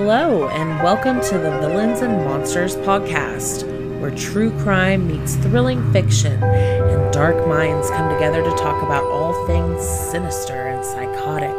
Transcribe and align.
Hello, 0.00 0.48
and 0.50 0.80
welcome 0.80 1.20
to 1.22 1.38
the 1.38 1.50
Villains 1.58 2.02
and 2.02 2.24
Monsters 2.24 2.76
podcast, 2.76 3.64
where 4.00 4.12
true 4.12 4.56
crime 4.60 5.08
meets 5.08 5.34
thrilling 5.34 5.92
fiction 5.92 6.40
and 6.40 7.12
dark 7.12 7.48
minds 7.48 7.90
come 7.90 8.08
together 8.14 8.40
to 8.44 8.50
talk 8.50 8.80
about 8.84 9.02
all 9.02 9.44
things 9.48 9.84
sinister 9.84 10.68
and 10.68 10.84
psychotic. 10.84 11.50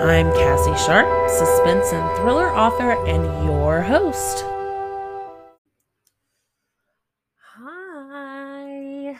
I'm 0.00 0.32
Cassie 0.32 0.84
Sharp, 0.84 1.30
suspense 1.30 1.92
and 1.92 2.16
thriller 2.16 2.50
author, 2.50 2.90
and 3.06 3.24
your 3.46 3.82
host. 3.82 4.44
Hi. 7.38 9.16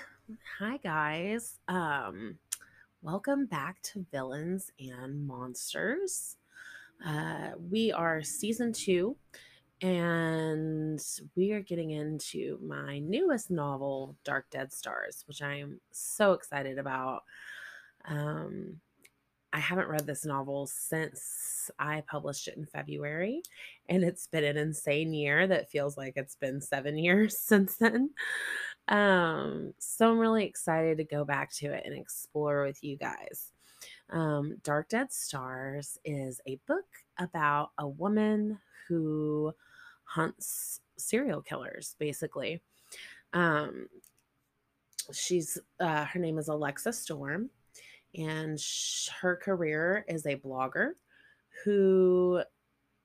Hi, 0.58 0.76
guys. 0.78 1.60
Um, 1.68 2.38
welcome 3.00 3.46
back 3.46 3.80
to 3.92 4.04
Villains 4.10 4.72
and 4.80 5.24
Monsters. 5.24 6.34
Uh, 7.04 7.50
we 7.70 7.92
are 7.92 8.22
season 8.22 8.72
two, 8.72 9.16
and 9.80 11.00
we 11.36 11.52
are 11.52 11.60
getting 11.60 11.90
into 11.90 12.58
my 12.62 12.98
newest 12.98 13.50
novel, 13.50 14.16
Dark 14.24 14.46
Dead 14.50 14.72
Stars, 14.72 15.24
which 15.26 15.42
I 15.42 15.56
am 15.56 15.80
so 15.90 16.32
excited 16.32 16.78
about. 16.78 17.22
Um, 18.06 18.80
I 19.52 19.58
haven't 19.60 19.88
read 19.88 20.04
this 20.04 20.24
novel 20.24 20.66
since 20.66 21.70
I 21.78 22.02
published 22.08 22.48
it 22.48 22.56
in 22.56 22.66
February, 22.66 23.40
and 23.88 24.02
it's 24.02 24.26
been 24.26 24.44
an 24.44 24.56
insane 24.56 25.14
year 25.14 25.46
that 25.46 25.70
feels 25.70 25.96
like 25.96 26.14
it's 26.16 26.34
been 26.34 26.60
seven 26.60 26.98
years 26.98 27.38
since 27.38 27.76
then. 27.76 28.10
Um, 28.88 29.72
so 29.78 30.10
I'm 30.10 30.18
really 30.18 30.44
excited 30.44 30.98
to 30.98 31.04
go 31.04 31.24
back 31.24 31.52
to 31.54 31.72
it 31.72 31.84
and 31.86 31.94
explore 31.96 32.64
with 32.64 32.82
you 32.82 32.96
guys. 32.96 33.52
Um, 34.10 34.58
Dark 34.62 34.90
Dead 34.90 35.12
Stars 35.12 35.98
is 36.04 36.40
a 36.46 36.58
book 36.66 36.84
about 37.18 37.70
a 37.78 37.88
woman 37.88 38.58
who 38.88 39.52
hunts 40.04 40.80
serial 40.96 41.40
killers, 41.42 41.96
basically. 41.98 42.62
Um, 43.32 43.88
she's 45.12 45.58
uh, 45.80 46.04
her 46.04 46.18
name 46.18 46.38
is 46.38 46.48
Alexa 46.48 46.92
Storm, 46.92 47.50
and 48.14 48.60
sh- 48.60 49.08
her 49.20 49.36
career 49.36 50.04
is 50.08 50.26
a 50.26 50.36
blogger 50.36 50.90
who 51.64 52.42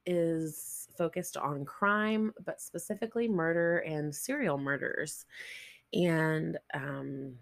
is 0.05 0.88
focused 0.97 1.38
on 1.38 1.66
crime, 1.66 2.33
but 2.45 2.61
specifically 2.61 3.27
murder 3.27 3.80
and 3.80 4.14
serial 4.14 4.58
murders. 4.58 5.25
And 5.94 6.58
um, 6.73 7.36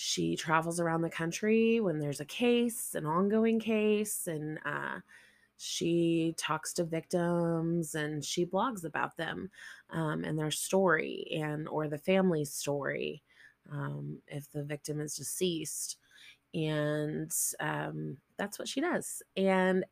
she 0.00 0.36
travels 0.36 0.78
around 0.78 1.02
the 1.02 1.10
country 1.10 1.80
when 1.80 1.98
there's 1.98 2.20
a 2.20 2.24
case, 2.24 2.94
an 2.94 3.04
ongoing 3.04 3.58
case, 3.58 4.28
and 4.28 4.60
uh, 4.64 5.00
she 5.56 6.36
talks 6.38 6.72
to 6.74 6.84
victims 6.84 7.96
and 7.96 8.24
she 8.24 8.46
blogs 8.46 8.84
about 8.84 9.16
them 9.16 9.50
um, 9.90 10.22
and 10.22 10.38
their 10.38 10.52
story 10.52 11.26
and 11.32 11.66
or 11.66 11.88
the 11.88 11.98
family's 11.98 12.52
story 12.52 13.24
um, 13.72 14.18
if 14.28 14.48
the 14.52 14.62
victim 14.62 15.00
is 15.00 15.16
deceased 15.16 15.96
and 16.54 17.34
um, 17.58 18.18
that's 18.36 18.56
what 18.56 18.68
she 18.68 18.80
does. 18.80 19.20
And 19.36 19.84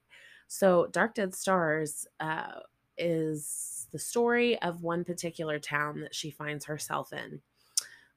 so 0.47 0.87
dark 0.93 1.17
dead 1.17 1.35
stars 1.35 2.07
uh, 2.21 2.61
is 2.97 3.89
the 3.91 3.99
story 3.99 4.57
of 4.63 4.85
one 4.85 5.03
particular 5.03 5.59
town 5.59 6.01
that 6.03 6.15
she 6.15 6.31
finds 6.31 6.65
herself 6.65 7.13
in 7.13 7.41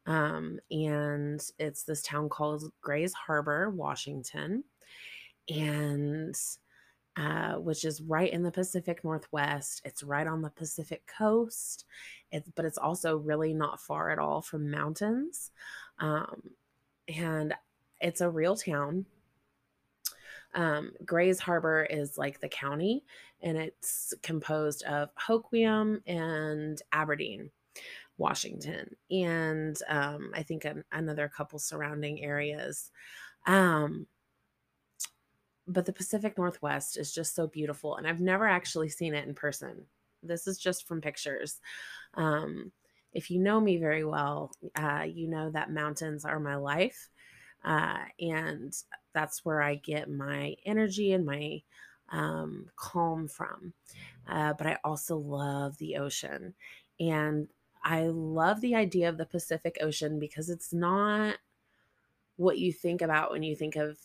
um, 0.05 0.59
and 0.71 1.41
it's 1.59 1.83
this 1.83 2.01
town 2.01 2.29
called 2.29 2.71
grays 2.81 3.13
harbor 3.13 3.69
washington 3.69 4.63
and 5.49 6.35
uh, 7.19 7.55
which 7.55 7.83
is 7.83 8.01
right 8.01 8.31
in 8.31 8.43
the 8.43 8.51
Pacific 8.51 9.03
Northwest. 9.03 9.81
It's 9.83 10.03
right 10.03 10.25
on 10.25 10.41
the 10.41 10.51
Pacific 10.51 11.05
coast, 11.05 11.83
it's, 12.31 12.49
but 12.55 12.63
it's 12.63 12.77
also 12.77 13.17
really 13.17 13.53
not 13.53 13.81
far 13.81 14.09
at 14.09 14.19
all 14.19 14.41
from 14.41 14.71
mountains. 14.71 15.51
Um, 15.97 16.51
and 17.09 17.53
it's 17.99 18.21
a 18.21 18.29
real 18.29 18.55
town. 18.55 19.05
Um, 20.55 20.93
Grays 21.05 21.39
Harbor 21.39 21.85
is 21.89 22.17
like 22.17 22.39
the 22.39 22.47
county, 22.47 23.03
and 23.41 23.57
it's 23.57 24.13
composed 24.23 24.83
of 24.83 25.09
Hoquiam 25.16 26.01
and 26.07 26.81
Aberdeen, 26.93 27.51
Washington, 28.19 28.96
and 29.09 29.75
um, 29.88 30.31
I 30.35 30.44
think 30.44 30.66
an, 30.66 30.84
another 30.91 31.28
couple 31.28 31.57
surrounding 31.57 32.24
areas. 32.24 32.91
Um, 33.47 34.06
but 35.69 35.85
the 35.85 35.94
Pacific 35.94 36.38
Northwest 36.38 36.97
is 36.97 37.13
just 37.13 37.35
so 37.35 37.47
beautiful. 37.47 37.96
And 37.96 38.08
I've 38.08 38.19
never 38.19 38.47
actually 38.47 38.90
seen 38.90 39.13
it 39.13 39.28
in 39.28 39.35
person. 39.35 39.85
This 40.24 40.47
is 40.47 40.58
just 40.58 40.88
from 40.88 41.00
pictures. 41.00 41.62
Um, 42.16 42.72
if 43.13 43.29
you 43.29 43.40
know 43.40 43.62
me 43.62 43.78
very 43.78 44.03
well, 44.03 44.52
uh, 44.75 45.06
you 45.08 45.28
know 45.28 45.52
that 45.52 45.72
mountains 45.72 46.25
are 46.25 46.40
my 46.40 46.56
life. 46.56 47.09
Uh, 47.63 48.00
and 48.19 48.74
that's 49.13 49.46
where 49.46 49.62
I 49.62 49.75
get 49.75 50.09
my 50.09 50.56
energy 50.66 51.13
and 51.13 51.25
my 51.25 51.62
um, 52.12 52.66
calm 52.75 53.28
from. 53.28 53.74
Uh, 54.28 54.53
but 54.53 54.66
I 54.66 54.78
also 54.84 55.18
love 55.18 55.78
the 55.78 55.97
ocean. 55.97 56.56
And 57.00 57.47
I 57.84 58.07
love 58.07 58.62
the 58.62 58.75
idea 58.75 59.09
of 59.09 59.17
the 59.17 59.25
Pacific 59.25 59.78
Ocean 59.81 60.19
because 60.19 60.50
it's 60.50 60.73
not 60.73 61.38
what 62.38 62.57
you 62.57 62.72
think 62.72 63.01
about 63.01 63.31
when 63.31 63.44
you 63.44 63.56
think 63.56 63.75
of 63.75 64.00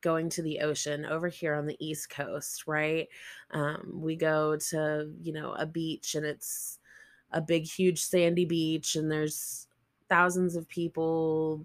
going 0.00 0.28
to 0.28 0.42
the 0.42 0.60
ocean 0.60 1.06
over 1.06 1.28
here 1.28 1.54
on 1.54 1.66
the 1.66 1.76
East 1.80 2.10
Coast, 2.10 2.66
right? 2.66 3.08
Um, 3.50 3.90
we 3.94 4.16
go 4.16 4.56
to, 4.56 5.10
you 5.22 5.32
know, 5.32 5.52
a 5.54 5.66
beach 5.66 6.14
and 6.14 6.26
it's 6.26 6.78
a 7.32 7.40
big, 7.40 7.64
huge 7.64 8.00
sandy 8.02 8.44
beach, 8.44 8.96
and 8.96 9.10
there's 9.10 9.66
thousands 10.08 10.56
of 10.56 10.68
people 10.68 11.64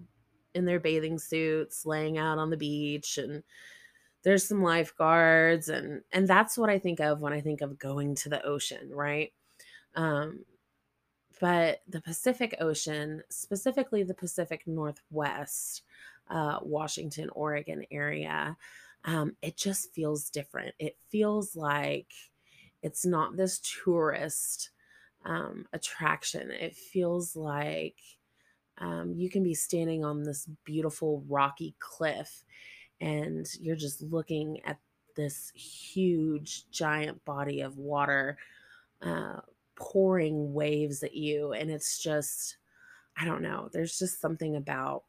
in 0.54 0.64
their 0.64 0.80
bathing 0.80 1.18
suits 1.18 1.86
laying 1.86 2.18
out 2.18 2.38
on 2.38 2.50
the 2.50 2.56
beach 2.56 3.18
and 3.18 3.44
there's 4.22 4.44
some 4.46 4.62
lifeguards 4.62 5.68
and 5.68 6.02
and 6.12 6.26
that's 6.26 6.58
what 6.58 6.68
i 6.68 6.78
think 6.78 7.00
of 7.00 7.20
when 7.20 7.32
i 7.32 7.40
think 7.40 7.60
of 7.60 7.78
going 7.78 8.14
to 8.14 8.28
the 8.28 8.42
ocean 8.44 8.90
right 8.92 9.32
um 9.94 10.44
but 11.40 11.82
the 11.88 12.00
pacific 12.00 12.54
ocean 12.60 13.22
specifically 13.30 14.02
the 14.02 14.14
pacific 14.14 14.62
northwest 14.66 15.82
uh, 16.30 16.58
Washington, 16.62 17.28
Oregon 17.32 17.84
area, 17.90 18.56
um, 19.04 19.36
it 19.42 19.56
just 19.56 19.92
feels 19.92 20.30
different. 20.30 20.74
It 20.78 20.96
feels 21.08 21.56
like 21.56 22.12
it's 22.82 23.04
not 23.04 23.36
this 23.36 23.60
tourist 23.84 24.70
um, 25.24 25.66
attraction. 25.72 26.50
It 26.50 26.76
feels 26.76 27.34
like 27.36 27.98
um, 28.78 29.12
you 29.14 29.28
can 29.28 29.42
be 29.42 29.54
standing 29.54 30.04
on 30.04 30.22
this 30.22 30.48
beautiful 30.64 31.24
rocky 31.28 31.74
cliff 31.78 32.44
and 33.00 33.46
you're 33.58 33.76
just 33.76 34.02
looking 34.02 34.60
at 34.64 34.78
this 35.16 35.50
huge, 35.54 36.70
giant 36.70 37.22
body 37.24 37.60
of 37.60 37.76
water 37.76 38.38
uh, 39.02 39.40
pouring 39.80 40.52
waves 40.52 41.02
at 41.02 41.14
you. 41.14 41.52
And 41.52 41.70
it's 41.70 41.98
just, 41.98 42.58
I 43.16 43.24
don't 43.24 43.42
know, 43.42 43.68
there's 43.72 43.98
just 43.98 44.20
something 44.20 44.56
about 44.56 45.04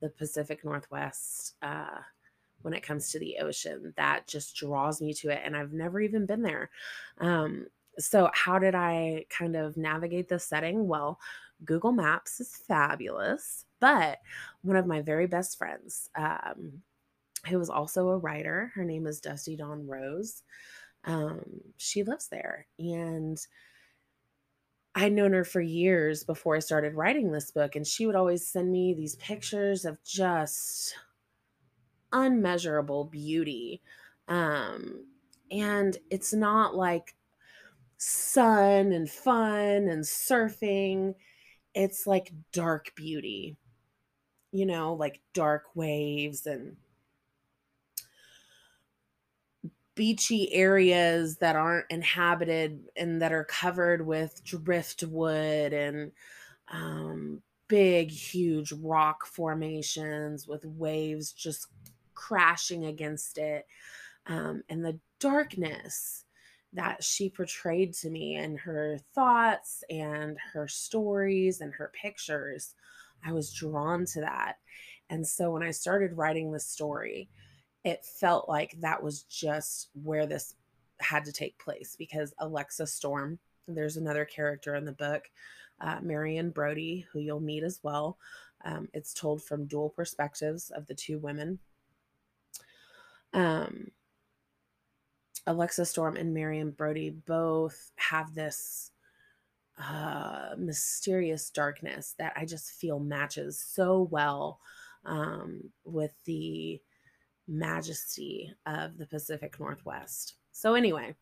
the 0.00 0.08
Pacific 0.08 0.64
Northwest 0.64 1.56
uh, 1.60 1.98
when 2.62 2.72
it 2.72 2.82
comes 2.82 3.10
to 3.10 3.18
the 3.18 3.38
ocean. 3.40 3.92
That 3.96 4.26
just 4.26 4.56
draws 4.56 5.02
me 5.02 5.12
to 5.14 5.30
it. 5.30 5.42
And 5.44 5.56
I've 5.56 5.72
never 5.72 6.00
even 6.00 6.24
been 6.24 6.42
there. 6.42 6.70
Um, 7.18 7.66
so, 7.98 8.30
how 8.32 8.60
did 8.60 8.76
I 8.76 9.26
kind 9.28 9.56
of 9.56 9.76
navigate 9.76 10.28
this 10.28 10.44
setting? 10.44 10.86
Well, 10.86 11.18
Google 11.64 11.90
Maps 11.90 12.38
is 12.38 12.62
fabulous, 12.68 13.64
but 13.80 14.18
one 14.62 14.76
of 14.76 14.86
my 14.86 15.02
very 15.02 15.26
best 15.26 15.58
friends, 15.58 16.08
um, 16.14 16.82
who 17.48 17.58
was 17.58 17.70
also 17.70 18.08
a 18.10 18.16
writer, 18.16 18.70
her 18.76 18.84
name 18.84 19.08
is 19.08 19.20
Dusty 19.20 19.56
Dawn 19.56 19.84
Rose. 19.84 20.42
Um, 21.04 21.40
she 21.76 22.04
lives 22.04 22.28
there. 22.28 22.66
And 22.78 23.44
I'd 24.94 25.12
known 25.12 25.32
her 25.32 25.44
for 25.44 25.60
years 25.60 26.24
before 26.24 26.56
I 26.56 26.60
started 26.60 26.94
writing 26.94 27.30
this 27.30 27.50
book, 27.50 27.76
and 27.76 27.86
she 27.86 28.06
would 28.06 28.16
always 28.16 28.46
send 28.46 28.72
me 28.72 28.94
these 28.94 29.16
pictures 29.16 29.84
of 29.84 30.02
just 30.02 30.94
unmeasurable 32.12 33.04
beauty. 33.04 33.82
Um, 34.26 35.06
and 35.50 35.96
it's 36.10 36.32
not 36.32 36.74
like 36.74 37.14
sun 37.98 38.92
and 38.92 39.10
fun 39.10 39.88
and 39.88 40.04
surfing, 40.04 41.14
it's 41.74 42.06
like 42.06 42.32
dark 42.52 42.92
beauty, 42.94 43.56
you 44.52 44.66
know, 44.66 44.94
like 44.94 45.20
dark 45.34 45.64
waves 45.74 46.46
and 46.46 46.76
beachy 49.98 50.54
areas 50.54 51.38
that 51.38 51.56
aren't 51.56 51.90
inhabited 51.90 52.88
and 52.96 53.20
that 53.20 53.32
are 53.32 53.44
covered 53.44 54.06
with 54.06 54.44
driftwood 54.44 55.74
and 55.74 56.12
um, 56.72 57.42
big, 57.68 58.10
huge 58.12 58.72
rock 58.72 59.26
formations 59.26 60.48
with 60.48 60.64
waves 60.64 61.32
just 61.34 61.66
crashing 62.14 62.86
against 62.86 63.38
it. 63.38 63.66
um, 64.26 64.62
and 64.68 64.84
the 64.84 65.00
darkness 65.20 66.24
that 66.74 67.02
she 67.04 67.30
portrayed 67.30 67.94
to 67.94 68.10
me 68.10 68.36
and 68.36 68.58
her 68.60 68.98
thoughts 69.14 69.84
and 69.90 70.38
her 70.54 70.68
stories 70.68 71.60
and 71.62 71.74
her 71.74 71.92
pictures. 72.00 72.74
I 73.24 73.32
was 73.32 73.52
drawn 73.52 74.06
to 74.06 74.20
that. 74.20 74.56
And 75.10 75.26
so 75.26 75.52
when 75.52 75.62
I 75.64 75.72
started 75.72 76.18
writing 76.18 76.52
the 76.52 76.60
story, 76.60 77.30
it 77.84 78.04
felt 78.04 78.48
like 78.48 78.74
that 78.80 79.02
was 79.02 79.22
just 79.24 79.90
where 80.02 80.26
this 80.26 80.54
had 81.00 81.24
to 81.24 81.32
take 81.32 81.58
place 81.58 81.96
because 81.96 82.34
Alexa 82.38 82.86
Storm, 82.86 83.38
there's 83.66 83.96
another 83.96 84.24
character 84.24 84.74
in 84.74 84.84
the 84.84 84.92
book, 84.92 85.30
uh, 85.80 85.98
Marion 86.02 86.50
Brody, 86.50 87.06
who 87.12 87.20
you'll 87.20 87.40
meet 87.40 87.62
as 87.62 87.80
well. 87.82 88.18
Um, 88.64 88.88
it's 88.92 89.14
told 89.14 89.42
from 89.42 89.66
dual 89.66 89.90
perspectives 89.90 90.70
of 90.70 90.86
the 90.86 90.94
two 90.94 91.18
women. 91.18 91.60
Um, 93.32 93.92
Alexa 95.46 95.86
Storm 95.86 96.16
and 96.16 96.34
Marion 96.34 96.72
Brody 96.72 97.10
both 97.10 97.92
have 97.96 98.34
this 98.34 98.90
uh, 99.78 100.50
mysterious 100.58 101.50
darkness 101.50 102.14
that 102.18 102.32
I 102.36 102.44
just 102.44 102.72
feel 102.72 102.98
matches 102.98 103.58
so 103.58 104.08
well 104.10 104.60
um, 105.04 105.70
with 105.84 106.12
the 106.24 106.80
majesty 107.48 108.52
of 108.66 108.98
the 108.98 109.06
Pacific 109.06 109.58
Northwest. 109.58 110.34
So 110.52 110.74
anyway, 110.74 111.14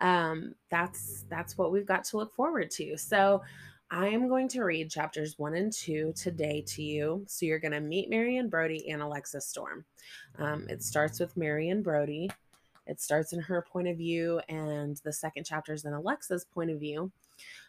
um, 0.00 0.54
that's 0.70 1.24
that's 1.28 1.56
what 1.56 1.72
we've 1.72 1.86
got 1.86 2.04
to 2.04 2.16
look 2.16 2.34
forward 2.34 2.70
to. 2.72 2.96
So 2.96 3.42
I 3.90 4.06
am 4.08 4.28
going 4.28 4.48
to 4.48 4.62
read 4.62 4.90
chapters 4.90 5.38
one 5.38 5.54
and 5.54 5.72
two 5.72 6.12
today 6.16 6.62
to 6.68 6.82
you. 6.82 7.24
So 7.26 7.44
you're 7.44 7.58
going 7.58 7.72
to 7.72 7.80
meet 7.80 8.08
Marion 8.08 8.48
Brody 8.48 8.88
and 8.90 9.02
Alexa 9.02 9.40
Storm. 9.40 9.84
Um, 10.38 10.66
it 10.68 10.82
starts 10.82 11.18
with 11.18 11.36
Marion 11.36 11.82
Brody. 11.82 12.30
It 12.86 13.00
starts 13.00 13.32
in 13.32 13.40
her 13.40 13.62
point 13.62 13.88
of 13.88 13.96
view, 13.96 14.40
and 14.48 14.96
the 15.04 15.12
second 15.12 15.44
chapter 15.44 15.72
is 15.72 15.84
in 15.84 15.92
Alexa's 15.92 16.44
point 16.44 16.70
of 16.70 16.80
view. 16.80 17.12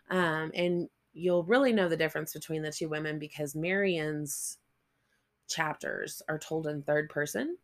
Um, 0.09 0.51
and 0.53 0.89
you'll 1.13 1.43
really 1.43 1.73
know 1.73 1.89
the 1.89 1.97
difference 1.97 2.33
between 2.33 2.61
the 2.61 2.71
two 2.71 2.89
women 2.89 3.19
because 3.19 3.55
Marion's 3.55 4.57
chapters 5.49 6.21
are 6.29 6.39
told 6.39 6.67
in 6.67 6.81
third 6.81 7.09
person 7.09 7.57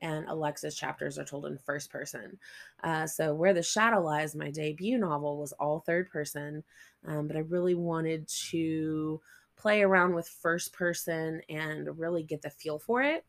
and 0.00 0.26
Alexa's 0.28 0.76
chapters 0.76 1.18
are 1.18 1.24
told 1.24 1.46
in 1.46 1.58
first 1.58 1.90
person. 1.90 2.38
Uh, 2.82 3.06
so, 3.06 3.34
Where 3.34 3.54
the 3.54 3.62
Shadow 3.62 4.02
Lies, 4.02 4.34
my 4.34 4.50
debut 4.50 4.98
novel, 4.98 5.38
was 5.38 5.52
all 5.52 5.80
third 5.80 6.10
person, 6.10 6.62
um, 7.06 7.26
but 7.26 7.36
I 7.36 7.40
really 7.40 7.74
wanted 7.74 8.28
to 8.50 9.20
play 9.56 9.82
around 9.82 10.14
with 10.14 10.28
first 10.28 10.72
person 10.72 11.42
and 11.48 11.98
really 11.98 12.22
get 12.22 12.42
the 12.42 12.50
feel 12.50 12.78
for 12.78 13.02
it. 13.02 13.24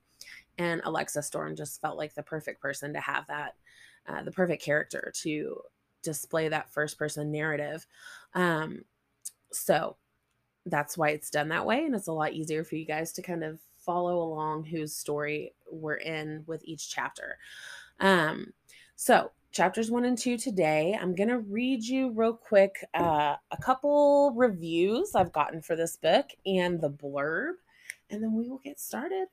And 0.57 0.81
Alexa 0.83 1.23
Storm 1.23 1.55
just 1.55 1.81
felt 1.81 1.97
like 1.97 2.13
the 2.13 2.23
perfect 2.23 2.61
person 2.61 2.93
to 2.93 2.99
have 2.99 3.25
that, 3.27 3.55
uh, 4.07 4.23
the 4.23 4.31
perfect 4.31 4.63
character 4.63 5.11
to 5.21 5.61
display 6.03 6.49
that 6.49 6.71
first 6.71 6.97
person 6.97 7.31
narrative. 7.31 7.85
Um, 8.33 8.83
so, 9.51 9.97
that's 10.65 10.97
why 10.97 11.09
it's 11.09 11.31
done 11.31 11.49
that 11.49 11.65
way. 11.65 11.85
And 11.85 11.95
it's 11.95 12.07
a 12.07 12.13
lot 12.13 12.33
easier 12.33 12.63
for 12.63 12.75
you 12.75 12.85
guys 12.85 13.11
to 13.13 13.21
kind 13.21 13.43
of 13.43 13.59
follow 13.89 14.21
along 14.21 14.63
whose 14.65 14.95
story 14.95 15.51
we're 15.71 15.95
in 15.95 16.43
with 16.45 16.61
each 16.63 16.91
chapter. 16.91 17.39
Um, 17.99 18.53
so, 18.95 19.31
chapters 19.51 19.89
one 19.89 20.05
and 20.05 20.15
two 20.15 20.37
today, 20.37 20.95
I'm 21.01 21.15
going 21.15 21.29
to 21.29 21.39
read 21.39 21.83
you 21.83 22.11
real 22.11 22.33
quick 22.33 22.85
uh, 22.93 23.35
a 23.49 23.57
couple 23.57 24.31
reviews 24.35 25.15
I've 25.15 25.33
gotten 25.33 25.63
for 25.63 25.75
this 25.75 25.97
book 25.97 26.27
and 26.45 26.79
the 26.79 26.91
blurb, 26.91 27.53
and 28.11 28.21
then 28.21 28.33
we 28.33 28.47
will 28.47 28.59
get 28.59 28.79
started. 28.79 29.25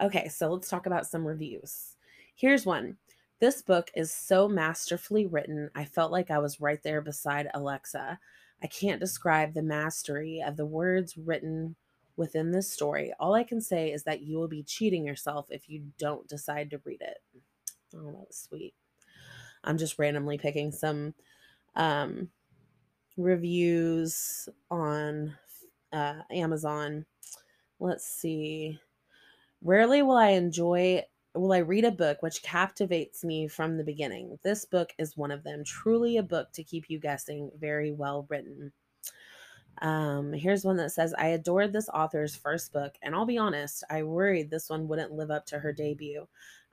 Okay, 0.00 0.26
so 0.26 0.50
let's 0.50 0.68
talk 0.68 0.86
about 0.86 1.06
some 1.06 1.24
reviews. 1.24 1.94
Here's 2.34 2.66
one. 2.66 2.96
This 3.38 3.62
book 3.62 3.92
is 3.94 4.12
so 4.12 4.48
masterfully 4.48 5.26
written, 5.26 5.70
I 5.76 5.84
felt 5.84 6.10
like 6.10 6.32
I 6.32 6.38
was 6.38 6.60
right 6.60 6.82
there 6.82 7.02
beside 7.02 7.46
Alexa. 7.54 8.18
I 8.64 8.66
can't 8.66 8.98
describe 8.98 9.54
the 9.54 9.62
mastery 9.62 10.42
of 10.44 10.56
the 10.56 10.66
words 10.66 11.16
written 11.16 11.76
within 12.20 12.52
this 12.52 12.70
story. 12.70 13.14
All 13.18 13.32
I 13.32 13.44
can 13.44 13.62
say 13.62 13.90
is 13.90 14.04
that 14.04 14.20
you 14.20 14.36
will 14.36 14.46
be 14.46 14.62
cheating 14.62 15.06
yourself 15.06 15.46
if 15.48 15.70
you 15.70 15.86
don't 15.98 16.28
decide 16.28 16.68
to 16.70 16.80
read 16.84 17.00
it. 17.00 17.16
Oh, 17.96 18.12
that 18.12 18.26
was 18.28 18.46
sweet. 18.48 18.74
I'm 19.64 19.78
just 19.78 19.98
randomly 19.98 20.36
picking 20.36 20.70
some 20.70 21.14
um, 21.74 22.28
reviews 23.16 24.50
on 24.70 25.34
uh, 25.94 26.20
Amazon. 26.30 27.06
Let's 27.78 28.04
see. 28.06 28.78
Rarely 29.62 30.02
will 30.02 30.18
I 30.18 30.32
enjoy 30.32 31.04
will 31.34 31.52
I 31.54 31.58
read 31.58 31.84
a 31.84 31.92
book 31.92 32.22
which 32.22 32.42
captivates 32.42 33.24
me 33.24 33.48
from 33.48 33.78
the 33.78 33.84
beginning. 33.84 34.38
This 34.42 34.66
book 34.66 34.92
is 34.98 35.16
one 35.16 35.30
of 35.30 35.42
them. 35.44 35.64
Truly 35.64 36.18
a 36.18 36.22
book 36.22 36.52
to 36.52 36.64
keep 36.64 36.90
you 36.90 36.98
guessing. 36.98 37.50
Very 37.58 37.92
well 37.92 38.26
written. 38.28 38.72
Um, 39.80 40.32
here's 40.32 40.64
one 40.64 40.76
that 40.76 40.92
says, 40.92 41.14
I 41.14 41.28
adored 41.28 41.72
this 41.72 41.88
author's 41.88 42.36
first 42.36 42.72
book, 42.72 42.94
and 43.02 43.14
I'll 43.14 43.26
be 43.26 43.38
honest, 43.38 43.82
I 43.90 44.02
worried 44.02 44.50
this 44.50 44.68
one 44.68 44.88
wouldn't 44.88 45.12
live 45.12 45.30
up 45.30 45.46
to 45.46 45.58
her 45.58 45.72
debut. 45.72 46.26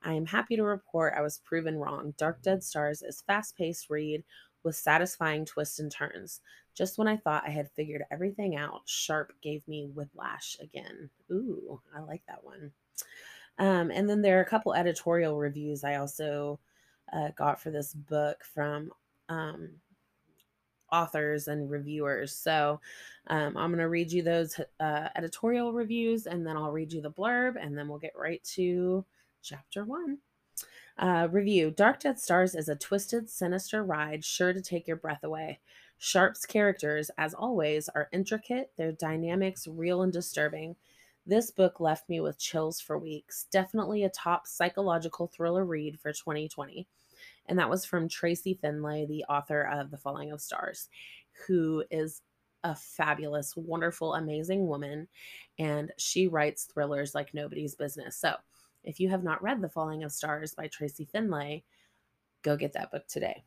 I 0.04 0.13
am 0.13 0.25
happy 0.25 0.56
to 0.56 0.63
report 0.63 1.13
I 1.18 1.21
was 1.21 1.39
proven 1.39 1.77
wrong. 1.77 2.13
Dark 2.18 2.42
Dead 2.42 2.63
Stars 2.63 3.01
is 3.01 3.24
fast-paced 3.25 3.89
read 3.89 4.24
with 4.63 4.75
satisfying 4.75 5.45
twists 5.45 5.80
and 5.80 5.92
turns. 5.92 6.42
Just 6.75 6.98
when 6.98 7.07
I 7.07 7.18
thought 7.18 7.48
I 7.48 7.50
had 7.50 7.71
figured 7.71 8.04
everything 8.12 8.56
out, 8.56 8.81
Sharp 8.86 9.33
gave 9.42 9.68
me 9.68 9.89
whiplash 9.94 10.57
again. 10.62 11.09
Ooh, 11.31 11.81
I 11.95 12.01
like 12.01 12.21
that 12.27 12.44
one. 12.44 12.71
Um, 13.57 13.89
and 13.89 14.07
then 14.07 14.21
there 14.21 14.38
are 14.38 14.44
a 14.44 14.50
couple 14.50 14.74
editorial 14.74 15.38
reviews 15.38 15.83
I 15.83 15.95
also 15.95 16.59
uh, 17.12 17.30
got 17.36 17.59
for 17.59 17.71
this 17.71 17.94
book 17.94 18.44
from 18.44 18.92
um, 19.30 19.69
authors 20.92 21.48
and 21.48 21.69
reviewers. 21.69 22.34
So 22.34 22.80
um, 23.28 23.57
I'm 23.57 23.69
going 23.69 23.80
to 23.80 23.89
read 23.89 24.12
you 24.12 24.22
those 24.22 24.60
uh, 24.80 25.10
editorial 25.16 25.74
reviews 25.74 26.28
and 26.28 26.45
then 26.45 26.57
I'll 26.57 26.72
read 26.72 26.94
you 26.94 27.01
the 27.01 27.12
blurb 27.12 27.56
and 27.60 27.78
then 27.78 27.88
we'll 27.88 28.00
get 28.00 28.13
right 28.16 28.44
to 28.56 29.06
chapter 29.42 29.86
one. 29.86 30.19
Uh, 30.98 31.28
review 31.31 31.69
Dark 31.69 32.00
Dead 32.00 32.19
Stars 32.19 32.56
is 32.56 32.69
a 32.69 32.76
twisted, 32.76 33.30
sinister 33.30 33.83
ride 33.83 34.26
sure 34.26 34.52
to 34.52 34.62
take 34.62 34.88
your 34.88 34.97
breath 34.97 35.23
away. 35.23 35.59
Sharp's 36.00 36.45
characters, 36.45 37.12
as 37.18 37.33
always, 37.33 37.90
are 37.90 38.09
intricate, 38.12 38.71
their 38.78 38.92
dynamics 38.92 39.68
real 39.68 40.02
and 40.02 40.14
disturbing. 40.14 40.76
This 41.26 41.52
book 41.52 41.80
left 41.80 42.07
me 42.07 42.19
with 42.19 42.40
chills 42.40 42.80
for 42.80 42.97
weeks. 42.97 43.47
Definitely 43.52 44.04
a 44.04 44.09
top 44.09 44.47
psychological 44.47 45.28
thriller 45.28 45.66
read 45.66 46.00
for 46.00 46.14
2020 46.14 46.88
and 47.47 47.57
that 47.59 47.69
was 47.69 47.85
from 47.85 48.07
Tracy 48.07 48.54
Finlay, 48.61 49.06
the 49.06 49.23
author 49.25 49.61
of 49.61 49.92
The 49.92 49.97
Falling 49.97 50.31
of 50.31 50.42
Stars, 50.42 50.89
who 51.47 51.83
is 51.92 52.21
a 52.63 52.75
fabulous, 52.75 53.56
wonderful, 53.56 54.16
amazing 54.16 54.68
woman, 54.68 55.07
and 55.59 55.92
she 55.97 56.27
writes 56.27 56.66
thrillers 56.66 57.16
like 57.16 57.33
nobody's 57.33 57.75
business. 57.75 58.18
So, 58.18 58.35
if 58.83 58.99
you 58.99 59.09
have 59.09 59.23
not 59.23 59.42
read 59.44 59.61
The 59.61 59.69
Falling 59.69 60.04
of 60.04 60.11
Stars 60.11 60.54
by 60.54 60.68
Tracy 60.68 61.06
Finlay, 61.06 61.63
go 62.42 62.56
get 62.56 62.73
that 62.73 62.92
book 62.92 63.07
today. 63.07 63.44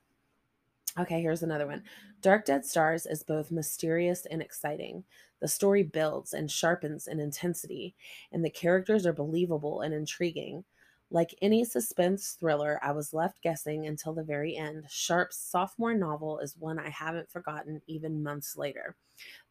Okay, 0.98 1.20
here's 1.20 1.42
another 1.42 1.66
one. 1.66 1.82
Dark 2.20 2.44
Dead 2.44 2.64
Stars 2.64 3.06
is 3.06 3.22
both 3.22 3.52
mysterious 3.52 4.26
and 4.26 4.42
exciting. 4.42 5.04
The 5.40 5.48
story 5.48 5.82
builds 5.82 6.34
and 6.34 6.50
sharpens 6.50 7.06
in 7.06 7.20
intensity, 7.20 7.94
and 8.32 8.44
the 8.44 8.50
characters 8.50 9.06
are 9.06 9.12
believable 9.12 9.82
and 9.82 9.94
intriguing. 9.94 10.64
Like 11.10 11.34
any 11.42 11.64
suspense 11.64 12.36
thriller, 12.38 12.78
I 12.82 12.92
was 12.92 13.12
left 13.12 13.42
guessing 13.42 13.86
until 13.86 14.12
the 14.12 14.22
very 14.22 14.56
end. 14.56 14.84
Sharp's 14.88 15.38
sophomore 15.38 15.94
novel 15.94 16.38
is 16.38 16.56
one 16.56 16.78
I 16.78 16.88
haven't 16.88 17.30
forgotten 17.30 17.82
even 17.88 18.22
months 18.22 18.56
later. 18.56 18.94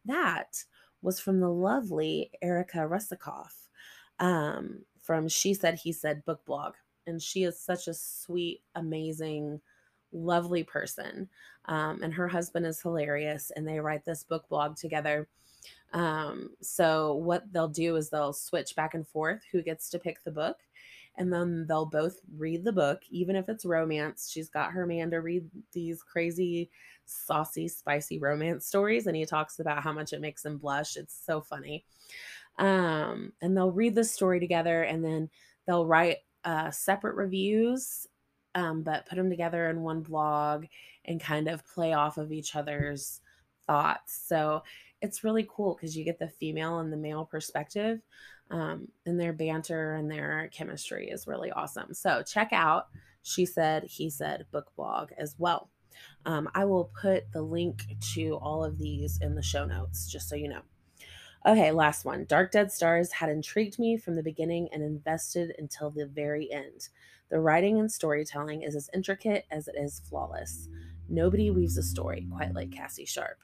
That 0.06 0.64
was 1.02 1.20
from 1.20 1.40
the 1.40 1.50
lovely 1.50 2.30
Erica 2.40 2.78
Russakoff 2.78 3.68
um, 4.18 4.80
from 5.02 5.28
She 5.28 5.52
Said, 5.52 5.74
He 5.74 5.92
Said 5.92 6.24
book 6.24 6.44
blog. 6.46 6.74
And 7.06 7.20
she 7.20 7.44
is 7.44 7.58
such 7.58 7.88
a 7.88 7.94
sweet, 7.94 8.62
amazing, 8.74 9.60
lovely 10.12 10.62
person. 10.62 11.28
Um, 11.66 12.02
and 12.02 12.14
her 12.14 12.28
husband 12.28 12.66
is 12.66 12.80
hilarious. 12.80 13.52
And 13.54 13.66
they 13.66 13.80
write 13.80 14.04
this 14.04 14.24
book 14.24 14.48
blog 14.48 14.76
together. 14.76 15.28
Um, 15.92 16.50
so, 16.60 17.14
what 17.14 17.52
they'll 17.52 17.68
do 17.68 17.96
is 17.96 18.08
they'll 18.08 18.32
switch 18.32 18.76
back 18.76 18.94
and 18.94 19.06
forth 19.06 19.42
who 19.50 19.60
gets 19.60 19.90
to 19.90 19.98
pick 19.98 20.22
the 20.22 20.30
book 20.30 20.58
and 21.20 21.30
then 21.30 21.66
they'll 21.68 21.84
both 21.84 22.18
read 22.34 22.64
the 22.64 22.72
book, 22.72 23.02
even 23.10 23.36
if 23.36 23.50
it's 23.50 23.66
romance. 23.66 24.30
She's 24.32 24.48
got 24.48 24.72
her 24.72 24.86
man 24.86 25.10
to 25.10 25.18
read 25.18 25.44
these 25.70 26.02
crazy, 26.02 26.70
saucy, 27.04 27.68
spicy 27.68 28.18
romance 28.18 28.64
stories, 28.64 29.06
and 29.06 29.14
he 29.14 29.26
talks 29.26 29.58
about 29.58 29.82
how 29.82 29.92
much 29.92 30.14
it 30.14 30.22
makes 30.22 30.46
him 30.46 30.56
blush. 30.56 30.96
It's 30.96 31.14
so 31.26 31.42
funny. 31.42 31.84
Um, 32.56 33.34
and 33.42 33.54
they'll 33.54 33.70
read 33.70 33.94
the 33.94 34.02
story 34.02 34.40
together, 34.40 34.84
and 34.84 35.04
then 35.04 35.28
they'll 35.66 35.84
write 35.84 36.16
uh, 36.44 36.70
separate 36.70 37.16
reviews, 37.16 38.06
um, 38.54 38.82
but 38.82 39.04
put 39.04 39.16
them 39.16 39.28
together 39.28 39.68
in 39.68 39.82
one 39.82 40.00
blog 40.00 40.64
and 41.04 41.20
kind 41.20 41.48
of 41.48 41.66
play 41.66 41.92
off 41.92 42.16
of 42.16 42.32
each 42.32 42.56
other's 42.56 43.20
thoughts. 43.66 44.22
So 44.26 44.62
it's 45.02 45.22
really 45.22 45.46
cool 45.54 45.74
because 45.74 45.94
you 45.94 46.02
get 46.02 46.18
the 46.18 46.28
female 46.28 46.78
and 46.78 46.90
the 46.90 46.96
male 46.96 47.26
perspective 47.26 48.00
um, 48.50 48.88
and 49.06 49.18
their 49.18 49.32
banter 49.32 49.94
and 49.94 50.10
their 50.10 50.50
chemistry 50.52 51.08
is 51.08 51.26
really 51.26 51.50
awesome. 51.52 51.94
So 51.94 52.22
check 52.22 52.50
out 52.52 52.88
She 53.22 53.46
Said, 53.46 53.84
He 53.84 54.10
Said 54.10 54.46
book 54.50 54.72
blog 54.76 55.10
as 55.16 55.36
well. 55.38 55.70
Um, 56.24 56.48
I 56.54 56.64
will 56.64 56.90
put 57.00 57.30
the 57.32 57.42
link 57.42 57.84
to 58.14 58.36
all 58.36 58.64
of 58.64 58.78
these 58.78 59.18
in 59.20 59.34
the 59.34 59.42
show 59.42 59.64
notes, 59.64 60.10
just 60.10 60.28
so 60.28 60.36
you 60.36 60.48
know. 60.48 60.62
Okay, 61.46 61.72
last 61.72 62.04
one. 62.04 62.26
Dark 62.26 62.52
Dead 62.52 62.70
Stars 62.70 63.12
had 63.12 63.30
intrigued 63.30 63.78
me 63.78 63.96
from 63.96 64.14
the 64.14 64.22
beginning 64.22 64.68
and 64.72 64.82
invested 64.82 65.54
until 65.58 65.90
the 65.90 66.06
very 66.06 66.52
end. 66.52 66.88
The 67.30 67.40
writing 67.40 67.78
and 67.78 67.90
storytelling 67.90 68.62
is 68.62 68.76
as 68.76 68.90
intricate 68.92 69.46
as 69.50 69.66
it 69.66 69.76
is 69.78 70.02
flawless. 70.08 70.68
Nobody 71.08 71.50
weaves 71.50 71.78
a 71.78 71.82
story 71.82 72.26
quite 72.30 72.54
like 72.54 72.72
Cassie 72.72 73.06
Sharp. 73.06 73.38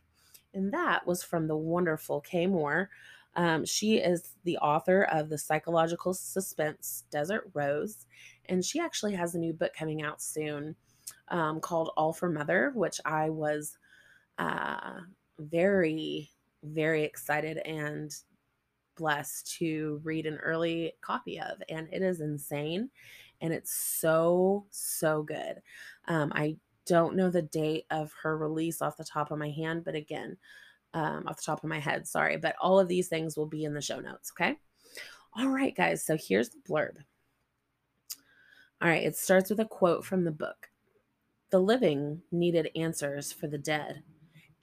And 0.53 0.73
that 0.73 1.07
was 1.07 1.23
from 1.23 1.49
the 1.49 1.57
wonderful 1.57 2.21
Kay 2.21 2.47
Moore. 2.47 2.91
Um, 3.37 3.65
she 3.65 3.99
is 3.99 4.35
the 4.45 4.57
author 4.59 5.05
of 5.05 5.29
the 5.29 5.39
psychological 5.39 6.15
suspense 6.15 7.05
Desert 7.11 7.51
Rose, 7.55 8.07
and 8.47 8.65
she 8.65 8.81
actually 8.81 9.15
has 9.15 9.35
a 9.35 9.39
new 9.39 9.53
book 9.53 9.73
coming 9.79 10.03
out 10.03 10.21
soon 10.23 10.75
um, 11.29 11.61
called 11.61 11.91
All 11.97 12.13
for 12.13 12.31
Mother, 12.31 12.73
which 12.75 13.01
I 13.05 13.31
was 13.31 13.77
uh, 14.39 15.01
very, 15.39 16.31
very 16.63 17.05
excited 17.05 17.59
and 17.59 18.15
blessed 18.97 19.55
to 19.59 20.01
read 20.03 20.27
an 20.27 20.39
early 20.39 20.95
copy 21.03 21.39
of. 21.39 21.63
And 21.69 21.89
it 21.93 22.03
is 22.03 22.21
insane 22.21 22.91
and 23.41 23.53
it's 23.53 23.73
so, 23.73 24.67
so 24.71 25.23
good. 25.23 25.61
Um, 26.09 26.33
I 26.35 26.57
don't 26.87 27.17
know 27.17 27.31
the 27.31 27.43
date 27.43 27.85
of 27.91 28.13
her 28.23 28.39
release 28.39 28.81
off 28.81 28.97
the 28.97 29.05
top 29.05 29.31
of 29.31 29.39
my 29.39 29.51
hand, 29.51 29.85
but 29.85 29.95
again, 29.95 30.37
um, 30.97 31.25
off 31.27 31.37
the 31.37 31.43
top 31.43 31.63
of 31.63 31.69
my 31.69 31.79
head, 31.79 32.09
sorry, 32.09 32.39
but 32.39 32.57
all 32.59 32.81
of 32.81 32.89
these 32.89 33.07
things 33.07 33.37
will 33.37 33.47
be 33.47 33.65
in 33.65 33.75
the 33.75 33.83
show 33.83 34.01
notes, 34.01 34.33
okay? 34.33 34.57
All 35.37 35.49
right, 35.49 35.77
guys, 35.77 36.03
so 36.03 36.17
here's 36.17 36.49
the 36.49 36.59
blurb. 36.67 36.97
All 38.81 38.89
right, 38.89 39.05
it 39.05 39.15
starts 39.15 39.51
with 39.51 39.61
a 39.61 39.67
quote 39.67 40.07
from 40.07 40.25
the 40.25 40.31
book. 40.31 40.71
The 41.51 41.59
living 41.59 42.23
needed 42.33 42.71
answers 42.75 43.31
for 43.31 43.47
the 43.47 43.59
dead, 43.59 44.03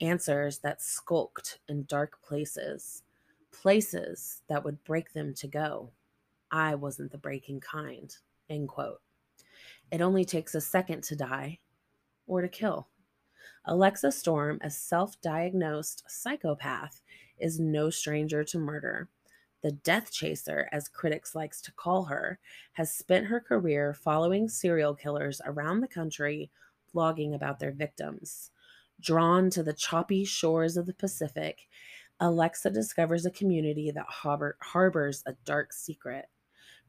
answers 0.00 0.58
that 0.58 0.82
skulked 0.82 1.60
in 1.68 1.84
dark 1.84 2.20
places, 2.20 3.04
places 3.52 4.42
that 4.48 4.64
would 4.64 4.82
break 4.82 5.12
them 5.12 5.34
to 5.34 5.46
go. 5.46 5.92
I 6.50 6.74
wasn't 6.74 7.12
the 7.12 7.18
breaking 7.18 7.60
kind. 7.60 8.14
End 8.50 8.68
quote. 8.68 9.00
It 9.92 10.00
only 10.00 10.24
takes 10.24 10.56
a 10.56 10.60
second 10.60 11.04
to 11.04 11.16
die 11.16 11.60
or 12.26 12.42
to 12.42 12.48
kill. 12.48 12.88
Alexa 13.66 14.12
Storm, 14.12 14.58
a 14.60 14.68
self 14.68 15.18
diagnosed 15.22 16.04
psychopath, 16.06 17.02
is 17.38 17.58
no 17.58 17.88
stranger 17.88 18.44
to 18.44 18.58
murder. 18.58 19.08
The 19.62 19.72
death 19.72 20.12
chaser, 20.12 20.68
as 20.70 20.86
critics 20.86 21.34
likes 21.34 21.62
to 21.62 21.72
call 21.72 22.04
her, 22.04 22.38
has 22.74 22.92
spent 22.92 23.26
her 23.26 23.40
career 23.40 23.94
following 23.94 24.50
serial 24.50 24.94
killers 24.94 25.40
around 25.46 25.80
the 25.80 25.88
country, 25.88 26.50
blogging 26.94 27.34
about 27.34 27.58
their 27.58 27.72
victims. 27.72 28.50
Drawn 29.00 29.48
to 29.50 29.62
the 29.62 29.72
choppy 29.72 30.26
shores 30.26 30.76
of 30.76 30.84
the 30.84 30.92
Pacific, 30.92 31.66
Alexa 32.20 32.68
discovers 32.68 33.24
a 33.24 33.30
community 33.30 33.90
that 33.90 34.06
harbor- 34.06 34.58
harbors 34.60 35.22
a 35.24 35.32
dark 35.46 35.72
secret. 35.72 36.28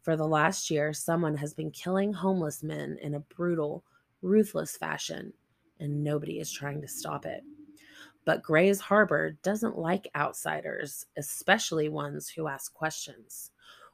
For 0.01 0.17
the 0.17 0.27
last 0.27 0.69
year, 0.69 0.91
someone 0.91 1.37
has 1.37 1.53
been 1.53 1.71
killing 1.71 2.11
homeless 2.11 2.61
men 2.61 2.97
in 3.01 3.15
a 3.15 3.21
brutal, 3.21 3.85
ruthless 4.21 4.75
fashion, 4.75 5.33
and 5.79 6.03
nobody 6.03 6.39
is 6.39 6.51
trying 6.51 6.81
to 6.81 6.87
stop 6.87 7.25
it. 7.25 7.43
But 8.25 8.41
Gray's 8.41 8.79
Harbor 8.79 9.37
doesn't 9.43 9.77
like 9.77 10.09
outsiders, 10.15 11.05
especially 11.15 11.89
ones 11.89 12.29
who 12.29 12.47
ask 12.47 12.73
questions. 12.73 13.51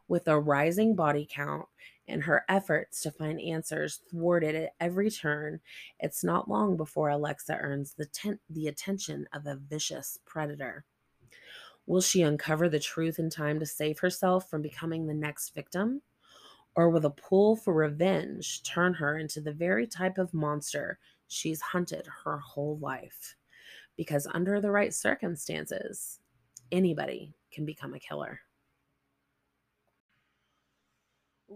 With 0.08 0.28
a 0.28 0.40
rising 0.40 0.96
body 0.96 1.28
count 1.30 1.68
and 2.08 2.24
her 2.24 2.44
efforts 2.50 3.02
to 3.02 3.12
find 3.12 3.40
answers 3.40 4.02
thwarted 4.10 4.56
at 4.56 4.74
every 4.80 5.10
turn, 5.10 5.60
it's 6.00 6.24
not 6.24 6.50
long 6.50 6.78
before 6.78 7.10
Alexa 7.10 7.56
earns 7.56 7.94
the, 7.94 8.06
ten- 8.06 8.40
the 8.50 8.68
attention 8.68 9.28
of 9.34 9.46
a 9.48 9.56
vicious 9.56 10.18
predator. 10.26 10.86
Will 11.86 12.02
she 12.02 12.22
uncover 12.22 12.70
the 12.70 12.80
truth 12.80 13.20
in 13.20 13.30
time 13.30 13.60
to 13.60 13.66
save 13.66 14.00
herself 14.00 14.50
from 14.50 14.62
becoming 14.62 15.08
the 15.08 15.14
next 15.14 15.54
victim? 15.54 16.02
Or 16.76 16.90
will 16.90 17.02
the 17.02 17.10
pull 17.10 17.58
for 17.58 17.74
revenge 17.74 18.64
turn 18.64 18.94
her 18.94 19.18
into 19.18 19.42
the 19.42 19.52
very 19.52 19.88
type 19.88 20.18
of 20.18 20.34
monster 20.34 21.00
she's 21.32 21.62
hunted 21.62 22.08
her 22.24 22.38
whole 22.40 22.78
life? 22.80 23.36
Because 23.98 24.28
under 24.34 24.60
the 24.60 24.72
right 24.72 24.94
circumstances, 24.94 26.20
anybody 26.72 27.34
can 27.52 27.66
become 27.66 27.94
a 27.94 28.00
killer. 28.00 28.40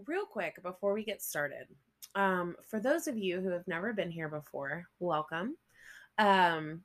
Real 0.06 0.26
quick 0.26 0.62
before 0.62 0.92
we 0.92 1.04
get 1.04 1.22
started, 1.22 1.66
um, 2.14 2.56
for 2.68 2.80
those 2.80 3.06
of 3.06 3.16
you 3.18 3.40
who 3.40 3.50
have 3.50 3.66
never 3.66 3.92
been 3.92 4.10
here 4.10 4.28
before, 4.28 4.86
welcome. 5.00 5.56
Um, 6.18 6.82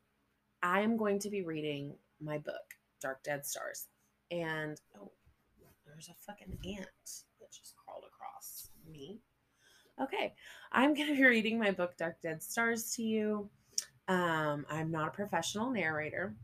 I 0.62 0.80
am 0.80 0.96
going 0.96 1.18
to 1.20 1.30
be 1.30 1.42
reading 1.42 1.94
my 2.20 2.38
book, 2.38 2.54
Dark 3.00 3.22
Dead 3.22 3.44
Stars. 3.44 3.88
And 4.30 4.80
oh, 4.98 5.10
there's 5.86 6.08
a 6.08 6.14
fucking 6.26 6.58
ant 6.78 6.88
that 7.40 7.52
just 7.52 7.74
crawled 7.76 8.04
across 8.06 8.70
me. 8.90 9.20
Okay, 10.02 10.34
I'm 10.72 10.94
going 10.94 11.06
to 11.08 11.14
be 11.14 11.24
reading 11.24 11.60
my 11.60 11.70
book, 11.70 11.96
Dark 11.96 12.20
Dead 12.20 12.42
Stars, 12.42 12.92
to 12.96 13.04
you. 13.04 13.48
Um, 14.08 14.66
I'm 14.68 14.90
not 14.90 15.06
a 15.06 15.10
professional 15.12 15.70
narrator. 15.70 16.34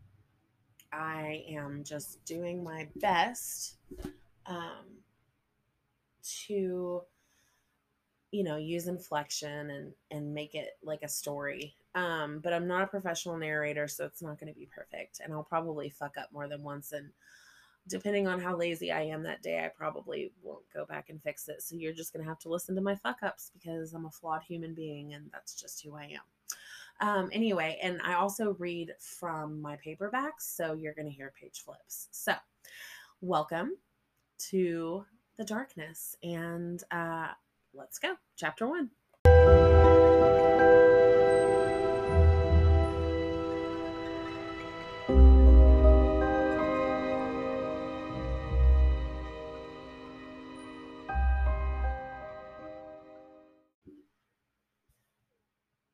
I 0.93 1.45
am 1.51 1.83
just 1.83 2.25
doing 2.25 2.63
my 2.63 2.87
best 2.97 3.79
um, 4.47 4.87
to, 6.47 7.03
you 8.31 8.45
know, 8.45 8.57
use 8.57 8.87
inflection 8.87 9.71
and 9.71 9.93
and 10.13 10.33
make 10.33 10.55
it 10.55 10.79
like 10.85 11.03
a 11.03 11.09
story. 11.09 11.75
Um, 11.97 12.39
but 12.39 12.53
I'm 12.53 12.69
not 12.69 12.85
a 12.85 12.87
professional 12.87 13.39
narrator, 13.39 13.89
so 13.89 14.05
it's 14.05 14.23
not 14.23 14.39
going 14.39 14.53
to 14.53 14.59
be 14.59 14.69
perfect, 14.73 15.21
and 15.23 15.33
I'll 15.33 15.43
probably 15.43 15.91
fuck 15.91 16.17
up 16.17 16.33
more 16.33 16.47
than 16.47 16.63
once. 16.63 16.93
And 16.93 17.11
depending 17.89 18.27
on 18.27 18.41
how 18.41 18.57
lazy 18.57 18.93
I 18.93 19.03
am 19.03 19.23
that 19.25 19.43
day, 19.43 19.65
I 19.65 19.69
probably 19.69 20.33
won't 20.43 20.65
go 20.73 20.85
back 20.85 21.09
and 21.09 21.23
fix 21.23 21.49
it. 21.49 21.63
So 21.63 21.77
you're 21.77 21.93
just 21.93 22.13
going 22.13 22.23
to 22.23 22.29
have 22.29 22.39
to 22.41 22.49
listen 22.49 22.75
to 22.77 22.81
my 22.81 22.95
fuck 22.95 23.23
ups 23.23 23.51
because 23.53 23.95
I'm 23.95 24.07
a 24.07 24.11
flawed 24.11 24.43
human 24.43 24.75
being, 24.75 25.15
and 25.15 25.31
that's 25.33 25.55
just 25.55 25.83
who 25.83 25.97
I 25.97 26.05
am. 26.05 26.21
Um, 27.01 27.31
anyway, 27.33 27.79
and 27.83 28.01
I 28.05 28.15
also 28.15 28.57
read 28.59 28.93
from 29.01 29.61
my 29.61 29.77
paperbacks, 29.85 30.41
so 30.41 30.73
you're 30.73 30.95
going 30.95 31.07
to 31.07 31.13
hear 31.13 31.33
page 31.41 31.63
flips. 31.65 32.09
So, 32.11 32.35
welcome 33.21 33.77
to 34.51 35.05
the 35.37 35.45
darkness, 35.45 36.17
and 36.23 36.83
uh, 36.91 37.29
let's 37.73 37.99
go. 37.99 38.15
Chapter 38.37 38.67
one. 38.67 38.91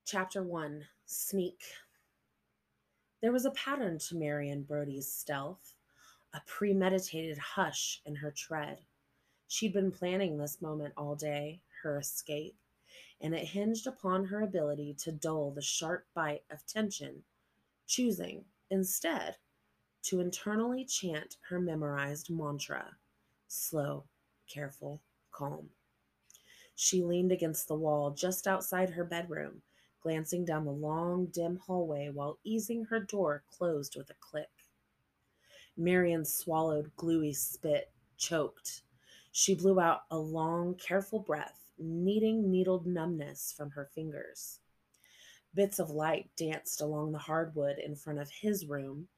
Chapter 0.07 0.43
1 0.43 0.85
Sneak. 1.07 1.63
There 3.23 3.33
was 3.33 3.47
a 3.47 3.51
pattern 3.53 3.99
to 4.01 4.17
Marion 4.17 4.63
Brody's 4.63 5.11
stealth, 5.11 5.73
a 6.35 6.43
premeditated 6.47 7.39
hush 7.39 8.03
in 8.05 8.17
her 8.17 8.31
tread. 8.31 8.81
She'd 9.49 9.73
been 9.73 9.91
planning 9.91 10.37
this 10.37 10.61
moment 10.61 10.93
all 10.99 11.15
day, 11.17 11.63
her 11.83 11.97
escape, 11.97 12.59
and 13.19 13.35
it 13.35 13.47
hinged 13.47 13.87
upon 13.87 14.27
her 14.27 14.43
ability 14.43 14.93
to 14.99 15.11
dull 15.11 15.53
the 15.53 15.63
sharp 15.63 16.07
bite 16.13 16.45
of 16.51 16.67
tension, 16.67 17.23
choosing, 17.87 18.45
instead, 18.69 19.39
to 20.03 20.21
internally 20.21 20.85
chant 20.85 21.39
her 21.49 21.59
memorized 21.59 22.29
mantra 22.29 22.99
slow, 23.49 24.05
careful, 24.49 25.01
calm. 25.31 25.71
She 26.75 27.03
leaned 27.03 27.33
against 27.33 27.69
the 27.69 27.75
wall 27.75 28.11
just 28.11 28.47
outside 28.47 28.91
her 28.91 29.05
bedroom 29.05 29.63
glancing 30.05 30.45
down 30.45 30.67
the 30.67 30.71
long, 30.71 31.27
dim 31.33 31.59
hallway 31.67 32.11
while 32.11 32.39
easing 32.45 32.85
her 32.85 33.01
door 33.01 33.43
closed 33.51 33.97
with 33.97 34.11
a 34.11 34.15
click. 34.21 34.51
Marion 35.79 36.27
swallowed 36.27 36.95
gluey 36.95 37.33
spit, 37.33 37.91
choked. 38.19 38.83
She 39.33 39.55
blew 39.55 39.81
out 39.81 40.03
a 40.11 40.19
long, 40.19 40.75
careful 40.75 41.19
breath, 41.19 41.73
kneading 41.79 42.51
needled 42.51 42.87
numbness 42.87 43.55
from 43.57 43.71
her 43.71 43.89
fingers. 43.95 44.61
Bits 45.55 45.79
of 45.79 45.91
light 45.91 46.29
danced 46.37 46.83
along 46.83 47.13
the 47.13 47.19
hardwood 47.19 47.79
in 47.79 47.97
front 47.97 48.19
of 48.19 48.31
his 48.31 48.67
room 48.67 49.09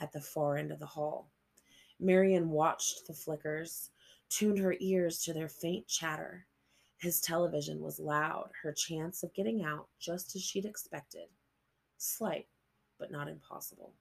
at 0.00 0.12
the 0.12 0.20
far 0.20 0.56
end 0.56 0.72
of 0.72 0.80
the 0.80 0.86
hall. 0.86 1.30
Marion 2.00 2.50
watched 2.50 3.06
the 3.06 3.14
flickers, 3.14 3.90
tuned 4.28 4.58
her 4.58 4.74
ears 4.80 5.22
to 5.22 5.32
their 5.32 5.48
faint 5.48 5.86
chatter. 5.86 6.46
His 7.02 7.20
television 7.20 7.80
was 7.80 7.98
loud, 7.98 8.50
her 8.62 8.72
chance 8.72 9.24
of 9.24 9.34
getting 9.34 9.64
out 9.64 9.88
just 9.98 10.36
as 10.36 10.42
she'd 10.42 10.64
expected. 10.64 11.26
Slight, 11.98 12.46
but 12.96 13.10
not 13.10 13.26
impossible. 13.26 13.94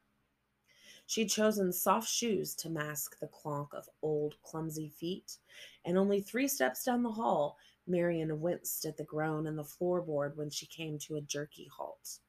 She'd 1.07 1.31
chosen 1.31 1.73
soft 1.73 2.07
shoes 2.07 2.53
to 2.57 2.69
mask 2.69 3.17
the 3.17 3.27
clonk 3.27 3.73
of 3.73 3.89
old, 4.03 4.35
clumsy 4.43 4.87
feet, 4.87 5.39
and 5.83 5.97
only 5.97 6.21
three 6.21 6.47
steps 6.47 6.83
down 6.83 7.01
the 7.01 7.09
hall, 7.09 7.57
Marion 7.87 8.39
winced 8.39 8.85
at 8.85 8.97
the 8.97 9.03
groan 9.03 9.47
in 9.47 9.55
the 9.55 9.63
floorboard 9.63 10.35
when 10.35 10.51
she 10.51 10.67
came 10.67 10.99
to 10.99 11.15
a 11.15 11.21
jerky 11.21 11.67
halt. 11.75 12.19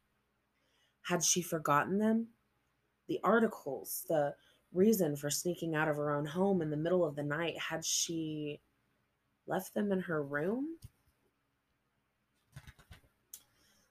Had 1.02 1.22
she 1.22 1.42
forgotten 1.42 1.98
them? 1.98 2.28
The 3.08 3.20
articles, 3.22 4.06
the 4.08 4.34
reason 4.72 5.16
for 5.16 5.28
sneaking 5.28 5.74
out 5.74 5.88
of 5.88 5.96
her 5.96 6.12
own 6.12 6.24
home 6.24 6.62
in 6.62 6.70
the 6.70 6.78
middle 6.78 7.04
of 7.04 7.14
the 7.14 7.22
night, 7.22 7.58
had 7.58 7.84
she 7.84 8.62
left 9.46 9.74
them 9.74 9.92
in 9.92 10.00
her 10.00 10.22
room? 10.22 10.78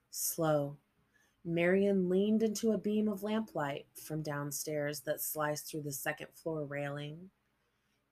Slow. 0.09 0.77
Marion 1.43 2.07
leaned 2.09 2.43
into 2.43 2.71
a 2.71 2.77
beam 2.77 3.07
of 3.07 3.23
lamplight 3.23 3.87
from 3.95 4.21
downstairs 4.21 5.01
that 5.01 5.21
sliced 5.21 5.67
through 5.67 5.81
the 5.81 5.91
second 5.91 6.27
floor 6.33 6.65
railing. 6.65 7.31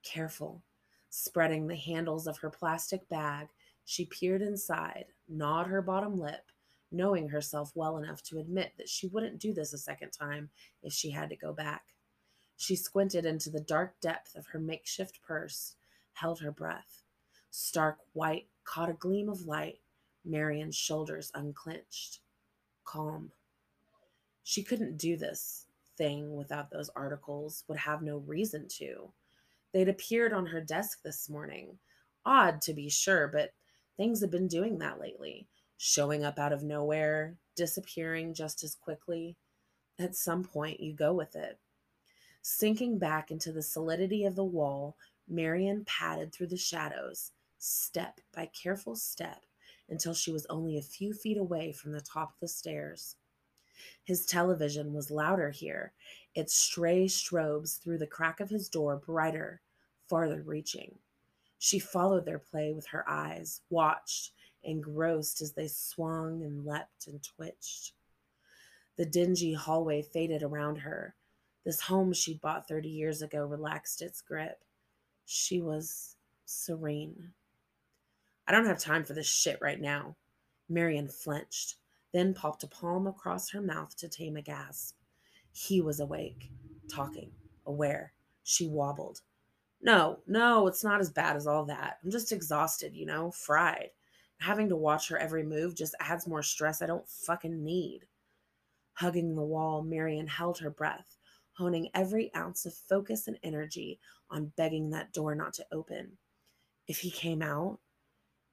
Careful, 0.02 0.64
spreading 1.10 1.68
the 1.68 1.76
handles 1.76 2.26
of 2.26 2.40
her 2.40 2.50
plastic 2.50 3.08
bag, 3.08 3.48
she 3.86 4.06
peered 4.06 4.42
inside, 4.42 5.06
gnawed 5.28 5.68
her 5.68 5.82
bottom 5.82 6.18
lip, 6.20 6.52
knowing 6.92 7.30
herself 7.30 7.72
well 7.76 7.98
enough 7.98 8.24
to 8.24 8.40
admit 8.40 8.74
that 8.78 8.90
she 8.90 9.08
wouldn't 9.08 9.40
do 9.40 9.54
this 9.54 9.74
a 9.74 9.78
second 9.78 10.12
time 10.12 10.50
if 10.82 10.92
she 10.92 11.12
had 11.12 11.30
to 11.30 11.36
go 11.36 11.54
back. 11.54 11.84
She 12.58 12.76
squinted 12.76 13.26
into 13.26 13.50
the 13.50 13.62
dark 13.62 14.00
depth 14.02 14.36
of 14.36 14.48
her 14.48 14.60
makeshift 14.60 15.22
purse, 15.22 15.76
held 16.14 16.42
her 16.42 16.52
breath. 16.52 17.04
Stark 17.52 17.98
white 18.14 18.48
caught 18.64 18.90
a 18.90 18.94
gleam 18.94 19.30
of 19.30 19.46
light. 19.46 19.80
Marion's 20.26 20.76
shoulders 20.76 21.32
unclenched. 21.34 22.20
Calm. 22.84 23.32
She 24.44 24.64
couldn't 24.64 24.98
do 24.98 25.18
this 25.18 25.66
thing 25.98 26.36
without 26.36 26.72
those 26.72 26.90
articles, 26.96 27.64
would 27.68 27.78
have 27.80 28.02
no 28.02 28.18
reason 28.18 28.68
to. 28.78 29.12
They'd 29.74 29.90
appeared 29.90 30.34
on 30.34 30.48
her 30.48 30.62
desk 30.62 31.04
this 31.04 31.30
morning. 31.30 31.78
Odd, 32.26 32.62
to 32.62 32.74
be 32.74 32.90
sure, 32.90 33.28
but 33.28 33.54
things 33.98 34.22
had 34.22 34.32
been 34.32 34.48
doing 34.48 34.80
that 34.80 35.00
lately 35.00 35.48
showing 35.82 36.26
up 36.26 36.38
out 36.38 36.52
of 36.52 36.62
nowhere, 36.62 37.38
disappearing 37.56 38.34
just 38.34 38.66
as 38.66 38.76
quickly. 38.76 39.38
At 39.98 40.14
some 40.14 40.44
point, 40.44 40.82
you 40.82 40.94
go 40.94 41.14
with 41.14 41.38
it. 41.38 41.58
Sinking 42.42 43.00
back 43.00 43.32
into 43.32 43.54
the 43.54 43.64
solidity 43.64 44.26
of 44.26 44.36
the 44.36 44.44
wall, 44.44 44.98
Marion 45.30 45.86
padded 45.86 46.34
through 46.34 46.48
the 46.48 46.58
shadows, 46.58 47.32
step 47.60 48.20
by 48.34 48.48
careful 48.48 48.96
step, 48.96 49.46
until 49.90 50.14
she 50.14 50.32
was 50.32 50.46
only 50.48 50.78
a 50.78 50.82
few 50.82 51.14
feet 51.14 51.38
away 51.38 51.72
from 51.72 51.92
the 51.92 52.02
top 52.02 52.30
of 52.30 52.40
the 52.40 52.48
stairs. 52.48 53.16
His 54.04 54.26
television 54.26 54.94
was 54.94 55.12
louder 55.12 55.52
here, 55.52 55.94
its 56.36 56.54
stray 56.54 57.06
strobes 57.06 57.80
through 57.80 58.00
the 58.00 58.08
crack 58.08 58.40
of 58.40 58.50
his 58.50 58.70
door 58.70 58.98
brighter, 58.98 59.62
farther 60.08 60.42
reaching. 60.42 60.98
She 61.58 61.80
followed 61.80 62.26
their 62.26 62.40
play 62.40 62.72
with 62.74 62.88
her 62.88 63.08
eyes, 63.08 63.62
watched, 63.70 64.32
engrossed 64.64 65.42
as 65.42 65.54
they 65.54 65.68
swung 65.68 66.44
and 66.44 66.66
leapt 66.66 67.08
and 67.08 67.22
twitched. 67.22 67.94
The 68.98 69.06
dingy 69.06 69.54
hallway 69.54 70.02
faded 70.02 70.44
around 70.44 70.78
her. 70.78 71.16
This 71.66 71.82
home 71.82 72.14
she'd 72.14 72.42
bought 72.42 72.68
30 72.68 72.90
years 72.90 73.22
ago 73.22 73.46
relaxed 73.46 74.02
its 74.02 74.22
grip. 74.22 74.64
She 75.26 75.62
was 75.62 76.16
serene. 76.46 77.34
I 78.50 78.52
don't 78.52 78.66
have 78.66 78.80
time 78.80 79.06
for 79.06 79.14
this 79.14 79.30
shit 79.30 79.60
right 79.62 79.80
now. 79.80 80.18
Marion 80.68 81.08
flinched, 81.08 81.76
then 82.12 82.34
popped 82.34 82.64
a 82.64 82.68
palm 82.68 83.08
across 83.08 83.50
her 83.52 83.62
mouth 83.62 83.96
to 83.98 84.10
tame 84.10 84.36
a 84.36 84.42
gasp. 84.42 84.98
He 85.54 85.80
was 85.80 86.02
awake, 86.02 86.52
talking, 86.92 87.32
aware. 87.66 88.12
She 88.44 88.68
wobbled. 88.68 89.22
No, 89.82 90.20
no, 90.28 90.68
it's 90.68 90.84
not 90.84 91.00
as 91.00 91.10
bad 91.10 91.38
as 91.38 91.48
all 91.48 91.64
that. 91.66 92.00
I'm 92.04 92.12
just 92.12 92.34
exhausted, 92.34 92.94
you 92.94 93.06
know, 93.06 93.32
fried 93.32 93.92
having 94.40 94.70
to 94.70 94.76
watch 94.76 95.10
her 95.10 95.18
every 95.18 95.44
move 95.44 95.76
just 95.76 95.96
adds 96.00 96.28
more 96.28 96.44
stress 96.44 96.82
I 96.82 96.88
don't 96.88 97.08
fucking 97.08 97.64
need. 97.64 98.02
Hugging 98.94 99.36
the 99.36 99.44
wall, 99.44 99.84
Marion 99.84 100.28
held 100.28 100.60
her 100.60 100.70
breath, 100.70 101.18
honing 101.54 101.90
every 101.94 102.34
ounce 102.36 102.66
of 102.66 102.74
focus 102.74 103.28
and 103.28 103.38
energy 103.44 104.00
on 104.30 104.52
begging 104.58 104.90
that 104.90 105.14
door 105.14 105.36
not 105.36 105.54
to 105.54 105.66
open. 105.72 106.18
If 106.88 107.00
he 107.00 107.12
came 107.12 107.42
out, 107.42 107.80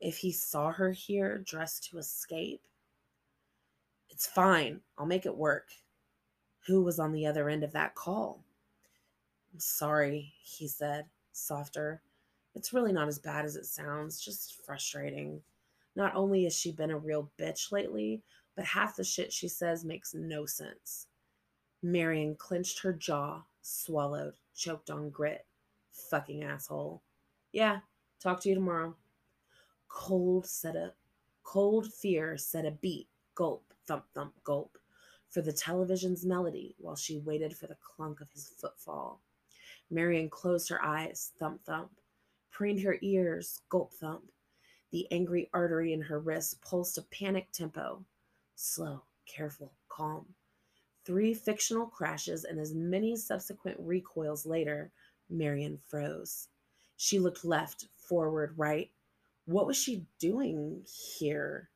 if 0.06 0.18
he 0.18 0.30
saw 0.30 0.70
her 0.70 0.92
here 0.92 1.38
dressed 1.38 1.90
to 1.90 1.98
escape, 1.98 2.62
it's 4.08 4.24
fine. 4.24 4.80
I'll 4.96 5.04
make 5.04 5.26
it 5.26 5.36
work. 5.36 5.70
Who 6.64 6.84
was 6.84 7.00
on 7.00 7.10
the 7.10 7.26
other 7.26 7.48
end 7.48 7.64
of 7.64 7.72
that 7.72 7.96
call? 7.96 8.44
I'm 9.52 9.58
sorry, 9.58 10.32
he 10.40 10.68
said, 10.68 11.06
softer. 11.32 12.02
It's 12.54 12.72
really 12.72 12.92
not 12.92 13.08
as 13.08 13.18
bad 13.18 13.44
as 13.44 13.56
it 13.56 13.66
sounds, 13.66 14.20
just 14.20 14.64
frustrating. 14.64 15.40
Not 15.96 16.14
only 16.14 16.44
has 16.44 16.56
she 16.56 16.70
been 16.70 16.92
a 16.92 16.98
real 16.98 17.28
bitch 17.36 17.72
lately, 17.72 18.22
but 18.54 18.64
half 18.64 18.94
the 18.94 19.02
shit 19.02 19.32
she 19.32 19.48
says 19.48 19.84
makes 19.84 20.14
no 20.14 20.46
sense. 20.46 21.08
Marion 21.82 22.36
clenched 22.36 22.78
her 22.78 22.92
jaw, 22.92 23.42
swallowed, 23.62 24.34
choked 24.54 24.88
on 24.88 25.10
grit. 25.10 25.44
Fucking 25.90 26.44
asshole. 26.44 27.02
Yeah, 27.50 27.80
talk 28.20 28.38
to 28.42 28.48
you 28.48 28.54
tomorrow. 28.54 28.94
Cold 29.88 30.46
set 30.46 30.76
a 30.76 30.92
cold 31.42 31.92
fear 31.92 32.36
set 32.36 32.64
a 32.64 32.70
beat, 32.70 33.08
gulp, 33.34 33.72
thump, 33.86 34.04
thump, 34.14 34.34
gulp, 34.44 34.78
for 35.28 35.42
the 35.42 35.52
television's 35.52 36.24
melody 36.24 36.74
while 36.78 36.96
she 36.96 37.18
waited 37.18 37.56
for 37.56 37.66
the 37.66 37.76
clunk 37.76 38.20
of 38.20 38.30
his 38.32 38.48
footfall. 38.48 39.20
Marion 39.90 40.28
closed 40.28 40.68
her 40.68 40.82
eyes, 40.84 41.32
thump, 41.38 41.64
thump, 41.64 41.90
preened 42.50 42.80
her 42.80 42.98
ears, 43.02 43.60
gulp, 43.68 43.92
thump, 43.92 44.24
the 44.90 45.06
angry 45.12 45.50
artery 45.52 45.92
in 45.92 46.00
her 46.00 46.18
wrist 46.18 46.60
pulsed 46.62 46.98
a 46.98 47.02
panic 47.02 47.50
tempo. 47.52 48.04
Slow, 48.54 49.02
careful, 49.26 49.72
calm. 49.88 50.26
Three 51.04 51.34
fictional 51.34 51.86
crashes 51.86 52.44
and 52.44 52.58
as 52.58 52.74
many 52.74 53.16
subsequent 53.16 53.78
recoils 53.78 54.46
later, 54.46 54.90
Marion 55.28 55.78
froze. 55.86 56.48
She 56.96 57.18
looked 57.18 57.44
left, 57.44 57.88
forward, 57.96 58.54
right. 58.56 58.90
What 59.46 59.68
was 59.68 59.76
she 59.76 60.06
doing 60.18 60.84
here? 60.84 61.70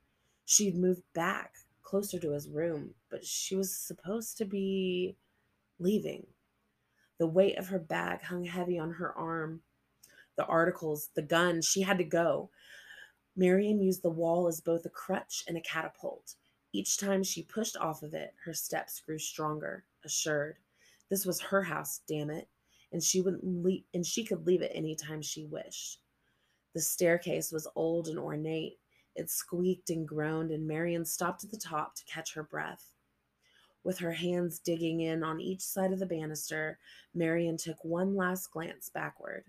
She'd 0.44 0.76
moved 0.76 1.04
back, 1.14 1.54
closer 1.82 2.18
to 2.18 2.32
his 2.32 2.48
room, 2.48 2.94
but 3.08 3.24
she 3.24 3.54
was 3.54 3.72
supposed 3.72 4.36
to 4.38 4.44
be 4.44 5.16
leaving. 5.78 6.26
The 7.18 7.28
weight 7.28 7.56
of 7.58 7.68
her 7.68 7.78
bag 7.78 8.22
hung 8.22 8.44
heavy 8.44 8.76
on 8.76 8.90
her 8.94 9.16
arm. 9.16 9.62
The 10.36 10.46
articles, 10.46 11.10
the 11.14 11.22
gun, 11.22 11.62
she 11.62 11.82
had 11.82 11.98
to 11.98 12.04
go. 12.04 12.50
Marion 13.36 13.80
used 13.80 14.02
the 14.02 14.10
wall 14.10 14.48
as 14.48 14.60
both 14.60 14.84
a 14.84 14.90
crutch 14.90 15.44
and 15.46 15.56
a 15.56 15.60
catapult. 15.60 16.34
Each 16.72 16.98
time 16.98 17.22
she 17.22 17.44
pushed 17.44 17.76
off 17.76 18.02
of 18.02 18.14
it, 18.14 18.34
her 18.44 18.54
steps 18.54 19.00
grew 19.00 19.18
stronger, 19.18 19.84
assured. 20.04 20.56
This 21.08 21.24
was 21.24 21.40
her 21.40 21.62
house, 21.62 22.00
damn 22.08 22.30
it, 22.30 22.48
and 22.90 23.00
she 23.00 23.20
wouldn't 23.20 23.44
leave, 23.44 23.84
and 23.94 24.04
she 24.04 24.24
could 24.24 24.44
leave 24.44 24.62
it 24.62 24.72
any 24.74 24.96
time 24.96 25.22
she 25.22 25.44
wished. 25.44 26.00
The 26.74 26.80
staircase 26.80 27.52
was 27.52 27.68
old 27.74 28.08
and 28.08 28.18
ornate. 28.18 28.78
It 29.16 29.30
squeaked 29.30 29.90
and 29.90 30.06
groaned, 30.06 30.50
and 30.50 30.66
Marion 30.66 31.04
stopped 31.04 31.44
at 31.44 31.50
the 31.50 31.56
top 31.56 31.94
to 31.96 32.04
catch 32.04 32.34
her 32.34 32.42
breath. 32.42 32.92
With 33.82 33.98
her 33.98 34.12
hands 34.12 34.58
digging 34.58 35.00
in 35.00 35.22
on 35.24 35.40
each 35.40 35.62
side 35.62 35.92
of 35.92 35.98
the 35.98 36.06
banister, 36.06 36.78
Marion 37.14 37.56
took 37.56 37.84
one 37.84 38.14
last 38.14 38.50
glance 38.50 38.88
backward, 38.88 39.44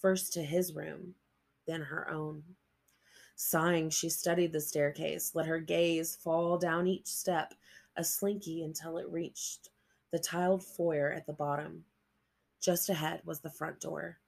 first 0.00 0.32
to 0.34 0.42
his 0.42 0.74
room, 0.74 1.14
then 1.66 1.82
her 1.82 2.08
own. 2.08 2.42
Sighing, 3.36 3.90
she 3.90 4.08
studied 4.08 4.52
the 4.52 4.60
staircase, 4.60 5.34
let 5.34 5.46
her 5.46 5.58
gaze 5.58 6.14
fall 6.14 6.56
down 6.56 6.86
each 6.86 7.08
step, 7.08 7.52
a 7.96 8.04
slinky 8.04 8.62
until 8.62 8.98
it 8.98 9.08
reached 9.08 9.70
the 10.14 10.18
tiled 10.20 10.62
foyer 10.62 11.10
at 11.10 11.26
the 11.26 11.32
bottom. 11.32 11.84
Just 12.60 12.88
ahead 12.88 13.20
was 13.24 13.40
the 13.40 13.50
front 13.50 13.80
door. 13.80 14.18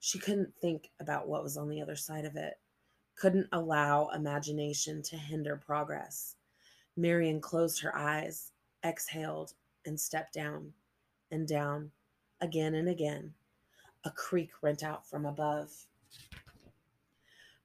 She 0.00 0.18
couldn't 0.18 0.56
think 0.56 0.90
about 0.98 1.28
what 1.28 1.42
was 1.42 1.58
on 1.58 1.68
the 1.68 1.82
other 1.82 1.94
side 1.94 2.24
of 2.24 2.34
it, 2.34 2.58
couldn't 3.16 3.48
allow 3.52 4.08
imagination 4.08 5.02
to 5.02 5.16
hinder 5.16 5.56
progress. 5.56 6.36
Marion 6.96 7.40
closed 7.40 7.82
her 7.82 7.94
eyes, 7.94 8.52
exhaled, 8.82 9.52
and 9.84 10.00
stepped 10.00 10.32
down 10.32 10.72
and 11.30 11.46
down 11.46 11.90
again 12.40 12.74
and 12.74 12.88
again. 12.88 13.34
A 14.04 14.10
creak 14.10 14.50
rent 14.62 14.82
out 14.82 15.06
from 15.06 15.26
above. 15.26 15.86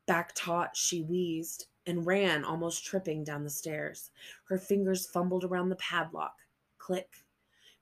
Back 0.05 0.35
taut, 0.35 0.75
she 0.75 1.03
wheezed 1.03 1.67
and 1.87 2.05
ran, 2.05 2.43
almost 2.43 2.83
tripping 2.83 3.23
down 3.23 3.45
the 3.45 3.49
stairs. 3.49 4.11
Her 4.49 4.57
fingers 4.57 5.07
fumbled 5.07 5.45
around 5.45 5.69
the 5.69 5.77
padlock. 5.77 6.35
Click. 6.79 7.23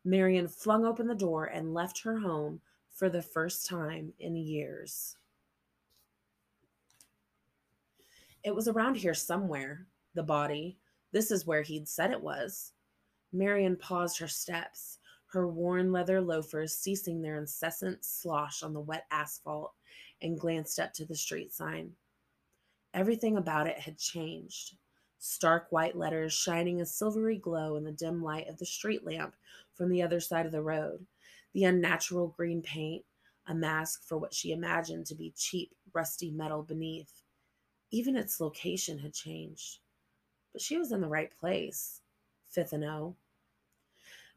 Marion 0.05 0.47
flung 0.47 0.85
open 0.85 1.07
the 1.07 1.15
door 1.15 1.45
and 1.45 1.73
left 1.73 2.03
her 2.03 2.19
home 2.19 2.61
for 2.93 3.09
the 3.09 3.21
first 3.21 3.67
time 3.67 4.13
in 4.19 4.35
years. 4.35 5.17
It 8.43 8.53
was 8.53 8.67
around 8.67 8.95
here 8.95 9.13
somewhere, 9.13 9.87
the 10.13 10.23
body. 10.23 10.77
This 11.11 11.31
is 11.31 11.47
where 11.47 11.61
he'd 11.61 11.87
said 11.87 12.11
it 12.11 12.21
was. 12.21 12.73
Marion 13.31 13.75
paused 13.75 14.19
her 14.19 14.27
steps, 14.27 14.99
her 15.27 15.47
worn 15.47 15.91
leather 15.91 16.21
loafers 16.21 16.77
ceasing 16.77 17.21
their 17.21 17.37
incessant 17.37 18.05
slosh 18.05 18.61
on 18.61 18.73
the 18.73 18.81
wet 18.81 19.05
asphalt, 19.11 19.73
and 20.21 20.39
glanced 20.39 20.79
up 20.79 20.93
to 20.93 21.05
the 21.05 21.15
street 21.15 21.51
sign. 21.51 21.91
Everything 22.93 23.37
about 23.37 23.67
it 23.67 23.79
had 23.79 23.97
changed. 23.97 24.75
Stark 25.19 25.67
white 25.71 25.95
letters 25.95 26.33
shining 26.33 26.81
a 26.81 26.85
silvery 26.85 27.37
glow 27.37 27.75
in 27.75 27.83
the 27.83 27.91
dim 27.91 28.21
light 28.21 28.47
of 28.47 28.59
the 28.59 28.65
street 28.65 29.05
lamp 29.05 29.35
from 29.73 29.89
the 29.89 30.01
other 30.01 30.19
side 30.19 30.45
of 30.45 30.51
the 30.51 30.61
road. 30.61 31.05
The 31.53 31.65
unnatural 31.65 32.29
green 32.35 32.61
paint, 32.61 33.05
a 33.47 33.53
mask 33.53 34.03
for 34.07 34.17
what 34.17 34.33
she 34.33 34.51
imagined 34.51 35.05
to 35.07 35.15
be 35.15 35.33
cheap, 35.35 35.71
rusty 35.93 36.31
metal 36.31 36.63
beneath. 36.63 37.21
Even 37.91 38.15
its 38.15 38.39
location 38.39 38.97
had 38.97 39.13
changed. 39.13 39.79
But 40.51 40.61
she 40.61 40.77
was 40.77 40.91
in 40.91 41.01
the 41.01 41.07
right 41.07 41.31
place. 41.39 42.01
Fifth 42.49 42.73
and 42.73 42.83
O. 42.83 43.15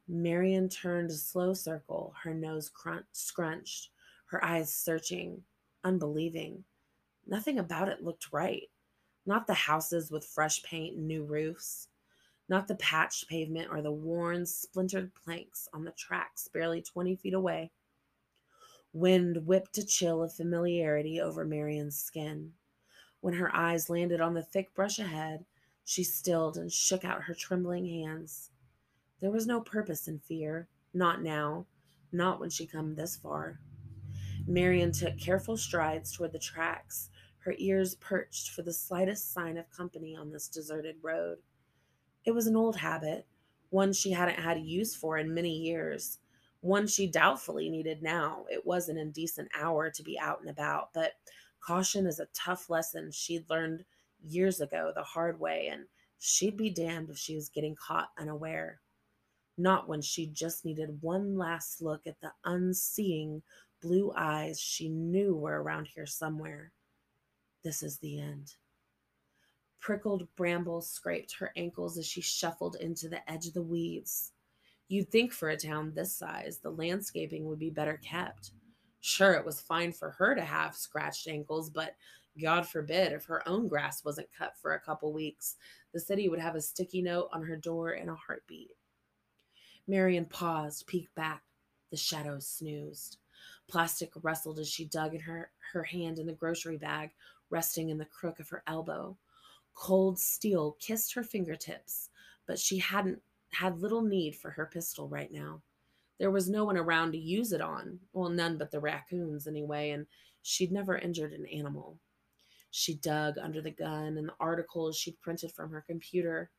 Marion 0.09 0.68
turned 0.68 1.11
a 1.11 1.14
slow 1.14 1.52
circle, 1.52 2.14
her 2.22 2.35
nose 2.35 2.68
crunch, 2.68 3.07
scrunched, 3.12 3.90
her 4.26 4.44
eyes 4.44 4.72
searching, 4.72 5.42
unbelieving. 5.85 6.64
Nothing 7.26 7.59
about 7.59 7.88
it 7.88 8.05
looked 8.05 8.33
right. 8.33 8.68
Not 9.24 9.46
the 9.46 9.55
houses 9.55 10.11
with 10.11 10.24
fresh 10.24 10.62
paint 10.62 10.96
and 10.96 11.09
new 11.09 11.24
roofs. 11.24 11.88
Not 12.48 12.68
the 12.68 12.76
patched 12.76 13.28
pavement 13.28 13.68
or 13.70 13.82
the 13.82 13.92
worn, 13.92 14.46
splintered 14.46 15.12
planks 15.14 15.68
on 15.72 15.85
the 15.85 15.92
tracks 15.92 16.48
barely 16.48 16.80
20 16.80 17.16
feet 17.16 17.35
away. 17.35 17.72
Wind 18.92 19.46
whipped 19.46 19.76
a 19.78 19.85
chill 19.85 20.22
of 20.22 20.32
familiarity 20.32 21.20
over 21.20 21.44
Marion's 21.44 21.98
skin. 21.98 22.52
When 23.20 23.35
her 23.35 23.54
eyes 23.54 23.90
landed 23.90 24.20
on 24.20 24.35
the 24.35 24.42
thick 24.42 24.72
brush 24.74 24.98
ahead, 24.98 25.44
she 25.85 26.04
stilled 26.04 26.56
and 26.56 26.72
shook 26.72 27.04
out 27.04 27.22
her 27.22 27.35
trembling 27.35 27.85
hands. 27.87 28.50
There 29.20 29.30
was 29.30 29.46
no 29.46 29.61
purpose 29.61 30.09
in 30.09 30.20
fear, 30.20 30.68
not 30.94 31.22
now, 31.22 31.66
not 32.12 32.40
when 32.40 32.50
she 32.50 32.66
come 32.66 32.94
this 32.94 33.16
far. 33.16 33.61
Marion 34.46 34.92
took 34.92 35.18
careful 35.18 35.56
strides 35.56 36.12
toward 36.12 36.32
the 36.32 36.38
tracks, 36.38 37.11
her 37.38 37.54
ears 37.59 37.96
perched 37.96 38.50
for 38.50 38.62
the 38.62 38.72
slightest 38.72 39.32
sign 39.32 39.56
of 39.59 39.70
company 39.70 40.16
on 40.16 40.30
this 40.30 40.48
deserted 40.48 40.96
road. 41.02 41.38
It 42.26 42.34
was 42.34 42.48
an 42.48 42.56
old 42.56 42.76
habit, 42.76 43.24
one 43.70 43.92
she 43.92 44.10
hadn't 44.10 44.40
had 44.40 44.60
use 44.60 44.94
for 44.96 45.16
in 45.16 45.32
many 45.32 45.56
years, 45.56 46.18
one 46.60 46.88
she 46.88 47.06
doubtfully 47.06 47.70
needed 47.70 48.02
now. 48.02 48.44
It 48.50 48.66
was 48.66 48.88
an 48.88 48.98
indecent 48.98 49.48
hour 49.54 49.90
to 49.90 50.02
be 50.02 50.18
out 50.18 50.40
and 50.40 50.50
about, 50.50 50.92
but 50.92 51.12
caution 51.60 52.04
is 52.04 52.18
a 52.18 52.26
tough 52.34 52.68
lesson 52.68 53.12
she'd 53.12 53.48
learned 53.48 53.84
years 54.20 54.60
ago 54.60 54.92
the 54.92 55.04
hard 55.04 55.38
way, 55.38 55.68
and 55.68 55.84
she'd 56.18 56.56
be 56.56 56.68
damned 56.68 57.10
if 57.10 57.16
she 57.16 57.36
was 57.36 57.48
getting 57.48 57.76
caught 57.76 58.10
unaware. 58.18 58.80
Not 59.56 59.88
when 59.88 60.02
she 60.02 60.26
just 60.26 60.64
needed 60.64 61.00
one 61.00 61.38
last 61.38 61.80
look 61.80 62.08
at 62.08 62.20
the 62.20 62.32
unseeing 62.44 63.42
blue 63.80 64.12
eyes 64.16 64.60
she 64.60 64.88
knew 64.88 65.36
were 65.36 65.62
around 65.62 65.86
here 65.94 66.06
somewhere. 66.06 66.72
This 67.62 67.84
is 67.84 67.98
the 67.98 68.20
end. 68.20 68.54
Prickled 69.87 70.27
brambles 70.35 70.90
scraped 70.90 71.37
her 71.37 71.53
ankles 71.55 71.96
as 71.96 72.05
she 72.05 72.20
shuffled 72.20 72.75
into 72.81 73.09
the 73.09 73.31
edge 73.31 73.46
of 73.46 73.55
the 73.55 73.62
weeds. 73.62 74.33
You'd 74.88 75.12
think 75.12 75.33
for 75.33 75.51
a 75.51 75.57
town 75.57 75.92
this 75.94 76.12
size, 76.12 76.59
the 76.59 76.72
landscaping 76.72 77.44
would 77.44 77.61
be 77.61 77.70
better 77.70 77.96
kept. 77.99 78.51
Sure, 79.01 79.35
it 79.35 79.46
was 79.46 79.61
fine 79.61 79.92
for 79.92 80.11
her 80.11 80.35
to 80.35 80.42
have 80.42 80.75
scratched 80.75 81.29
ankles, 81.29 81.70
but 81.70 81.94
God 82.42 82.66
forbid 82.66 83.12
if 83.12 83.27
her 83.27 83.49
own 83.49 83.68
grass 83.68 84.05
wasn't 84.05 84.27
cut 84.37 84.55
for 84.61 84.75
a 84.75 84.81
couple 84.81 85.12
weeks, 85.12 85.55
the 85.94 86.01
city 86.01 86.29
would 86.29 86.40
have 86.40 86.57
a 86.57 86.61
sticky 86.61 87.01
note 87.01 87.29
on 87.33 87.44
her 87.44 87.57
door 87.57 87.92
in 87.92 88.09
a 88.09 88.16
heartbeat. 88.16 88.72
Marion 89.87 90.25
paused, 90.25 90.88
peeked 90.88 91.14
back. 91.14 91.44
The 91.92 91.96
shadows 91.96 92.49
snoozed. 92.49 93.18
Plastic 93.68 94.11
rustled 94.20 94.59
as 94.59 94.68
she 94.68 94.87
dug 94.87 95.14
in 95.14 95.20
her, 95.20 95.53
her 95.72 95.85
hand 95.85 96.18
in 96.18 96.27
the 96.27 96.33
grocery 96.33 96.77
bag, 96.77 97.11
resting 97.51 97.90
in 97.90 97.99
the 97.99 98.05
crook 98.05 98.40
of 98.40 98.49
her 98.49 98.64
elbow. 98.66 99.16
Cold 99.76 100.18
steel 100.18 100.76
kissed 100.80 101.12
her 101.14 101.22
fingertips, 101.22 102.08
but 102.46 102.58
she 102.58 102.78
hadn't 102.78 103.20
had 103.52 103.78
little 103.78 104.02
need 104.02 104.34
for 104.34 104.50
her 104.50 104.66
pistol 104.66 105.06
right 105.06 105.30
now. 105.30 105.62
There 106.18 106.30
was 106.30 106.48
no 106.48 106.64
one 106.64 106.78
around 106.78 107.12
to 107.12 107.18
use 107.18 107.52
it 107.52 107.60
on. 107.60 108.00
Well, 108.12 108.30
none 108.30 108.56
but 108.56 108.70
the 108.70 108.80
raccoons, 108.80 109.46
anyway, 109.46 109.90
and 109.90 110.06
she'd 110.42 110.72
never 110.72 110.96
injured 110.96 111.34
an 111.34 111.46
animal. 111.46 111.98
She 112.70 112.94
dug 112.94 113.36
under 113.38 113.60
the 113.60 113.70
gun 113.70 114.16
and 114.16 114.28
the 114.28 114.34
articles 114.40 114.96
she'd 114.96 115.20
printed 115.20 115.52
from 115.52 115.70
her 115.70 115.84
computer. 115.86 116.50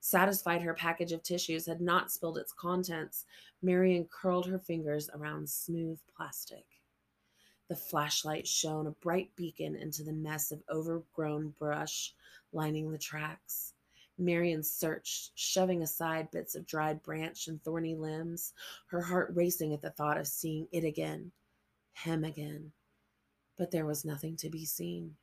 Satisfied 0.00 0.62
her 0.62 0.74
package 0.74 1.12
of 1.12 1.22
tissues 1.22 1.66
had 1.66 1.80
not 1.80 2.10
spilled 2.10 2.38
its 2.38 2.52
contents, 2.52 3.26
Marion 3.60 4.08
curled 4.10 4.46
her 4.46 4.58
fingers 4.58 5.08
around 5.14 5.48
smooth 5.48 6.00
plastic. 6.16 6.64
The 7.68 7.76
flashlight 7.76 8.46
shone 8.46 8.86
a 8.86 8.90
bright 8.90 9.34
beacon 9.34 9.76
into 9.76 10.02
the 10.02 10.12
mess 10.12 10.52
of 10.52 10.62
overgrown 10.70 11.54
brush 11.58 12.14
lining 12.52 12.90
the 12.90 12.98
tracks. 12.98 13.74
Marion 14.18 14.62
searched, 14.62 15.32
shoving 15.34 15.82
aside 15.82 16.30
bits 16.30 16.54
of 16.54 16.66
dried 16.66 17.02
branch 17.02 17.48
and 17.48 17.62
thorny 17.62 17.94
limbs, 17.94 18.52
her 18.88 19.00
heart 19.00 19.32
racing 19.34 19.72
at 19.72 19.80
the 19.80 19.90
thought 19.90 20.18
of 20.18 20.26
seeing 20.26 20.68
it 20.70 20.84
again, 20.84 21.32
him 21.94 22.24
again. 22.24 22.72
But 23.56 23.70
there 23.70 23.86
was 23.86 24.04
nothing 24.04 24.36
to 24.38 24.50
be 24.50 24.64
seen. 24.64 25.16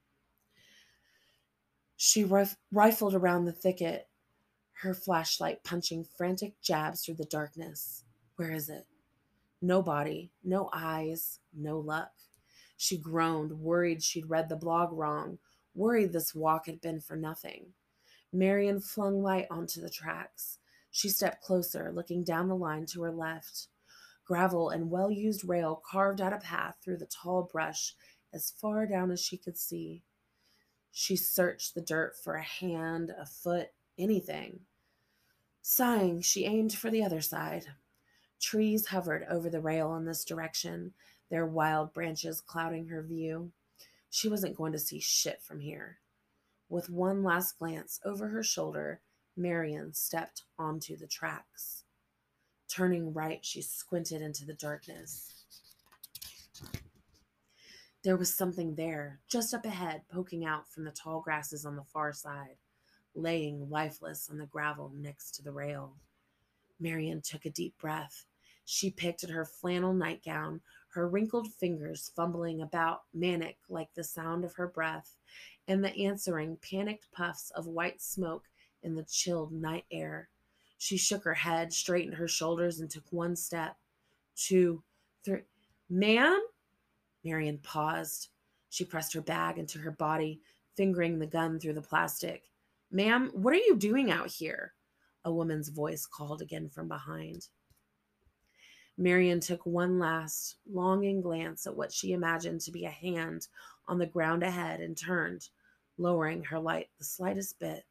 She 1.97 2.23
rif- 2.23 2.57
rifled 2.71 3.13
around 3.13 3.45
the 3.45 3.51
thicket, 3.51 4.07
her 4.73 4.93
flashlight 4.93 5.63
punching 5.63 6.05
frantic 6.17 6.59
jabs 6.61 7.03
through 7.03 7.15
the 7.15 7.25
darkness. 7.25 8.05
Where 8.37 8.51
is 8.51 8.69
it? 8.69 8.87
No 9.61 9.81
body, 9.81 10.31
no 10.43 10.69
eyes, 10.73 11.39
no 11.53 11.77
luck. 11.79 12.11
She 12.81 12.97
groaned, 12.97 13.59
worried 13.59 14.01
she'd 14.01 14.29
read 14.29 14.47
the 14.47 14.55
blog 14.55 14.93
wrong, 14.93 15.39
worried 15.75 16.13
this 16.13 16.33
walk 16.33 16.65
had 16.67 16.79
been 16.79 17.01
for 17.01 17.17
nothing. 17.17 17.73
Marion 18.31 18.79
flung 18.79 19.21
light 19.21 19.47
onto 19.51 19.81
the 19.81 19.89
tracks. 19.89 20.59
She 20.89 21.09
stepped 21.09 21.43
closer, 21.43 21.91
looking 21.91 22.23
down 22.23 22.47
the 22.47 22.55
line 22.55 22.85
to 22.85 23.01
her 23.01 23.11
left. 23.11 23.67
Gravel 24.23 24.69
and 24.69 24.89
well 24.89 25.11
used 25.11 25.43
rail 25.43 25.83
carved 25.91 26.21
out 26.21 26.31
a 26.31 26.37
path 26.37 26.77
through 26.81 26.99
the 26.99 27.05
tall 27.07 27.49
brush 27.51 27.95
as 28.31 28.51
far 28.51 28.85
down 28.85 29.11
as 29.11 29.19
she 29.19 29.35
could 29.35 29.57
see. 29.57 30.01
She 30.89 31.17
searched 31.17 31.75
the 31.75 31.81
dirt 31.81 32.15
for 32.15 32.35
a 32.35 32.43
hand, 32.43 33.11
a 33.19 33.25
foot, 33.25 33.73
anything. 33.97 34.61
Sighing, 35.61 36.21
she 36.21 36.45
aimed 36.45 36.71
for 36.71 36.89
the 36.89 37.03
other 37.03 37.19
side. 37.19 37.65
Trees 38.39 38.85
hovered 38.85 39.27
over 39.29 39.49
the 39.49 39.59
rail 39.59 39.93
in 39.95 40.05
this 40.05 40.23
direction, 40.23 40.93
their 41.29 41.45
wild 41.45 41.93
branches 41.93 42.41
clouding 42.41 42.87
her 42.87 43.01
view. 43.01 43.51
She 44.09 44.27
wasn't 44.27 44.55
going 44.55 44.71
to 44.73 44.79
see 44.79 44.99
shit 44.99 45.41
from 45.41 45.59
here. 45.59 45.99
With 46.69 46.89
one 46.89 47.23
last 47.23 47.57
glance 47.57 47.99
over 48.03 48.27
her 48.27 48.43
shoulder, 48.43 49.01
Marion 49.35 49.93
stepped 49.93 50.43
onto 50.57 50.97
the 50.97 51.07
tracks. 51.07 51.83
Turning 52.67 53.13
right, 53.13 53.43
she 53.43 53.61
squinted 53.61 54.21
into 54.21 54.45
the 54.45 54.53
darkness. 54.53 55.33
There 58.03 58.17
was 58.17 58.33
something 58.33 58.75
there, 58.75 59.19
just 59.29 59.53
up 59.53 59.65
ahead, 59.65 60.03
poking 60.11 60.45
out 60.45 60.69
from 60.69 60.85
the 60.85 60.91
tall 60.91 61.21
grasses 61.21 61.65
on 61.65 61.75
the 61.75 61.83
far 61.83 62.13
side, 62.13 62.57
laying 63.15 63.69
lifeless 63.69 64.29
on 64.29 64.37
the 64.37 64.45
gravel 64.45 64.91
next 64.95 65.31
to 65.31 65.43
the 65.43 65.51
rail. 65.51 65.95
Marion 66.79 67.21
took 67.21 67.45
a 67.45 67.49
deep 67.49 67.77
breath. 67.77 68.25
She 68.63 68.89
picked 68.91 69.23
at 69.23 69.31
her 69.31 69.43
flannel 69.45 69.93
nightgown, 69.93 70.61
her 70.89 71.07
wrinkled 71.07 71.53
fingers 71.53 72.11
fumbling 72.15 72.61
about, 72.61 73.01
manic 73.13 73.57
like 73.69 73.93
the 73.93 74.03
sound 74.03 74.43
of 74.43 74.53
her 74.53 74.67
breath, 74.67 75.17
and 75.67 75.83
the 75.83 75.95
answering 75.95 76.57
panicked 76.57 77.11
puffs 77.11 77.51
of 77.51 77.67
white 77.67 78.01
smoke 78.01 78.45
in 78.83 78.95
the 78.95 79.03
chilled 79.03 79.51
night 79.51 79.85
air. 79.91 80.29
She 80.77 80.97
shook 80.97 81.23
her 81.23 81.33
head, 81.33 81.71
straightened 81.73 82.15
her 82.15 82.27
shoulders, 82.27 82.79
and 82.79 82.89
took 82.89 83.03
one 83.11 83.35
step, 83.35 83.75
two, 84.35 84.81
three. 85.23 85.41
Ma'am? 85.89 86.41
Marion 87.23 87.59
paused. 87.59 88.29
She 88.69 88.85
pressed 88.85 89.13
her 89.13 89.21
bag 89.21 89.57
into 89.57 89.79
her 89.79 89.91
body, 89.91 90.41
fingering 90.75 91.19
the 91.19 91.27
gun 91.27 91.59
through 91.59 91.73
the 91.73 91.81
plastic. 91.81 92.43
Ma'am, 92.91 93.29
what 93.33 93.53
are 93.53 93.57
you 93.57 93.75
doing 93.75 94.09
out 94.09 94.29
here? 94.29 94.73
A 95.25 95.31
woman's 95.31 95.69
voice 95.69 96.05
called 96.05 96.41
again 96.41 96.69
from 96.69 96.87
behind. 96.87 97.47
Marion 98.99 99.39
took 99.39 99.65
one 99.65 99.97
last, 99.97 100.57
longing 100.69 101.21
glance 101.21 101.65
at 101.65 101.75
what 101.75 101.93
she 101.93 102.11
imagined 102.11 102.59
to 102.59 102.71
be 102.71 102.83
a 102.83 102.89
hand 102.89 103.47
on 103.87 103.97
the 103.97 104.05
ground 104.05 104.43
ahead 104.43 104.81
and 104.81 104.97
turned, 104.97 105.47
lowering 105.97 106.43
her 106.43 106.59
light 106.59 106.89
the 106.97 107.05
slightest 107.05 107.57
bit. 107.59 107.85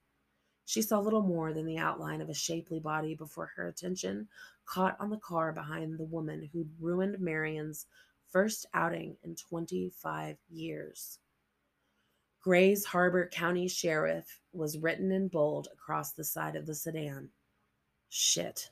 She 0.66 0.82
saw 0.82 1.00
little 1.00 1.22
more 1.22 1.54
than 1.54 1.64
the 1.64 1.78
outline 1.78 2.20
of 2.20 2.28
a 2.28 2.34
shapely 2.34 2.78
body 2.78 3.14
before 3.14 3.50
her 3.56 3.68
attention 3.68 4.28
caught 4.66 4.98
on 5.00 5.08
the 5.08 5.16
car 5.16 5.50
behind 5.50 5.98
the 5.98 6.04
woman 6.04 6.50
who'd 6.52 6.68
ruined 6.78 7.18
Marion's 7.18 7.86
first 8.30 8.66
outing 8.74 9.16
in 9.24 9.34
25 9.34 10.36
years. 10.50 11.20
Grays 12.42 12.84
Harbor 12.84 13.26
County 13.32 13.66
Sheriff 13.66 14.40
was 14.52 14.76
written 14.76 15.10
in 15.10 15.28
bold 15.28 15.68
across 15.72 16.12
the 16.12 16.24
side 16.24 16.54
of 16.54 16.66
the 16.66 16.74
sedan. 16.74 17.30
Shit. 18.10 18.70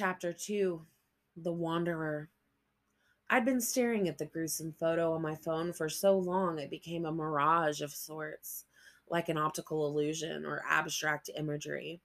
Chapter 0.00 0.32
2 0.32 0.80
The 1.36 1.52
Wanderer. 1.52 2.30
I'd 3.28 3.44
been 3.44 3.60
staring 3.60 4.08
at 4.08 4.16
the 4.16 4.24
gruesome 4.24 4.72
photo 4.72 5.12
on 5.12 5.20
my 5.20 5.34
phone 5.34 5.72
for 5.72 5.90
so 5.90 6.16
long 6.16 6.58
it 6.58 6.70
became 6.70 7.04
a 7.04 7.12
mirage 7.12 7.80
of 7.80 7.92
sorts, 7.92 8.64
like 9.10 9.28
an 9.28 9.36
optical 9.36 9.86
illusion 9.86 10.46
or 10.46 10.62
abstract 10.66 11.28
imagery. 11.36 12.00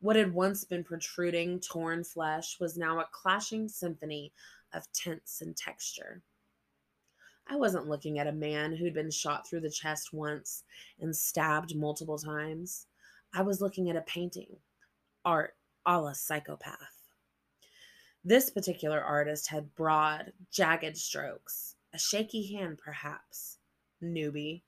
What 0.00 0.16
had 0.16 0.32
once 0.32 0.64
been 0.64 0.82
protruding, 0.82 1.60
torn 1.60 2.04
flesh 2.04 2.58
was 2.58 2.78
now 2.78 3.00
a 3.00 3.08
clashing 3.12 3.68
symphony 3.68 4.32
of 4.72 4.90
tints 4.92 5.42
and 5.42 5.54
texture. 5.54 6.22
I 7.46 7.56
wasn't 7.56 7.88
looking 7.88 8.18
at 8.18 8.26
a 8.26 8.32
man 8.32 8.74
who'd 8.74 8.94
been 8.94 9.10
shot 9.10 9.46
through 9.46 9.60
the 9.60 9.70
chest 9.70 10.12
once 10.12 10.64
and 11.00 11.14
stabbed 11.14 11.76
multiple 11.76 12.16
times. 12.16 12.86
I 13.34 13.42
was 13.42 13.60
looking 13.60 13.90
at 13.90 13.96
a 13.96 14.02
painting, 14.02 14.56
art 15.24 15.56
a 15.84 16.00
la 16.00 16.12
psychopath. 16.12 17.10
This 18.24 18.50
particular 18.50 19.02
artist 19.02 19.48
had 19.48 19.74
broad, 19.74 20.32
jagged 20.50 20.96
strokes, 20.96 21.76
a 21.92 21.98
shaky 21.98 22.54
hand 22.54 22.78
perhaps, 22.78 23.58
newbie, 24.02 24.62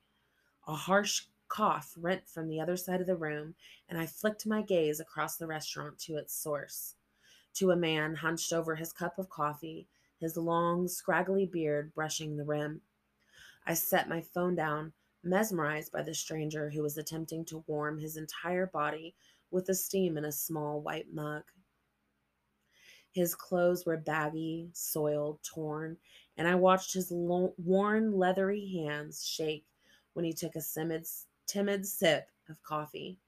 a 0.66 0.74
harsh 0.74 1.22
cough 1.52 1.92
rent 1.98 2.26
from 2.26 2.48
the 2.48 2.58
other 2.58 2.78
side 2.78 3.02
of 3.02 3.06
the 3.06 3.14
room, 3.14 3.54
and 3.86 3.98
I 3.98 4.06
flicked 4.06 4.46
my 4.46 4.62
gaze 4.62 5.00
across 5.00 5.36
the 5.36 5.46
restaurant 5.46 5.98
to 6.00 6.16
its 6.16 6.34
source, 6.34 6.94
to 7.54 7.70
a 7.70 7.76
man 7.76 8.14
hunched 8.14 8.54
over 8.54 8.74
his 8.74 8.90
cup 8.90 9.18
of 9.18 9.28
coffee, 9.28 9.86
his 10.18 10.38
long, 10.38 10.88
scraggly 10.88 11.44
beard 11.44 11.92
brushing 11.94 12.38
the 12.38 12.44
rim. 12.44 12.80
I 13.66 13.74
set 13.74 14.08
my 14.08 14.22
phone 14.22 14.54
down, 14.54 14.94
mesmerized 15.22 15.92
by 15.92 16.00
the 16.00 16.14
stranger 16.14 16.70
who 16.70 16.82
was 16.82 16.96
attempting 16.96 17.44
to 17.46 17.64
warm 17.66 17.98
his 17.98 18.16
entire 18.16 18.66
body 18.66 19.14
with 19.50 19.66
the 19.66 19.74
steam 19.74 20.16
in 20.16 20.24
a 20.24 20.32
small 20.32 20.80
white 20.80 21.12
mug. 21.12 21.42
His 23.10 23.34
clothes 23.34 23.84
were 23.84 23.98
baggy, 23.98 24.70
soiled, 24.72 25.40
torn, 25.42 25.98
and 26.38 26.48
I 26.48 26.54
watched 26.54 26.94
his 26.94 27.10
lo- 27.10 27.54
worn, 27.58 28.12
leathery 28.12 28.66
hands 28.72 29.26
shake 29.28 29.66
when 30.14 30.24
he 30.24 30.32
took 30.32 30.56
a 30.56 30.62
timid, 30.62 31.06
timid 31.52 31.86
sip 31.86 32.28
of 32.48 32.62
coffee. 32.62 33.18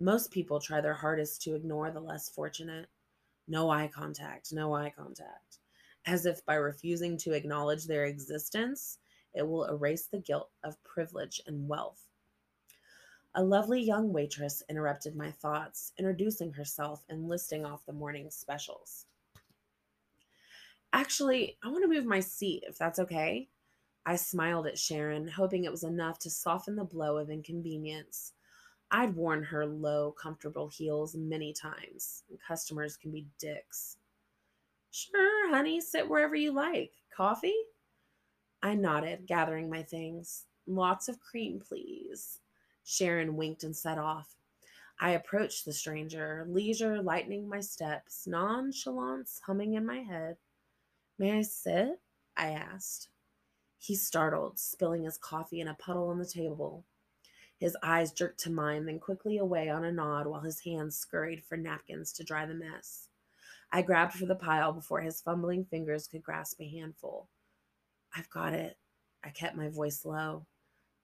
Most 0.00 0.32
people 0.32 0.58
try 0.58 0.80
their 0.80 0.94
hardest 0.94 1.42
to 1.42 1.54
ignore 1.54 1.92
the 1.92 2.00
less 2.00 2.28
fortunate. 2.28 2.88
No 3.46 3.70
eye 3.70 3.88
contact, 3.94 4.52
no 4.52 4.74
eye 4.74 4.92
contact. 4.96 5.58
As 6.06 6.26
if 6.26 6.44
by 6.44 6.56
refusing 6.56 7.16
to 7.18 7.34
acknowledge 7.34 7.84
their 7.84 8.06
existence, 8.06 8.98
it 9.32 9.46
will 9.46 9.66
erase 9.66 10.06
the 10.06 10.18
guilt 10.18 10.50
of 10.64 10.82
privilege 10.82 11.40
and 11.46 11.68
wealth. 11.68 12.02
A 13.36 13.44
lovely 13.44 13.80
young 13.80 14.12
waitress 14.12 14.64
interrupted 14.68 15.14
my 15.14 15.30
thoughts, 15.30 15.92
introducing 15.98 16.52
herself 16.52 17.04
and 17.08 17.28
listing 17.28 17.64
off 17.64 17.86
the 17.86 17.92
morning's 17.92 18.34
specials. 18.34 19.06
Actually, 20.92 21.58
I 21.62 21.68
want 21.68 21.84
to 21.84 21.88
move 21.88 22.06
my 22.06 22.20
seat 22.20 22.64
if 22.66 22.76
that's 22.76 22.98
okay. 22.98 23.48
I 24.08 24.14
smiled 24.14 24.68
at 24.68 24.78
Sharon, 24.78 25.26
hoping 25.26 25.64
it 25.64 25.70
was 25.72 25.82
enough 25.82 26.20
to 26.20 26.30
soften 26.30 26.76
the 26.76 26.84
blow 26.84 27.18
of 27.18 27.28
inconvenience. 27.28 28.34
I'd 28.88 29.16
worn 29.16 29.42
her 29.42 29.66
low, 29.66 30.12
comfortable 30.12 30.68
heels 30.68 31.16
many 31.16 31.52
times. 31.52 32.22
Customers 32.46 32.96
can 32.96 33.10
be 33.10 33.26
dicks. 33.40 33.96
Sure, 34.92 35.50
honey, 35.50 35.80
sit 35.80 36.08
wherever 36.08 36.36
you 36.36 36.52
like. 36.52 36.92
Coffee? 37.14 37.56
I 38.62 38.76
nodded, 38.76 39.26
gathering 39.26 39.68
my 39.68 39.82
things. 39.82 40.44
Lots 40.68 41.08
of 41.08 41.18
cream, 41.18 41.60
please. 41.60 42.38
Sharon 42.84 43.34
winked 43.34 43.64
and 43.64 43.76
set 43.76 43.98
off. 43.98 44.36
I 45.00 45.10
approached 45.10 45.64
the 45.64 45.72
stranger, 45.72 46.46
leisure 46.48 47.02
lightening 47.02 47.48
my 47.48 47.60
steps, 47.60 48.24
nonchalance 48.26 49.40
humming 49.44 49.74
in 49.74 49.84
my 49.84 49.98
head. 49.98 50.36
May 51.18 51.38
I 51.38 51.42
sit? 51.42 52.00
I 52.36 52.50
asked. 52.50 53.08
He 53.78 53.94
startled, 53.94 54.58
spilling 54.58 55.04
his 55.04 55.18
coffee 55.18 55.60
in 55.60 55.68
a 55.68 55.74
puddle 55.74 56.08
on 56.08 56.18
the 56.18 56.26
table. 56.26 56.84
His 57.58 57.76
eyes 57.82 58.12
jerked 58.12 58.40
to 58.40 58.50
mine, 58.50 58.84
then 58.84 58.98
quickly 58.98 59.38
away 59.38 59.68
on 59.68 59.84
a 59.84 59.92
nod 59.92 60.26
while 60.26 60.42
his 60.42 60.60
hands 60.60 60.96
scurried 60.96 61.42
for 61.42 61.56
napkins 61.56 62.12
to 62.14 62.24
dry 62.24 62.44
the 62.46 62.54
mess. 62.54 63.08
I 63.72 63.82
grabbed 63.82 64.14
for 64.14 64.26
the 64.26 64.34
pile 64.34 64.72
before 64.72 65.00
his 65.00 65.20
fumbling 65.20 65.64
fingers 65.64 66.06
could 66.06 66.22
grasp 66.22 66.60
a 66.60 66.68
handful. 66.68 67.28
I've 68.14 68.30
got 68.30 68.52
it. 68.52 68.76
I 69.24 69.30
kept 69.30 69.56
my 69.56 69.68
voice 69.68 70.04
low. 70.04 70.46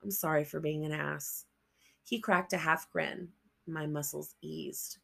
I'm 0.03 0.11
sorry 0.11 0.45
for 0.45 0.61
being 0.61 0.85
an 0.85 0.93
ass. 0.93 1.47
He 2.05 2.21
cracked 2.21 2.53
a 2.53 2.59
half 2.59 2.91
grin. 2.91 3.29
My 3.67 3.87
muscles 3.87 4.35
eased. 4.43 4.99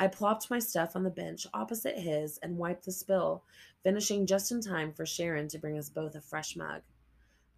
I 0.00 0.06
plopped 0.06 0.48
my 0.48 0.60
stuff 0.60 0.94
on 0.94 1.02
the 1.02 1.10
bench 1.10 1.46
opposite 1.52 1.98
his 1.98 2.38
and 2.38 2.56
wiped 2.56 2.84
the 2.84 2.92
spill, 2.92 3.42
finishing 3.82 4.26
just 4.26 4.52
in 4.52 4.60
time 4.60 4.92
for 4.92 5.04
Sharon 5.04 5.48
to 5.48 5.58
bring 5.58 5.76
us 5.76 5.88
both 5.88 6.14
a 6.14 6.20
fresh 6.20 6.54
mug. 6.54 6.82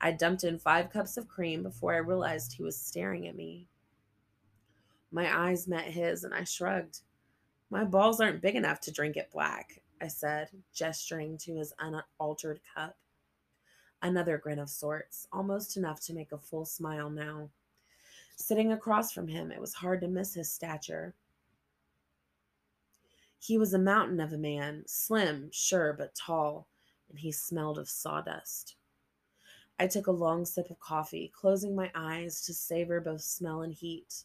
I 0.00 0.12
dumped 0.12 0.44
in 0.44 0.58
five 0.58 0.90
cups 0.90 1.18
of 1.18 1.28
cream 1.28 1.62
before 1.62 1.92
I 1.92 1.98
realized 1.98 2.54
he 2.54 2.62
was 2.62 2.76
staring 2.76 3.28
at 3.28 3.36
me. 3.36 3.68
My 5.12 5.48
eyes 5.48 5.68
met 5.68 5.84
his 5.84 6.24
and 6.24 6.32
I 6.32 6.44
shrugged. 6.44 7.00
My 7.68 7.84
balls 7.84 8.20
aren't 8.20 8.40
big 8.40 8.56
enough 8.56 8.80
to 8.82 8.92
drink 8.92 9.18
it 9.18 9.30
black, 9.30 9.82
I 10.00 10.08
said, 10.08 10.48
gesturing 10.72 11.36
to 11.38 11.56
his 11.56 11.74
unaltered 11.78 12.60
cup. 12.74 12.96
Another 14.00 14.38
grin 14.38 14.58
of 14.58 14.70
sorts, 14.70 15.28
almost 15.30 15.76
enough 15.76 16.00
to 16.06 16.14
make 16.14 16.32
a 16.32 16.38
full 16.38 16.64
smile 16.64 17.10
now. 17.10 17.50
Sitting 18.36 18.72
across 18.72 19.12
from 19.12 19.28
him, 19.28 19.52
it 19.52 19.60
was 19.60 19.74
hard 19.74 20.00
to 20.00 20.08
miss 20.08 20.32
his 20.32 20.50
stature. 20.50 21.14
He 23.42 23.56
was 23.56 23.72
a 23.72 23.78
mountain 23.78 24.20
of 24.20 24.34
a 24.34 24.38
man, 24.38 24.84
slim, 24.86 25.48
sure, 25.50 25.94
but 25.94 26.14
tall, 26.14 26.68
and 27.08 27.18
he 27.18 27.32
smelled 27.32 27.78
of 27.78 27.88
sawdust. 27.88 28.76
I 29.78 29.86
took 29.86 30.08
a 30.08 30.12
long 30.12 30.44
sip 30.44 30.68
of 30.68 30.78
coffee, 30.78 31.32
closing 31.34 31.74
my 31.74 31.90
eyes 31.94 32.42
to 32.42 32.52
savor 32.52 33.00
both 33.00 33.22
smell 33.22 33.62
and 33.62 33.72
heat. 33.72 34.24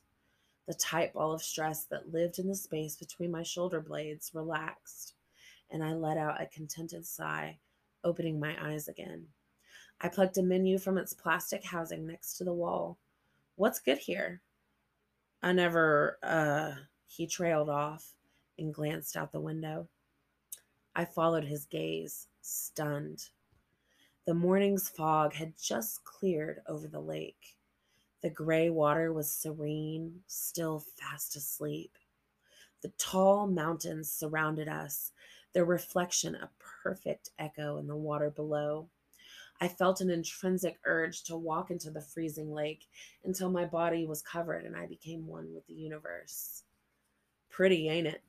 The 0.67 0.73
tight 0.73 1.13
ball 1.13 1.31
of 1.31 1.41
stress 1.41 1.85
that 1.85 2.11
lived 2.11 2.39
in 2.39 2.49
the 2.49 2.55
space 2.55 2.97
between 2.97 3.31
my 3.31 3.41
shoulder 3.41 3.79
blades 3.79 4.31
relaxed, 4.33 5.13
and 5.71 5.81
I 5.81 5.93
let 5.93 6.17
out 6.17 6.41
a 6.41 6.47
contented 6.47 7.05
sigh, 7.05 7.57
opening 8.03 8.37
my 8.37 8.53
eyes 8.61 8.89
again. 8.89 9.27
I 10.01 10.09
plucked 10.09 10.37
a 10.39 10.43
menu 10.43 10.77
from 10.77 10.97
its 10.97 11.13
plastic 11.13 11.63
housing 11.63 12.05
next 12.05 12.33
to 12.33 12.43
the 12.43 12.53
wall. 12.53 12.97
What's 13.55 13.79
good 13.79 13.97
here? 13.97 14.41
I 15.41 15.53
never, 15.53 16.17
uh, 16.21 16.73
he 17.07 17.27
trailed 17.27 17.69
off 17.69 18.14
and 18.57 18.73
glanced 18.73 19.17
out 19.17 19.31
the 19.31 19.39
window. 19.39 19.87
I 20.95 21.05
followed 21.05 21.43
his 21.43 21.65
gaze, 21.65 22.27
stunned. 22.41 23.29
The 24.25 24.33
morning's 24.33 24.89
fog 24.89 25.33
had 25.33 25.53
just 25.61 26.03
cleared 26.03 26.61
over 26.67 26.87
the 26.87 27.01
lake. 27.01 27.57
The 28.21 28.29
gray 28.29 28.69
water 28.69 29.13
was 29.13 29.29
serene, 29.29 30.21
still 30.27 30.79
fast 30.97 31.35
asleep. 31.35 31.97
The 32.81 32.91
tall 32.97 33.47
mountains 33.47 34.11
surrounded 34.11 34.67
us, 34.67 35.11
their 35.53 35.65
reflection 35.65 36.35
a 36.35 36.49
perfect 36.59 37.29
echo 37.37 37.77
in 37.77 37.87
the 37.87 37.95
water 37.95 38.29
below. 38.29 38.89
I 39.61 39.67
felt 39.67 40.01
an 40.01 40.09
intrinsic 40.09 40.79
urge 40.85 41.23
to 41.23 41.37
walk 41.37 41.71
into 41.71 41.89
the 41.89 42.01
freezing 42.01 42.53
lake 42.53 42.87
until 43.23 43.49
my 43.49 43.65
body 43.65 44.05
was 44.05 44.21
covered 44.21 44.65
and 44.65 44.75
I 44.75 44.85
became 44.85 45.27
one 45.27 45.53
with 45.53 45.65
the 45.67 45.73
universe. 45.73 46.63
Pretty, 47.49 47.89
ain't 47.89 48.07
it? 48.07 48.21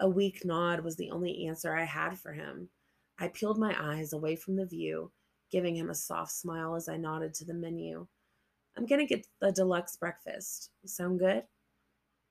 A 0.00 0.08
weak 0.08 0.46
nod 0.46 0.80
was 0.80 0.96
the 0.96 1.10
only 1.10 1.46
answer 1.46 1.76
I 1.76 1.84
had 1.84 2.18
for 2.18 2.32
him. 2.32 2.70
I 3.18 3.28
peeled 3.28 3.58
my 3.58 3.76
eyes 3.78 4.14
away 4.14 4.34
from 4.34 4.56
the 4.56 4.64
view, 4.64 5.12
giving 5.52 5.76
him 5.76 5.90
a 5.90 5.94
soft 5.94 6.32
smile 6.32 6.74
as 6.74 6.88
I 6.88 6.96
nodded 6.96 7.34
to 7.34 7.44
the 7.44 7.52
menu. 7.52 8.06
I'm 8.78 8.86
going 8.86 9.06
to 9.06 9.14
get 9.14 9.26
the 9.40 9.52
deluxe 9.52 9.96
breakfast. 9.96 10.70
Sound 10.86 11.18
good? 11.18 11.44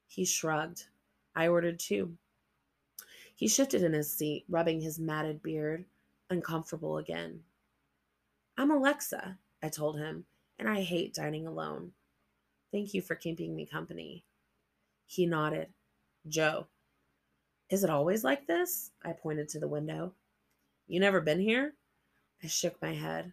He 0.08 0.26
shrugged. 0.26 0.86
I 1.36 1.48
ordered 1.48 1.78
two. 1.78 2.18
He 3.36 3.48
shifted 3.48 3.84
in 3.84 3.94
his 3.94 4.12
seat, 4.12 4.46
rubbing 4.50 4.82
his 4.82 5.00
matted 5.00 5.44
beard, 5.44 5.86
uncomfortable 6.32 6.98
again. 6.98 7.42
I'm 8.58 8.72
Alexa, 8.72 9.38
I 9.62 9.70
told 9.70 10.00
him, 10.00 10.26
and 10.58 10.68
I 10.68 10.82
hate 10.82 11.14
dining 11.14 11.46
alone. 11.46 11.92
Thank 12.72 12.96
you 12.96 13.04
for 13.04 13.14
keeping 13.14 13.56
me 13.56 13.68
company. 13.68 14.26
He 15.06 15.28
nodded. 15.28 15.68
Joe. 16.28 16.68
Is 17.70 17.84
it 17.84 17.90
always 17.92 18.24
like 18.24 18.48
this? 18.48 18.92
I 19.04 19.14
pointed 19.14 19.48
to 19.50 19.60
the 19.60 19.68
window. 19.68 20.14
You 20.88 21.00
never 21.00 21.22
been 21.22 21.40
here? 21.40 21.76
I 22.44 22.48
shook 22.48 22.82
my 22.82 22.94
head. 22.94 23.32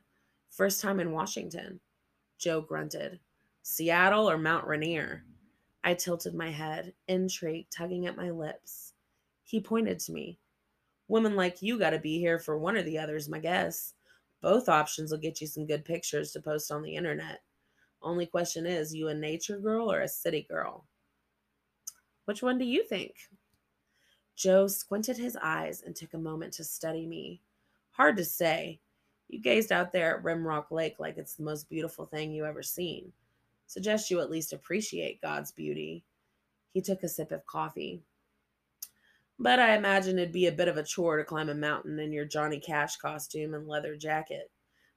First 0.50 0.82
time 0.82 1.00
in 1.00 1.12
Washington. 1.12 1.80
Joe 2.38 2.60
grunted. 2.60 3.18
Seattle 3.62 4.28
or 4.28 4.36
Mount 4.36 4.66
Rainier? 4.66 5.24
I 5.84 5.94
tilted 5.94 6.34
my 6.34 6.50
head, 6.50 6.92
intrigue 7.08 7.68
tugging 7.70 8.06
at 8.06 8.16
my 8.16 8.30
lips. 8.30 8.92
He 9.44 9.60
pointed 9.60 10.00
to 10.00 10.12
me. 10.12 10.38
Women 11.08 11.34
like 11.34 11.62
you 11.62 11.78
gotta 11.78 11.98
be 11.98 12.18
here 12.18 12.38
for 12.38 12.58
one 12.58 12.76
or 12.76 12.82
the 12.82 12.98
other's 12.98 13.28
my 13.28 13.38
guess. 13.38 13.94
Both 14.42 14.68
options 14.68 15.10
will 15.10 15.18
get 15.18 15.40
you 15.40 15.46
some 15.46 15.66
good 15.66 15.84
pictures 15.84 16.32
to 16.32 16.42
post 16.42 16.70
on 16.70 16.82
the 16.82 16.94
internet. 16.94 17.40
Only 18.02 18.26
question 18.26 18.66
is, 18.66 18.94
you 18.94 19.08
a 19.08 19.14
nature 19.14 19.58
girl 19.58 19.90
or 19.90 20.02
a 20.02 20.08
city 20.08 20.46
girl? 20.50 20.86
Which 22.26 22.42
one 22.42 22.58
do 22.58 22.64
you 22.66 22.84
think? 22.84 23.14
Joe 24.36 24.66
squinted 24.68 25.16
his 25.16 25.36
eyes 25.42 25.82
and 25.82 25.96
took 25.96 26.12
a 26.12 26.18
moment 26.18 26.52
to 26.54 26.64
study 26.64 27.06
me. 27.06 27.40
Hard 27.92 28.16
to 28.18 28.24
say. 28.24 28.80
You 29.28 29.40
gazed 29.40 29.72
out 29.72 29.92
there 29.92 30.16
at 30.16 30.22
Rimrock 30.22 30.70
Lake 30.70 30.96
like 31.00 31.16
it's 31.16 31.34
the 31.34 31.42
most 31.42 31.68
beautiful 31.68 32.04
thing 32.04 32.30
you 32.30 32.44
ever 32.44 32.62
seen. 32.62 33.12
Suggest 33.66 34.10
you 34.10 34.20
at 34.20 34.30
least 34.30 34.52
appreciate 34.52 35.22
God's 35.22 35.50
beauty. 35.50 36.04
He 36.72 36.82
took 36.82 37.02
a 37.02 37.08
sip 37.08 37.32
of 37.32 37.46
coffee. 37.46 38.02
But 39.38 39.58
I 39.58 39.74
imagine 39.74 40.18
it'd 40.18 40.32
be 40.32 40.46
a 40.46 40.52
bit 40.52 40.68
of 40.68 40.76
a 40.76 40.82
chore 40.82 41.16
to 41.16 41.24
climb 41.24 41.48
a 41.48 41.54
mountain 41.54 41.98
in 41.98 42.12
your 42.12 42.24
Johnny 42.24 42.60
Cash 42.60 42.96
costume 42.96 43.54
and 43.54 43.66
leather 43.66 43.96
jacket. 43.96 44.50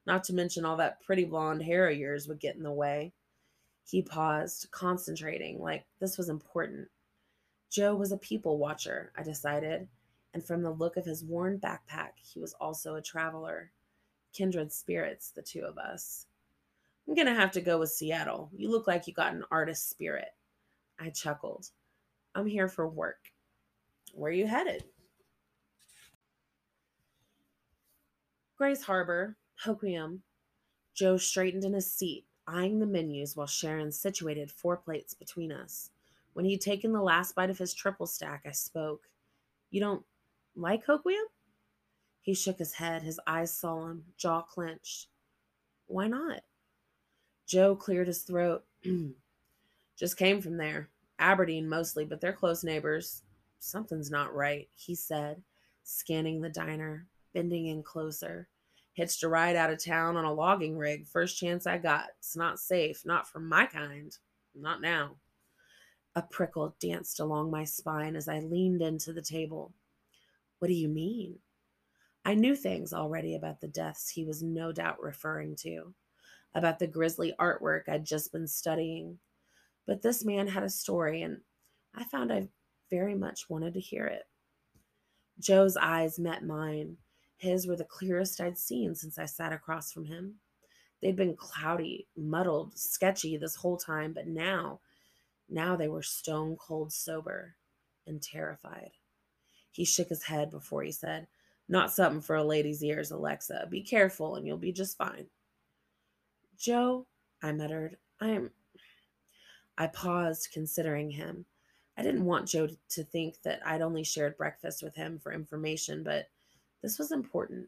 Not 0.06 0.23
to 0.25 0.34
mention 0.34 0.65
all 0.65 0.78
that 0.78 1.02
pretty 1.02 1.25
blonde 1.25 1.63
hair 1.63 1.89
of 1.89 1.97
yours 1.97 2.28
would 2.28 2.39
get 2.39 2.56
in 2.56 2.63
the 2.63 2.71
way. 2.71 3.13
He 3.86 4.02
paused, 4.02 4.67
concentrating, 4.71 5.60
like 5.60 5.86
this 5.99 6.17
was 6.17 6.30
important. 6.30 6.89
Joe 7.69 7.95
was 7.95 8.12
a 8.12 8.17
people 8.17 8.58
watcher, 8.58 9.12
I 9.15 9.23
decided, 9.23 9.88
and 10.34 10.43
from 10.43 10.63
the 10.63 10.71
look 10.71 10.97
of 10.97 11.05
his 11.05 11.23
worn 11.23 11.60
backpack, 11.60 12.12
he 12.21 12.39
was 12.39 12.53
also 12.53 12.95
a 12.95 13.01
traveler. 13.01 13.71
Kindred 14.34 14.71
spirits, 14.71 15.32
the 15.32 15.41
two 15.41 15.62
of 15.62 15.77
us. 15.77 16.25
I'm 17.08 17.15
gonna 17.15 17.34
have 17.34 17.51
to 17.51 17.62
go 17.62 17.79
with 17.79 17.89
Seattle. 17.89 18.49
You 18.55 18.69
look 18.69 18.88
like 18.88 19.08
you 19.08 19.13
got 19.13 19.34
an 19.34 19.43
artist 19.51 19.89
spirit. 19.89 20.29
I 20.99 21.10
chuckled. 21.10 21.69
I'm 22.36 22.45
here 22.45 22.67
for 22.67 22.88
work. 22.88 23.32
Where 24.13 24.32
are 24.32 24.34
you 24.36 24.47
headed? 24.47 24.84
Grays 28.58 28.84
Harbor, 28.84 29.38
Hoquiam. 29.63 30.19
Joe 30.93 31.17
straightened 31.17 31.63
in 31.63 31.73
his 31.73 31.91
seat, 31.91 32.25
eyeing 32.45 32.79
the 32.79 32.86
menus 32.86 33.36
while 33.36 33.47
Sharon 33.47 33.91
situated 33.91 34.51
four 34.51 34.77
plates 34.77 35.13
between 35.13 35.51
us. 35.51 35.91
When 36.39 36.45
he'd 36.45 36.62
taken 36.62 36.93
the 36.93 37.02
last 37.02 37.36
bite 37.36 37.49
of 37.49 37.58
his 37.58 37.73
triple 37.73 38.08
stack, 38.08 38.43
I 38.45 38.52
spoke. 38.52 39.10
You 39.71 39.82
don't 39.82 40.06
like 40.56 40.86
Hoquiam? 40.86 41.25
He 42.21 42.34
shook 42.34 42.60
his 42.60 42.71
head, 42.71 43.02
his 43.02 43.19
eyes 43.28 43.54
solemn, 43.54 44.06
jaw 44.15 44.43
clenched. 44.43 45.08
Why 45.88 46.08
not? 46.08 46.39
Joe 47.45 47.75
cleared 47.75 48.08
his 48.08 48.21
throat. 48.21 48.63
Just 49.99 50.15
came 50.15 50.39
from 50.39 50.56
there. 50.56 50.88
Aberdeen 51.19 51.67
mostly, 51.67 52.06
but 52.06 52.21
they're 52.21 52.32
close 52.32 52.63
neighbors. 52.63 53.23
Something's 53.60 54.10
not 54.10 54.34
right, 54.34 54.69
he 54.73 54.95
said, 54.95 55.41
scanning 55.84 56.39
the 56.39 56.47
diner, 56.47 57.06
bending 57.34 57.65
in 57.65 57.84
closer. 57.84 58.47
Hitched 58.93 59.23
a 59.23 59.28
ride 59.28 59.58
out 59.58 59.73
of 59.73 59.84
town 59.84 60.15
on 60.15 60.23
a 60.23 60.34
logging 60.34 60.78
rig. 60.78 61.06
First 61.06 61.38
chance 61.38 61.67
I 61.67 61.80
got. 61.80 62.06
It's 62.19 62.38
not 62.38 62.60
safe. 62.60 63.06
Not 63.06 63.28
for 63.28 63.41
my 63.41 63.65
kind. 63.65 64.17
Not 64.56 64.82
now. 64.82 65.17
A 66.19 66.23
prickle 66.23 66.75
danced 66.82 67.21
along 67.21 67.49
my 67.49 67.63
spine 67.63 68.17
as 68.17 68.27
I 68.27 68.39
leaned 68.39 68.82
into 68.82 69.13
the 69.13 69.21
table. 69.21 69.73
What 70.58 70.67
do 70.67 70.73
you 70.73 70.89
mean? 70.89 71.39
I 72.25 72.34
knew 72.34 72.58
things 72.58 72.91
already 72.91 73.36
about 73.36 73.62
the 73.62 73.69
deaths 73.69 74.10
he 74.10 74.25
was 74.25 74.43
no 74.43 74.73
doubt 74.73 75.01
referring 75.01 75.55
to, 75.62 75.93
about 76.53 76.77
the 76.77 76.88
grisly 76.88 77.34
artwork 77.39 77.88
I'd 77.88 78.03
just 78.03 78.34
been 78.34 78.47
studying. 78.49 79.19
But 79.88 80.01
this 80.01 80.25
man 80.25 80.49
had 80.49 80.63
a 80.63 80.69
story, 80.69 81.21
and 81.21 81.39
I 81.95 82.03
found 82.03 82.34
I 82.34 82.49
very 82.89 83.15
much 83.15 83.49
wanted 83.49 83.73
to 83.75 83.79
hear 83.79 84.05
it. 84.05 84.23
Joe's 85.39 85.77
eyes 85.77 86.19
met 86.19 86.43
mine. 86.43 86.97
His 87.38 87.65
were 87.65 87.77
the 87.77 87.86
clearest 87.86 88.41
I'd 88.41 88.58
seen 88.58 88.93
since 88.93 89.17
I 89.17 89.23
sat 89.23 89.53
across 89.53 89.93
from 89.93 90.03
him. 90.03 90.36
They'd 91.01 91.15
been 91.15 91.38
cloudy, 91.38 92.08
muddled, 92.17 92.77
sketchy 92.77 93.38
this 93.38 93.55
whole 93.55 93.77
time, 93.77 94.12
but 94.12 94.27
now, 94.27 94.82
now 95.49 95.75
they 95.75 95.88
were 95.88 96.03
stone 96.03 96.55
cold 96.55 96.93
sober 96.93 97.55
and 98.05 98.21
terrified. 98.21 98.91
He 99.71 99.85
shook 99.85 100.09
his 100.09 100.23
head 100.23 100.51
before 100.51 100.83
he 100.83 100.91
said, 100.91 101.27
Not 101.67 101.91
something 101.91 102.21
for 102.21 102.35
a 102.35 102.43
lady's 102.43 102.83
ears, 102.83 103.12
Alexa. 103.12 103.67
Be 103.69 103.81
careful 103.81 104.35
and 104.35 104.45
you'll 104.45 104.57
be 104.57 104.73
just 104.73 104.97
fine. 104.97 105.27
Joe, 106.57 107.07
I 107.41 107.51
muttered, 107.51 107.97
I 108.19 108.29
am. 108.29 108.51
I 109.77 109.88
paused, 109.88 110.49
considering 110.51 111.12
him. 111.12 111.45
I 111.97 112.03
didn't 112.03 112.25
want 112.25 112.47
Joe 112.47 112.67
to 112.89 113.03
think 113.03 113.41
that 113.43 113.62
I'd 113.65 113.81
only 113.81 114.03
shared 114.03 114.38
breakfast 114.38 114.83
with 114.83 114.95
him 114.95 115.19
for 115.19 115.31
information, 115.31 116.03
but 116.03 116.27
this 116.81 116.99
was 116.99 117.12
important. 117.12 117.67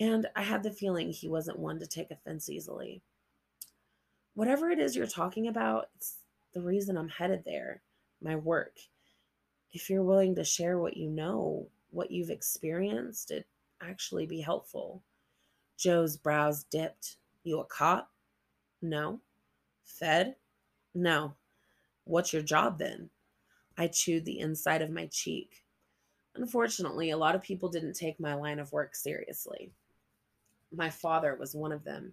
And 0.00 0.26
I 0.36 0.42
had 0.42 0.62
the 0.62 0.70
feeling 0.70 1.10
he 1.10 1.28
wasn't 1.28 1.58
one 1.58 1.80
to 1.80 1.86
take 1.86 2.10
offense 2.10 2.48
easily. 2.48 3.02
Whatever 4.34 4.70
it 4.70 4.78
is 4.78 4.94
you're 4.96 5.06
talking 5.06 5.48
about, 5.48 5.88
it's 5.96 6.16
the 6.54 6.60
reason 6.60 6.96
I'm 6.96 7.08
headed 7.08 7.44
there 7.44 7.82
my 8.20 8.36
work. 8.36 8.76
If 9.72 9.88
you're 9.90 10.02
willing 10.02 10.34
to 10.36 10.44
share 10.44 10.78
what 10.78 10.96
you 10.96 11.08
know, 11.08 11.68
what 11.90 12.10
you've 12.10 12.30
experienced, 12.30 13.30
it'd 13.30 13.44
actually 13.80 14.26
be 14.26 14.40
helpful. 14.40 15.02
Joe's 15.76 16.16
brows 16.16 16.64
dipped. 16.64 17.16
You 17.44 17.60
a 17.60 17.64
cop? 17.64 18.10
No. 18.82 19.20
Fed? 19.84 20.36
No. 20.94 21.34
What's 22.04 22.32
your 22.32 22.42
job 22.42 22.78
then? 22.78 23.10
I 23.76 23.86
chewed 23.86 24.24
the 24.24 24.40
inside 24.40 24.82
of 24.82 24.90
my 24.90 25.06
cheek. 25.06 25.64
Unfortunately, 26.34 27.10
a 27.10 27.16
lot 27.16 27.34
of 27.34 27.42
people 27.42 27.68
didn't 27.68 27.94
take 27.94 28.18
my 28.18 28.34
line 28.34 28.58
of 28.58 28.72
work 28.72 28.94
seriously. 28.94 29.70
My 30.72 30.90
father 30.90 31.36
was 31.38 31.54
one 31.54 31.72
of 31.72 31.84
them. 31.84 32.12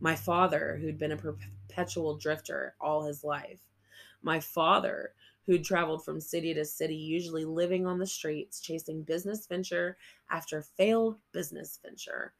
My 0.00 0.14
father, 0.14 0.78
who'd 0.80 0.98
been 0.98 1.12
a 1.12 1.16
perpetual 1.16 2.16
drifter 2.16 2.74
all 2.80 3.04
his 3.04 3.24
life. 3.24 3.60
My 4.26 4.40
father, 4.40 5.12
who'd 5.46 5.64
traveled 5.64 6.04
from 6.04 6.20
city 6.20 6.52
to 6.52 6.64
city, 6.64 6.96
usually 6.96 7.44
living 7.44 7.86
on 7.86 7.98
the 7.98 8.06
streets, 8.06 8.60
chasing 8.60 9.02
business 9.02 9.46
venture 9.46 9.96
after 10.28 10.60
failed 10.60 11.16
business 11.32 11.78
venture, 11.82 12.34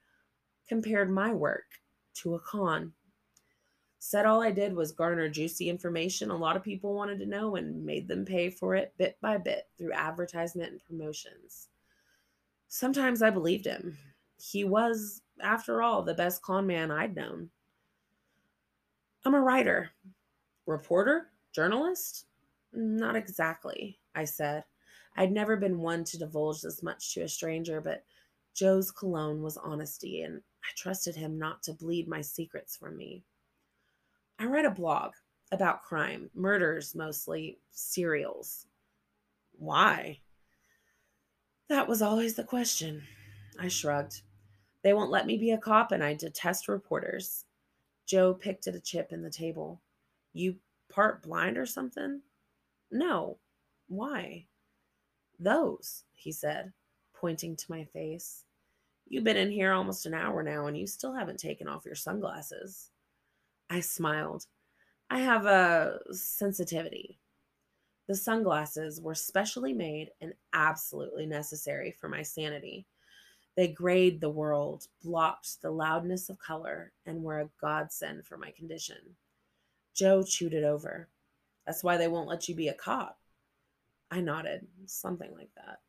compared 0.69 1.11
my 1.11 1.33
work 1.33 1.81
to 2.17 2.35
a 2.35 2.41
con 2.41 2.93
Said 4.09 4.27
all 4.27 4.43
I 4.43 4.51
did 4.51 4.75
was 4.75 4.93
garner 4.93 5.29
juicy 5.29 5.69
information 5.69 6.31
a 6.31 6.37
lot 6.37 6.57
of 6.57 6.63
people 6.63 6.95
wanted 6.95 7.19
to 7.19 7.27
know 7.27 7.57
and 7.57 7.85
made 7.85 8.07
them 8.07 8.25
pay 8.25 8.51
for 8.51 8.75
it 8.75 8.95
bit 8.99 9.17
by 9.21 9.37
bit 9.39 9.69
through 9.77 9.93
advertisement 9.95 10.71
and 10.71 10.85
promotions. 10.85 11.69
Sometimes 12.69 13.23
I 13.23 13.31
believed 13.31 13.67
him. 13.67 13.97
He 14.39 14.65
was, 14.65 15.23
after 15.41 15.83
all, 15.83 16.03
the 16.03 16.15
best 16.15 16.43
con 16.43 16.67
man 16.67 16.91
I'd 16.91 17.17
known. 17.17 17.51
I'm 19.25 19.35
a 19.35 19.41
writer. 19.41 19.91
Reporter? 20.67 21.31
Journalist? 21.57 22.27
Not 22.75 23.17
exactly, 23.17 23.99
I 24.15 24.27
said. 24.27 24.65
I'd 25.17 25.33
never 25.33 25.57
been 25.57 25.79
one 25.79 26.05
to 26.05 26.19
divulge 26.19 26.61
this 26.61 26.83
much 26.83 27.15
to 27.15 27.23
a 27.23 27.29
stranger, 27.29 27.81
but 27.81 28.05
Joe's 28.55 28.91
cologne 28.91 29.41
was 29.41 29.57
honesty, 29.57 30.21
and 30.21 30.43
I 30.63 30.69
trusted 30.77 31.17
him 31.17 31.39
not 31.39 31.63
to 31.63 31.73
bleed 31.73 32.09
my 32.09 32.21
secrets 32.21 32.77
from 32.77 32.99
me. 32.99 33.25
I 34.39 34.45
write 34.45 34.67
a 34.67 34.71
blog 34.71 35.13
about 35.51 35.83
crime, 35.83 36.29
murders 36.35 36.95
mostly, 36.95 37.59
serials. 37.71 38.67
Why? 39.53 40.21
That 41.71 41.89
was 41.89 42.03
always 42.03 42.35
the 42.35 42.45
question. 42.45 43.03
I 43.59 43.69
shrugged. 43.69 44.21
They 44.83 44.93
won't 44.93 45.11
let 45.11 45.25
me 45.25 45.39
be 45.39 45.53
a 45.53 45.59
cop, 45.59 45.91
and 45.91 46.05
I 46.05 46.13
detest 46.13 46.69
reporters. 46.69 47.47
Joe 48.05 48.35
picked 48.35 48.67
at 48.67 48.75
a 48.75 48.81
chip 48.81 49.11
in 49.11 49.23
the 49.23 49.31
table. 49.31 49.81
You 50.35 50.57
part 50.97 51.23
blind 51.23 51.59
or 51.59 51.67
something? 51.67 52.23
No. 52.91 53.39
Why? 53.87 54.47
Those, 55.39 56.05
he 56.15 56.33
said, 56.33 56.73
pointing 57.15 57.55
to 57.55 57.71
my 57.71 57.85
face. 57.85 58.45
You've 59.07 59.23
been 59.23 59.37
in 59.37 59.51
here 59.51 59.73
almost 59.73 60.07
an 60.07 60.15
hour 60.15 60.43
now, 60.43 60.67
and 60.67 60.77
you 60.77 60.87
still 60.87 61.13
haven't 61.13 61.39
taken 61.39 61.69
off 61.69 61.85
your 61.85 61.95
sunglasses. 61.95 62.91
I 63.69 63.81
smiled. 63.81 64.47
I 65.11 65.21
have 65.21 65.45
a 65.45 65.99
sensitivity. 66.13 67.21
The 68.09 68.15
sunglasses 68.15 69.01
were 69.01 69.15
specially 69.15 69.75
made 69.75 70.11
and 70.21 70.33
absolutely 70.55 71.27
necessary 71.27 71.95
for 72.01 72.09
my 72.09 72.23
sanity. 72.23 72.87
They 73.55 73.69
grayed 73.69 74.21
the 74.21 74.31
world, 74.31 74.87
blocked 75.05 75.61
the 75.61 75.71
loudness 75.71 76.31
of 76.31 76.39
color, 76.39 76.93
and 77.05 77.23
were 77.23 77.41
a 77.41 77.51
godsend 77.61 78.25
for 78.25 78.39
my 78.39 78.51
condition. 78.51 79.17
Joe 79.97 80.23
chewed 80.23 80.53
it 80.53 80.63
over. 80.63 81.09
That's 81.65 81.83
why 81.83 81.97
they 81.97 82.07
won't 82.07 82.29
let 82.29 82.49
you 82.49 82.55
be 82.55 82.69
a 82.69 82.75
cop. 82.75 83.19
I 84.11 84.21
nodded, 84.21 84.67
something 84.85 85.33
like 85.35 85.51
that. 85.57 85.81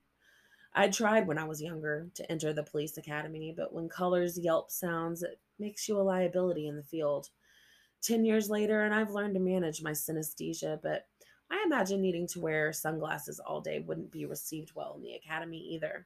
I 0.73 0.87
tried 0.87 1.27
when 1.27 1.37
I 1.37 1.43
was 1.43 1.61
younger 1.61 2.07
to 2.15 2.31
enter 2.31 2.53
the 2.53 2.63
police 2.63 2.97
academy, 2.97 3.53
but 3.55 3.73
when 3.73 3.89
colors 3.89 4.39
yelp 4.39 4.71
sounds, 4.71 5.23
it 5.23 5.39
makes 5.59 5.89
you 5.89 5.99
a 5.99 6.01
liability 6.01 6.67
in 6.67 6.77
the 6.77 6.83
field. 6.83 7.29
10 8.01 8.23
years 8.23 8.49
later 8.49 8.83
and 8.83 8.93
I've 8.93 9.11
learned 9.11 9.33
to 9.33 9.39
manage 9.41 9.81
my 9.81 9.91
synesthesia, 9.91 10.79
but 10.81 11.07
I 11.51 11.63
imagine 11.65 12.01
needing 12.01 12.27
to 12.27 12.39
wear 12.39 12.71
sunglasses 12.71 13.39
all 13.39 13.59
day 13.59 13.79
wouldn't 13.79 14.11
be 14.11 14.25
received 14.25 14.71
well 14.73 14.93
in 14.95 15.01
the 15.01 15.15
academy 15.15 15.59
either. 15.73 16.05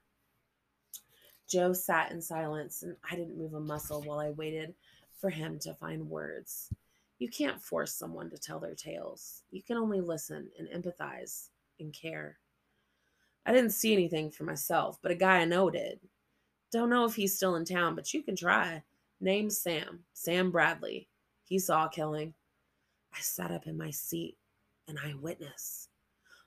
Joe 1.47 1.73
sat 1.73 2.11
in 2.11 2.21
silence 2.21 2.81
and 2.81 2.95
I 3.09 3.15
didn't 3.15 3.37
move 3.37 3.53
a 3.53 3.59
muscle 3.59 4.01
while 4.01 4.19
I 4.19 4.29
waited 4.29 4.73
for 5.19 5.29
him 5.29 5.59
to 5.59 5.73
find 5.73 6.09
words. 6.09 6.69
You 7.21 7.29
can't 7.29 7.61
force 7.61 7.93
someone 7.93 8.31
to 8.31 8.37
tell 8.39 8.59
their 8.59 8.73
tales. 8.73 9.43
You 9.51 9.61
can 9.61 9.77
only 9.77 10.01
listen 10.01 10.49
and 10.57 10.67
empathize 10.69 11.49
and 11.79 11.93
care. 11.93 12.39
I 13.45 13.53
didn't 13.53 13.73
see 13.73 13.93
anything 13.93 14.31
for 14.31 14.43
myself, 14.43 14.97
but 15.03 15.11
a 15.11 15.15
guy 15.15 15.37
I 15.37 15.45
know 15.45 15.69
did. 15.69 15.99
Don't 16.71 16.89
know 16.89 17.05
if 17.05 17.13
he's 17.13 17.35
still 17.35 17.57
in 17.57 17.63
town, 17.63 17.93
but 17.93 18.11
you 18.11 18.23
can 18.23 18.35
try. 18.35 18.81
Name's 19.19 19.59
Sam, 19.59 19.99
Sam 20.13 20.49
Bradley. 20.49 21.09
He 21.43 21.59
saw 21.59 21.85
a 21.85 21.89
killing. 21.89 22.33
I 23.13 23.19
sat 23.19 23.51
up 23.51 23.67
in 23.67 23.77
my 23.77 23.91
seat, 23.91 24.35
an 24.87 24.97
eyewitness. 24.97 25.89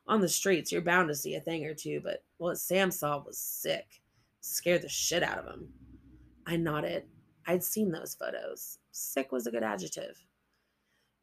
On 0.09 0.21
the 0.21 0.29
streets, 0.29 0.73
you're 0.73 0.83
bound 0.83 1.07
to 1.07 1.15
see 1.15 1.37
a 1.37 1.41
thing 1.41 1.65
or 1.65 1.75
two, 1.75 2.01
but 2.03 2.25
what 2.39 2.59
Sam 2.59 2.91
saw 2.91 3.23
was 3.25 3.39
sick. 3.39 4.03
Scared 4.41 4.83
the 4.83 4.89
shit 4.89 5.23
out 5.23 5.39
of 5.39 5.47
him. 5.47 5.69
I 6.49 6.57
nodded. 6.57 7.05
I'd 7.47 7.63
seen 7.63 7.93
those 7.93 8.17
photos. 8.17 8.79
Sick 8.91 9.31
was 9.31 9.47
a 9.47 9.53
good 9.53 9.63
adjective. 9.63 10.21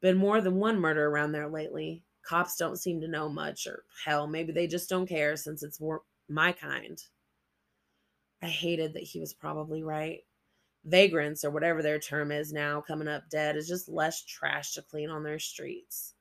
Been 0.02 0.18
more 0.18 0.42
than 0.42 0.56
one 0.56 0.78
murder 0.78 1.06
around 1.06 1.32
there 1.32 1.48
lately. 1.48 2.02
Cops 2.22 2.56
don't 2.56 2.78
seem 2.78 3.00
to 3.00 3.08
know 3.08 3.28
much, 3.28 3.66
or 3.66 3.84
hell, 4.04 4.26
maybe 4.26 4.52
they 4.52 4.66
just 4.66 4.90
don't 4.90 5.06
care 5.06 5.36
since 5.36 5.62
it's 5.62 5.80
my 6.28 6.52
kind. 6.52 7.02
I 8.42 8.46
hated 8.46 8.92
that 8.94 9.04
he 9.04 9.20
was 9.20 9.32
probably 9.32 9.82
right. 9.82 10.20
Vagrants, 10.84 11.44
or 11.44 11.50
whatever 11.50 11.82
their 11.82 12.00
term 12.00 12.32
is 12.32 12.52
now, 12.52 12.80
coming 12.80 13.06
up 13.06 13.30
dead 13.30 13.56
is 13.56 13.68
just 13.68 13.88
less 13.88 14.24
trash 14.24 14.72
to 14.72 14.82
clean 14.82 15.08
on 15.08 15.22
their 15.22 15.38
streets. 15.38 16.14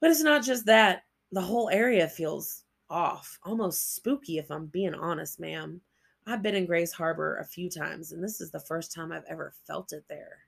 But 0.00 0.10
it's 0.10 0.22
not 0.22 0.44
just 0.44 0.66
that. 0.66 1.04
The 1.32 1.40
whole 1.40 1.70
area 1.70 2.06
feels 2.08 2.64
off, 2.90 3.38
almost 3.42 3.96
spooky, 3.96 4.38
if 4.38 4.50
I'm 4.50 4.66
being 4.66 4.94
honest, 4.94 5.40
ma'am. 5.40 5.80
I've 6.26 6.42
been 6.42 6.54
in 6.54 6.66
Grays 6.66 6.92
Harbor 6.92 7.38
a 7.38 7.44
few 7.44 7.70
times, 7.70 8.12
and 8.12 8.22
this 8.22 8.42
is 8.42 8.50
the 8.50 8.60
first 8.60 8.92
time 8.92 9.12
I've 9.12 9.24
ever 9.28 9.54
felt 9.66 9.92
it 9.92 10.04
there. 10.08 10.40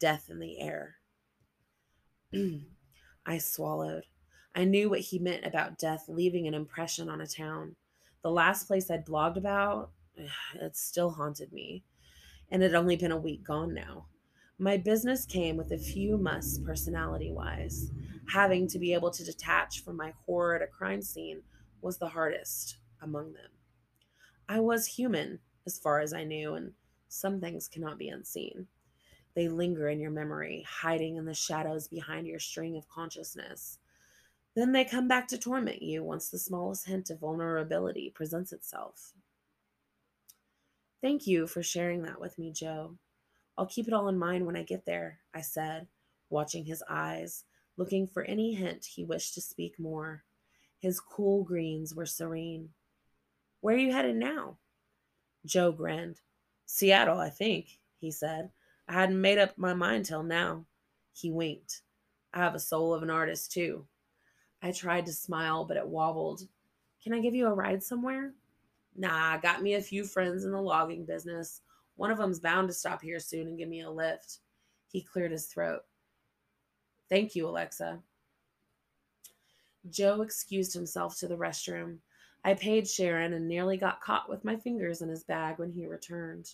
Death 0.00 0.28
in 0.28 0.40
the 0.40 0.60
air. 0.60 0.96
I 3.26 3.38
swallowed. 3.38 4.04
I 4.54 4.64
knew 4.64 4.88
what 4.88 5.00
he 5.00 5.18
meant 5.18 5.44
about 5.44 5.78
death 5.78 6.04
leaving 6.08 6.46
an 6.46 6.54
impression 6.54 7.08
on 7.08 7.20
a 7.20 7.26
town. 7.26 7.76
The 8.22 8.30
last 8.30 8.66
place 8.66 8.90
I'd 8.90 9.06
blogged 9.06 9.36
about, 9.36 9.90
it 10.54 10.76
still 10.76 11.10
haunted 11.10 11.52
me. 11.52 11.84
And 12.50 12.62
it 12.62 12.72
had 12.72 12.78
only 12.78 12.96
been 12.96 13.12
a 13.12 13.16
week 13.16 13.44
gone 13.44 13.74
now. 13.74 14.06
My 14.58 14.76
business 14.76 15.26
came 15.26 15.56
with 15.56 15.72
a 15.72 15.78
few 15.78 16.16
musts 16.16 16.58
personality 16.58 17.30
wise. 17.30 17.90
Having 18.32 18.68
to 18.68 18.78
be 18.78 18.94
able 18.94 19.10
to 19.10 19.24
detach 19.24 19.84
from 19.84 19.96
my 19.96 20.14
horror 20.24 20.56
at 20.56 20.62
a 20.62 20.66
crime 20.66 21.02
scene 21.02 21.42
was 21.82 21.98
the 21.98 22.08
hardest 22.08 22.78
among 23.02 23.34
them. 23.34 23.50
I 24.48 24.60
was 24.60 24.86
human, 24.86 25.40
as 25.66 25.78
far 25.78 26.00
as 26.00 26.12
I 26.12 26.24
knew, 26.24 26.54
and 26.54 26.72
some 27.08 27.40
things 27.40 27.68
cannot 27.68 27.98
be 27.98 28.08
unseen. 28.08 28.68
They 29.36 29.48
linger 29.48 29.90
in 29.90 30.00
your 30.00 30.10
memory, 30.10 30.64
hiding 30.66 31.16
in 31.16 31.26
the 31.26 31.34
shadows 31.34 31.86
behind 31.86 32.26
your 32.26 32.40
string 32.40 32.74
of 32.74 32.88
consciousness. 32.88 33.78
Then 34.56 34.72
they 34.72 34.86
come 34.86 35.06
back 35.06 35.28
to 35.28 35.38
torment 35.38 35.82
you 35.82 36.02
once 36.02 36.30
the 36.30 36.38
smallest 36.38 36.86
hint 36.86 37.10
of 37.10 37.20
vulnerability 37.20 38.10
presents 38.14 38.54
itself. 38.54 39.12
Thank 41.02 41.26
you 41.26 41.46
for 41.46 41.62
sharing 41.62 42.02
that 42.04 42.18
with 42.18 42.38
me, 42.38 42.50
Joe. 42.50 42.96
I'll 43.58 43.66
keep 43.66 43.86
it 43.86 43.92
all 43.92 44.08
in 44.08 44.18
mind 44.18 44.46
when 44.46 44.56
I 44.56 44.62
get 44.62 44.86
there, 44.86 45.18
I 45.34 45.42
said, 45.42 45.86
watching 46.30 46.64
his 46.64 46.82
eyes, 46.88 47.44
looking 47.76 48.06
for 48.06 48.22
any 48.22 48.54
hint 48.54 48.86
he 48.86 49.04
wished 49.04 49.34
to 49.34 49.42
speak 49.42 49.78
more. 49.78 50.24
His 50.78 50.98
cool 50.98 51.44
greens 51.44 51.94
were 51.94 52.06
serene. 52.06 52.70
Where 53.60 53.74
are 53.74 53.78
you 53.78 53.92
headed 53.92 54.16
now? 54.16 54.56
Joe 55.44 55.72
grinned. 55.72 56.22
Seattle, 56.64 57.18
I 57.18 57.28
think, 57.28 57.78
he 57.98 58.10
said. 58.10 58.50
I 58.88 58.92
hadn't 58.92 59.20
made 59.20 59.38
up 59.38 59.58
my 59.58 59.74
mind 59.74 60.04
till 60.04 60.22
now. 60.22 60.64
He 61.12 61.30
winked. 61.30 61.82
I 62.32 62.38
have 62.38 62.54
a 62.54 62.60
soul 62.60 62.94
of 62.94 63.02
an 63.02 63.10
artist, 63.10 63.52
too. 63.52 63.86
I 64.62 64.72
tried 64.72 65.06
to 65.06 65.12
smile, 65.12 65.64
but 65.64 65.76
it 65.76 65.86
wobbled. 65.86 66.46
Can 67.02 67.12
I 67.12 67.20
give 67.20 67.34
you 67.34 67.46
a 67.46 67.54
ride 67.54 67.82
somewhere? 67.82 68.32
Nah, 68.96 69.34
I 69.34 69.38
got 69.38 69.62
me 69.62 69.74
a 69.74 69.82
few 69.82 70.04
friends 70.04 70.44
in 70.44 70.52
the 70.52 70.60
logging 70.60 71.04
business. 71.04 71.60
One 71.96 72.10
of 72.10 72.18
them's 72.18 72.40
bound 72.40 72.68
to 72.68 72.74
stop 72.74 73.02
here 73.02 73.20
soon 73.20 73.48
and 73.48 73.58
give 73.58 73.68
me 73.68 73.82
a 73.82 73.90
lift. 73.90 74.38
He 74.88 75.02
cleared 75.02 75.32
his 75.32 75.46
throat. 75.46 75.82
Thank 77.08 77.34
you, 77.34 77.48
Alexa. 77.48 78.00
Joe 79.90 80.22
excused 80.22 80.74
himself 80.74 81.18
to 81.18 81.28
the 81.28 81.36
restroom. 81.36 81.98
I 82.44 82.54
paid 82.54 82.88
Sharon 82.88 83.32
and 83.32 83.48
nearly 83.48 83.76
got 83.76 84.00
caught 84.00 84.28
with 84.28 84.44
my 84.44 84.56
fingers 84.56 85.02
in 85.02 85.08
his 85.08 85.24
bag 85.24 85.58
when 85.58 85.70
he 85.70 85.86
returned. 85.86 86.50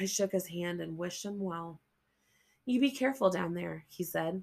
I 0.00 0.06
shook 0.06 0.32
his 0.32 0.46
hand 0.46 0.80
and 0.80 0.96
wished 0.96 1.24
him 1.24 1.38
well. 1.40 1.80
You 2.64 2.80
be 2.80 2.90
careful 2.90 3.30
down 3.30 3.54
there, 3.54 3.84
he 3.88 4.04
said. 4.04 4.42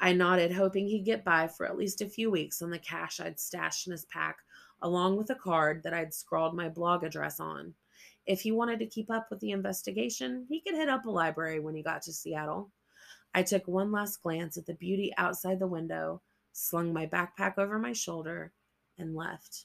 I 0.00 0.12
nodded, 0.12 0.52
hoping 0.52 0.86
he'd 0.86 1.04
get 1.04 1.24
by 1.24 1.48
for 1.48 1.66
at 1.66 1.76
least 1.76 2.00
a 2.00 2.08
few 2.08 2.30
weeks 2.30 2.62
on 2.62 2.70
the 2.70 2.78
cash 2.78 3.18
I'd 3.18 3.40
stashed 3.40 3.86
in 3.86 3.92
his 3.92 4.04
pack, 4.04 4.38
along 4.80 5.16
with 5.16 5.30
a 5.30 5.34
card 5.34 5.82
that 5.82 5.94
I'd 5.94 6.14
scrawled 6.14 6.54
my 6.54 6.68
blog 6.68 7.02
address 7.02 7.40
on. 7.40 7.74
If 8.24 8.42
he 8.42 8.52
wanted 8.52 8.78
to 8.80 8.86
keep 8.86 9.10
up 9.10 9.28
with 9.30 9.40
the 9.40 9.50
investigation, 9.50 10.46
he 10.48 10.60
could 10.60 10.74
hit 10.74 10.88
up 10.88 11.06
a 11.06 11.10
library 11.10 11.58
when 11.58 11.74
he 11.74 11.82
got 11.82 12.02
to 12.02 12.12
Seattle. 12.12 12.70
I 13.34 13.42
took 13.42 13.66
one 13.66 13.90
last 13.90 14.22
glance 14.22 14.56
at 14.56 14.66
the 14.66 14.74
beauty 14.74 15.12
outside 15.16 15.58
the 15.58 15.66
window, 15.66 16.22
slung 16.52 16.92
my 16.92 17.06
backpack 17.06 17.58
over 17.58 17.78
my 17.78 17.92
shoulder, 17.92 18.52
and 18.98 19.16
left. 19.16 19.64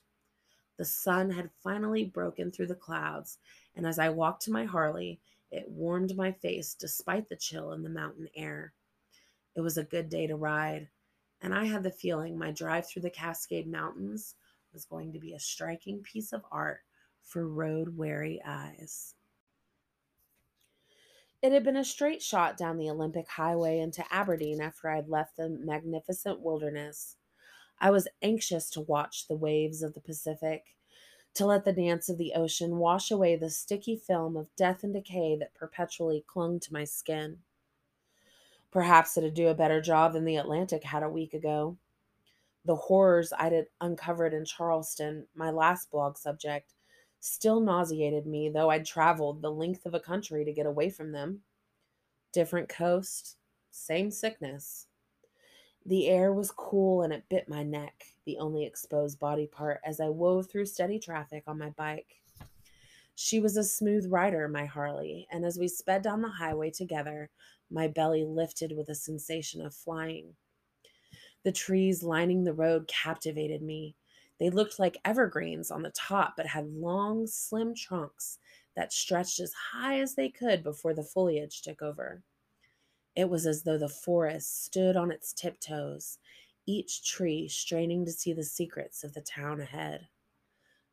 The 0.78 0.86
sun 0.86 1.30
had 1.32 1.52
finally 1.64 2.04
broken 2.04 2.52
through 2.52 2.68
the 2.68 2.76
clouds, 2.76 3.38
and 3.76 3.86
as 3.86 4.00
I 4.00 4.10
walked 4.10 4.44
to 4.44 4.52
my 4.52 4.66
Harley, 4.66 5.20
it 5.52 5.70
warmed 5.70 6.16
my 6.16 6.32
face 6.32 6.74
despite 6.74 7.30
the 7.30 7.36
chill 7.36 7.74
in 7.74 7.84
the 7.84 7.90
mountain 7.90 8.28
air. 8.36 8.74
It 9.56 9.62
was 9.62 9.78
a 9.78 9.84
good 9.84 10.10
day 10.10 10.26
to 10.28 10.36
ride, 10.36 10.90
and 11.42 11.54
I 11.54 11.66
had 11.66 11.84
the 11.84 11.92
feeling 11.92 12.38
my 12.38 12.52
drive 12.52 12.88
through 12.88 13.04
the 13.04 13.10
Cascade 13.10 13.68
Mountains 13.68 14.36
was 14.74 14.86
going 14.86 15.14
to 15.14 15.20
be 15.20 15.34
a 15.34 15.40
striking 15.40 16.02
piece 16.02 16.34
of 16.34 16.44
art 16.52 16.80
for 17.22 17.48
road 17.48 17.96
weary 17.96 18.42
eyes. 18.44 19.14
It 21.44 21.52
had 21.52 21.64
been 21.64 21.78
a 21.78 21.84
straight 21.84 22.24
shot 22.24 22.58
down 22.58 22.78
the 22.78 22.90
Olympic 22.90 23.28
Highway 23.28 23.80
into 23.80 24.04
Aberdeen 24.12 24.62
after 24.62 24.90
I'd 24.90 25.10
left 25.10 25.38
the 25.38 25.50
magnificent 25.50 26.40
wilderness. 26.40 27.18
I 27.84 27.92
was 27.92 28.08
anxious 28.22 28.70
to 28.70 28.80
watch 28.82 29.28
the 29.28 29.36
waves 29.36 29.84
of 29.84 29.94
the 29.94 30.00
Pacific, 30.00 30.78
to 31.34 31.46
let 31.46 31.66
the 31.66 31.74
dance 31.74 32.08
of 32.08 32.18
the 32.18 32.32
ocean 32.34 32.78
wash 32.78 33.12
away 33.12 33.36
the 33.36 33.50
sticky 33.50 33.98
film 33.98 34.38
of 34.38 34.56
death 34.56 34.86
and 34.86 34.94
decay 34.94 35.36
that 35.36 35.54
perpetually 35.54 36.24
clung 36.26 36.62
to 36.62 36.72
my 36.72 36.86
skin. 36.86 37.40
Perhaps 38.72 39.18
it'd 39.18 39.34
do 39.34 39.50
a 39.50 39.54
better 39.54 39.82
job 39.82 40.14
than 40.14 40.24
the 40.24 40.38
Atlantic 40.38 40.86
had 40.86 41.04
a 41.04 41.10
week 41.10 41.34
ago. 41.34 41.78
The 42.64 42.78
horrors 42.78 43.34
I'd 43.38 43.68
uncovered 43.82 44.34
in 44.34 44.46
Charleston, 44.46 45.28
my 45.36 45.52
last 45.52 45.92
blog 45.92 46.16
subject, 46.18 46.74
still 47.20 47.60
nauseated 47.60 48.26
me, 48.26 48.48
though 48.48 48.70
I'd 48.70 48.86
traveled 48.86 49.42
the 49.42 49.52
length 49.52 49.86
of 49.86 49.94
a 49.94 50.00
country 50.00 50.46
to 50.46 50.54
get 50.54 50.66
away 50.66 50.90
from 50.90 51.12
them. 51.12 51.42
Different 52.32 52.70
coast, 52.70 53.36
same 53.72 54.10
sickness. 54.10 54.88
The 55.86 56.08
air 56.08 56.32
was 56.32 56.52
cool 56.52 57.02
and 57.02 57.12
it 57.12 57.28
bit 57.30 57.50
my 57.50 57.62
neck, 57.62 58.06
the 58.26 58.38
only 58.38 58.66
exposed 58.66 59.20
body 59.20 59.48
part, 59.48 59.82
as 59.84 60.00
I 60.00 60.08
wove 60.08 60.50
through 60.50 60.68
steady 60.68 60.98
traffic 60.98 61.44
on 61.46 61.58
my 61.58 61.72
bike. 61.72 62.22
She 63.16 63.42
was 63.42 63.58
a 63.58 63.64
smooth 63.64 64.10
rider, 64.10 64.48
my 64.48 64.66
Harley, 64.66 65.28
and 65.30 65.44
as 65.44 65.60
we 65.60 65.68
sped 65.68 66.02
down 66.02 66.22
the 66.22 66.30
highway 66.30 66.72
together, 66.72 67.30
my 67.70 67.88
belly 67.88 68.24
lifted 68.24 68.72
with 68.72 68.88
a 68.90 68.96
sensation 68.96 69.62
of 69.62 69.76
flying. 69.76 70.36
The 71.44 71.52
trees 71.52 72.02
lining 72.02 72.44
the 72.44 72.54
road 72.54 72.88
captivated 72.88 73.62
me. 73.62 73.96
They 74.40 74.50
looked 74.50 74.80
like 74.80 74.98
evergreens 75.04 75.70
on 75.70 75.82
the 75.82 75.92
top, 75.92 76.36
but 76.38 76.48
had 76.48 76.74
long, 76.74 77.28
slim 77.28 77.76
trunks 77.76 78.40
that 78.76 78.94
stretched 78.94 79.40
as 79.42 79.54
high 79.54 80.00
as 80.00 80.16
they 80.16 80.30
could 80.30 80.64
before 80.64 80.94
the 80.94 81.04
foliage 81.04 81.62
took 81.62 81.82
over. 81.82 82.24
It 83.16 83.30
was 83.30 83.46
as 83.46 83.64
though 83.64 83.78
the 83.78 83.90
forest 83.90 84.66
stood 84.66 84.96
on 84.96 85.12
its 85.12 85.34
tiptoes, 85.34 86.18
each 86.66 87.08
tree 87.08 87.48
straining 87.48 88.06
to 88.06 88.12
see 88.12 88.34
the 88.34 88.44
secrets 88.44 89.04
of 89.04 89.14
the 89.14 89.22
town 89.22 89.62
ahead. 89.62 90.08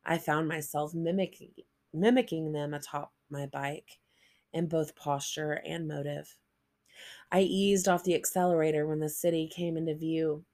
I 0.05 0.17
found 0.17 0.47
myself 0.47 0.93
mimicking, 0.93 1.53
mimicking 1.93 2.51
them 2.51 2.73
atop 2.73 3.13
my 3.29 3.45
bike 3.45 3.99
in 4.53 4.67
both 4.67 4.95
posture 4.95 5.61
and 5.65 5.87
motive. 5.87 6.37
I 7.31 7.41
eased 7.41 7.87
off 7.87 8.03
the 8.03 8.15
accelerator 8.15 8.85
when 8.85 8.99
the 8.99 9.09
city 9.09 9.47
came 9.47 9.77
into 9.77 9.95
view. 9.95 10.45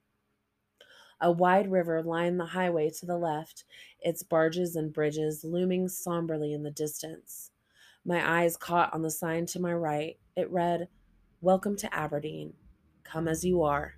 A 1.20 1.32
wide 1.32 1.70
river 1.70 2.02
lined 2.02 2.38
the 2.38 2.46
highway 2.46 2.90
to 2.90 3.06
the 3.06 3.18
left, 3.18 3.64
its 4.00 4.22
barges 4.22 4.76
and 4.76 4.92
bridges 4.92 5.42
looming 5.42 5.88
somberly 5.88 6.52
in 6.52 6.62
the 6.62 6.70
distance. 6.70 7.50
My 8.04 8.42
eyes 8.42 8.56
caught 8.56 8.94
on 8.94 9.02
the 9.02 9.10
sign 9.10 9.46
to 9.46 9.60
my 9.60 9.74
right. 9.74 10.18
It 10.36 10.48
read, 10.50 10.88
Welcome 11.40 11.76
to 11.76 11.94
Aberdeen. 11.94 12.54
Come 13.04 13.28
as 13.28 13.44
you 13.44 13.62
are. 13.62 13.94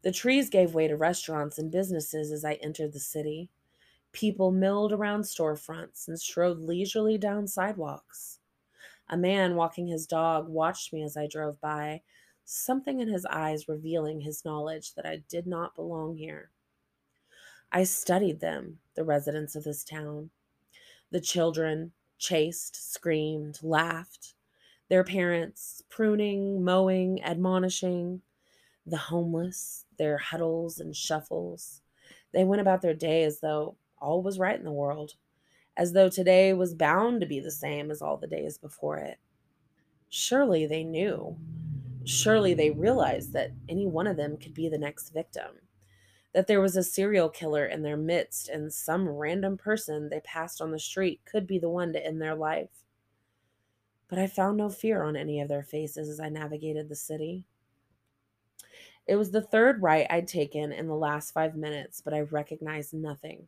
The 0.00 0.10
trees 0.10 0.48
gave 0.48 0.72
way 0.72 0.88
to 0.88 0.96
restaurants 0.96 1.58
and 1.58 1.70
businesses 1.70 2.32
as 2.32 2.42
I 2.42 2.54
entered 2.54 2.94
the 2.94 3.00
city. 3.00 3.50
People 4.12 4.50
milled 4.50 4.94
around 4.94 5.24
storefronts 5.24 6.08
and 6.08 6.18
strode 6.18 6.58
leisurely 6.58 7.18
down 7.18 7.46
sidewalks. 7.46 8.38
A 9.10 9.16
man 9.18 9.56
walking 9.56 9.88
his 9.88 10.06
dog 10.06 10.48
watched 10.48 10.90
me 10.90 11.02
as 11.04 11.18
I 11.18 11.26
drove 11.26 11.60
by, 11.60 12.00
something 12.46 12.98
in 12.98 13.08
his 13.08 13.26
eyes 13.26 13.68
revealing 13.68 14.22
his 14.22 14.42
knowledge 14.42 14.94
that 14.94 15.04
I 15.04 15.22
did 15.28 15.46
not 15.46 15.74
belong 15.74 16.16
here. 16.16 16.50
I 17.70 17.84
studied 17.84 18.40
them, 18.40 18.78
the 18.94 19.04
residents 19.04 19.54
of 19.54 19.64
this 19.64 19.84
town. 19.84 20.30
The 21.10 21.20
children 21.20 21.92
chased, 22.16 22.90
screamed, 22.90 23.58
laughed. 23.62 24.32
Their 24.88 25.04
parents 25.04 25.82
pruning, 25.88 26.62
mowing, 26.62 27.22
admonishing. 27.22 28.22
The 28.86 28.96
homeless, 28.96 29.84
their 29.98 30.18
huddles 30.18 30.78
and 30.78 30.94
shuffles. 30.94 31.82
They 32.32 32.44
went 32.44 32.60
about 32.60 32.82
their 32.82 32.94
day 32.94 33.24
as 33.24 33.40
though 33.40 33.76
all 33.98 34.22
was 34.22 34.38
right 34.38 34.58
in 34.58 34.64
the 34.64 34.70
world, 34.70 35.14
as 35.76 35.92
though 35.92 36.08
today 36.08 36.52
was 36.52 36.74
bound 36.74 37.20
to 37.20 37.26
be 37.26 37.40
the 37.40 37.50
same 37.50 37.90
as 37.90 38.00
all 38.00 38.16
the 38.16 38.28
days 38.28 38.58
before 38.58 38.98
it. 38.98 39.18
Surely 40.08 40.66
they 40.66 40.84
knew. 40.84 41.36
Surely 42.04 42.54
they 42.54 42.70
realized 42.70 43.32
that 43.32 43.50
any 43.68 43.86
one 43.86 44.06
of 44.06 44.16
them 44.16 44.36
could 44.36 44.54
be 44.54 44.68
the 44.68 44.78
next 44.78 45.10
victim 45.10 45.60
that 46.36 46.48
there 46.48 46.60
was 46.60 46.76
a 46.76 46.82
serial 46.82 47.30
killer 47.30 47.64
in 47.64 47.80
their 47.80 47.96
midst 47.96 48.50
and 48.50 48.70
some 48.70 49.08
random 49.08 49.56
person 49.56 50.10
they 50.10 50.20
passed 50.20 50.60
on 50.60 50.70
the 50.70 50.78
street 50.78 51.18
could 51.24 51.46
be 51.46 51.58
the 51.58 51.70
one 51.70 51.94
to 51.94 52.06
end 52.06 52.20
their 52.20 52.34
life. 52.34 52.84
But 54.08 54.18
I 54.18 54.26
found 54.26 54.56
no 54.56 54.68
fear 54.68 55.02
on 55.02 55.16
any 55.16 55.40
of 55.40 55.48
their 55.48 55.62
faces 55.62 56.08
as 56.08 56.20
I 56.20 56.28
navigated 56.28 56.88
the 56.88 56.96
city. 56.96 57.44
It 59.06 59.16
was 59.16 59.30
the 59.30 59.42
third 59.42 59.82
right 59.82 60.06
I'd 60.10 60.28
taken 60.28 60.72
in 60.72 60.88
the 60.88 60.94
last 60.94 61.32
five 61.32 61.56
minutes, 61.56 62.00
but 62.00 62.14
I 62.14 62.20
recognized 62.20 62.92
nothing. 62.92 63.46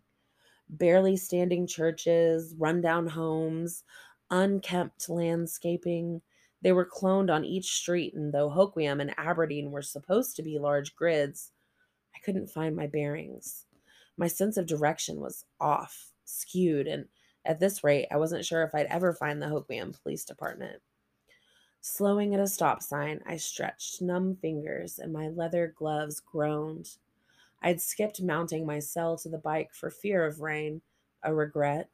Barely 0.69 1.17
standing 1.17 1.67
churches, 1.67 2.55
rundown 2.59 3.09
homes, 3.09 3.85
unkempt 4.31 5.09
landscaping. 5.09 6.23
They 6.63 6.73
were 6.73 6.87
cloned 6.87 7.33
on 7.33 7.45
each 7.45 7.73
street, 7.73 8.15
and 8.15 8.33
though 8.33 8.51
Hoquiam 8.51 9.01
and 9.01 9.15
Aberdeen 9.17 9.71
were 9.71 9.83
supposed 9.83 10.37
to 10.37 10.43
be 10.43 10.59
large 10.59 10.95
grids, 10.95 11.53
I 12.15 12.19
couldn't 12.21 12.51
find 12.51 12.75
my 12.77 12.87
bearings. 12.87 13.67
My 14.17 14.27
sense 14.27 14.57
of 14.57 14.67
direction 14.67 15.21
was 15.21 15.45
off, 15.61 16.13
skewed, 16.25 16.87
and 16.87 17.07
at 17.49 17.59
this 17.59 17.83
rate, 17.83 18.07
I 18.11 18.19
wasn't 18.19 18.45
sure 18.45 18.63
if 18.63 18.75
I'd 18.75 18.87
ever 18.87 19.15
find 19.15 19.41
the 19.41 19.47
Hoquiam 19.47 20.01
Police 20.03 20.25
Department. 20.25 20.81
Slowing 21.81 22.35
at 22.35 22.41
a 22.41 22.47
stop 22.47 22.83
sign, 22.83 23.23
I 23.27 23.39
stretched 23.39 24.03
numb 24.03 24.37
fingers 24.37 24.99
and 24.99 25.13
my 25.13 25.29
leather 25.29 25.75
gloves 25.77 26.21
groaned. 26.21 26.97
I'd 27.63 27.81
skipped 27.81 28.21
mounting 28.21 28.67
my 28.67 28.81
cell 28.81 29.17
to 29.19 29.29
the 29.31 29.39
bike 29.39 29.73
for 29.73 29.91
fear 29.91 30.27
of 30.27 30.41
rain, 30.41 30.83
a 31.23 31.35
regret. 31.35 31.89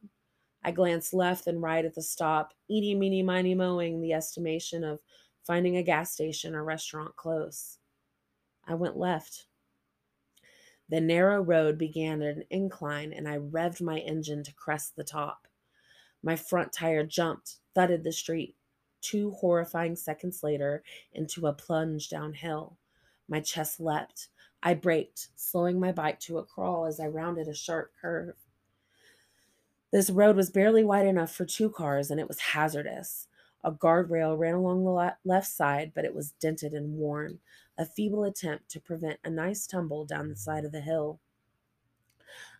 I 0.64 0.72
glanced 0.72 1.14
left 1.14 1.46
and 1.46 1.62
right 1.62 1.84
at 1.84 1.94
the 1.94 2.02
stop, 2.02 2.52
eeny, 2.68 2.94
meeny, 2.94 3.22
miny, 3.22 3.54
mowing 3.54 4.00
the 4.00 4.12
estimation 4.12 4.82
of 4.82 5.00
finding 5.44 5.76
a 5.76 5.82
gas 5.82 6.12
station 6.12 6.54
or 6.54 6.64
restaurant 6.64 7.14
close. 7.14 7.78
I 8.66 8.74
went 8.74 8.96
left. 8.96 9.46
The 10.88 11.00
narrow 11.00 11.40
road 11.40 11.78
began 11.78 12.22
at 12.22 12.36
an 12.36 12.44
incline, 12.50 13.12
and 13.12 13.26
I 13.26 13.38
revved 13.38 13.80
my 13.80 13.98
engine 13.98 14.42
to 14.44 14.54
crest 14.54 14.96
the 14.96 15.04
top. 15.04 15.48
My 16.22 16.36
front 16.36 16.72
tire 16.72 17.04
jumped, 17.04 17.56
thudded 17.74 18.04
the 18.04 18.12
street. 18.12 18.56
Two 19.00 19.32
horrifying 19.32 19.96
seconds 19.96 20.42
later, 20.42 20.82
into 21.12 21.46
a 21.46 21.52
plunge 21.52 22.08
downhill. 22.08 22.78
My 23.28 23.40
chest 23.40 23.80
leapt. 23.80 24.28
I 24.62 24.74
braked, 24.74 25.28
slowing 25.36 25.78
my 25.78 25.92
bike 25.92 26.20
to 26.20 26.38
a 26.38 26.44
crawl 26.44 26.86
as 26.86 26.98
I 26.98 27.06
rounded 27.06 27.48
a 27.48 27.54
sharp 27.54 27.92
curve. 28.00 28.36
This 29.92 30.08
road 30.10 30.36
was 30.36 30.50
barely 30.50 30.82
wide 30.82 31.06
enough 31.06 31.34
for 31.34 31.44
two 31.44 31.70
cars, 31.70 32.10
and 32.10 32.18
it 32.18 32.28
was 32.28 32.40
hazardous. 32.40 33.28
A 33.62 33.70
guardrail 33.72 34.38
ran 34.38 34.54
along 34.54 34.84
the 34.84 35.14
left 35.24 35.46
side, 35.46 35.92
but 35.94 36.04
it 36.04 36.14
was 36.14 36.32
dented 36.32 36.72
and 36.72 36.96
worn, 36.96 37.40
a 37.76 37.84
feeble 37.84 38.24
attempt 38.24 38.70
to 38.70 38.80
prevent 38.80 39.18
a 39.24 39.30
nice 39.30 39.66
tumble 39.66 40.04
down 40.04 40.28
the 40.28 40.36
side 40.36 40.64
of 40.64 40.72
the 40.72 40.80
hill. 40.80 41.20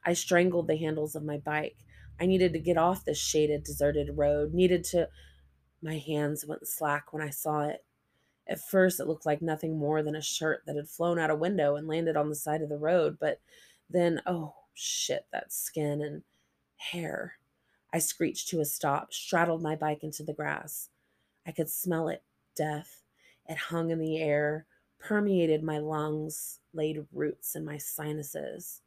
I 0.04 0.12
strangled 0.12 0.68
the 0.68 0.76
handles 0.76 1.14
of 1.14 1.24
my 1.24 1.38
bike. 1.38 1.76
I 2.20 2.26
needed 2.26 2.52
to 2.52 2.58
get 2.58 2.76
off 2.76 3.04
this 3.04 3.18
shaded, 3.18 3.64
deserted 3.64 4.16
road, 4.16 4.54
needed 4.54 4.84
to. 4.84 5.08
My 5.82 5.98
hands 5.98 6.44
went 6.46 6.66
slack 6.66 7.12
when 7.12 7.22
I 7.22 7.30
saw 7.30 7.62
it. 7.68 7.84
At 8.46 8.60
first, 8.60 9.00
it 9.00 9.06
looked 9.06 9.26
like 9.26 9.40
nothing 9.40 9.78
more 9.78 10.02
than 10.02 10.14
a 10.14 10.22
shirt 10.22 10.62
that 10.66 10.76
had 10.76 10.88
flown 10.88 11.18
out 11.18 11.30
a 11.30 11.36
window 11.36 11.76
and 11.76 11.88
landed 11.88 12.16
on 12.16 12.28
the 12.28 12.34
side 12.34 12.60
of 12.62 12.68
the 12.68 12.78
road, 12.78 13.16
but 13.18 13.40
then, 13.88 14.20
oh 14.26 14.54
shit, 14.74 15.26
that 15.32 15.52
skin 15.52 16.02
and 16.02 16.22
hair. 16.76 17.34
I 17.92 17.98
screeched 17.98 18.48
to 18.48 18.60
a 18.60 18.64
stop, 18.64 19.14
straddled 19.14 19.62
my 19.62 19.76
bike 19.76 20.02
into 20.02 20.22
the 20.22 20.34
grass. 20.34 20.90
I 21.46 21.52
could 21.52 21.70
smell 21.70 22.08
it 22.08 22.22
death. 22.56 23.02
It 23.46 23.56
hung 23.56 23.90
in 23.90 23.98
the 23.98 24.18
air, 24.20 24.66
permeated 25.05 25.62
my 25.62 25.78
lungs, 25.78 26.61
laid 26.72 27.05
roots 27.12 27.57
in 27.57 27.64
my 27.64 27.76
sinuses. 27.76 28.80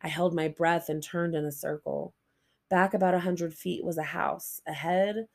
I 0.00 0.08
held 0.08 0.32
my 0.32 0.46
breath 0.46 0.88
and 0.88 1.02
turned 1.02 1.34
in 1.34 1.44
a 1.44 1.50
circle. 1.50 2.14
Back 2.70 2.94
about 2.94 3.14
a 3.14 3.18
hundred 3.18 3.52
feet 3.52 3.84
was 3.84 3.98
a 3.98 4.04
house. 4.04 4.60
Ahead, 4.68 5.26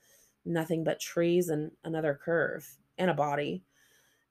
nothing 0.46 0.86
but 0.86 1.02
trees 1.02 1.50
and 1.50 1.72
another 1.84 2.18
curve, 2.22 2.78
and 2.98 3.12
a 3.12 3.14
body. 3.14 3.66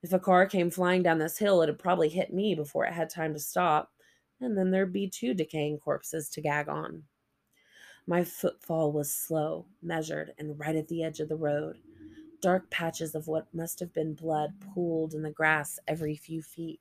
If 0.03 0.15
a 0.15 0.19
car 0.19 0.47
came 0.47 0.71
flying 0.71 1.03
down 1.03 1.19
this 1.19 1.37
hill, 1.37 1.61
it'd 1.61 1.79
probably 1.79 2.09
hit 2.09 2.33
me 2.33 2.55
before 2.55 2.87
it 2.87 2.95
had 2.95 3.11
time 3.11 3.35
to 3.35 3.41
stop, 3.41 3.93
and 4.41 4.57
then 4.57 4.71
there'd 4.71 4.95
be 4.95 5.07
two 5.07 5.35
decaying 5.35 5.79
corpses 5.81 6.31
to 6.31 6.41
gag 6.41 6.71
on. 6.71 7.03
My 8.07 8.25
footfall 8.25 8.91
was 8.91 9.13
slow, 9.13 9.67
measured, 9.83 10.33
and 10.39 10.59
right 10.59 10.77
at 10.77 10.89
the 10.89 11.05
edge 11.05 11.21
of 11.21 11.29
the 11.29 11.37
road. 11.37 11.77
Dark 12.41 12.71
patches 12.71 13.15
of 13.15 13.29
what 13.29 13.53
must 13.53 13.81
have 13.81 13.93
been 13.93 14.15
blood 14.15 14.55
pooled 14.61 15.13
in 15.13 15.23
the 15.23 15.31
grass 15.31 15.79
every 15.87 16.17
few 16.17 16.41
feet. 16.41 16.81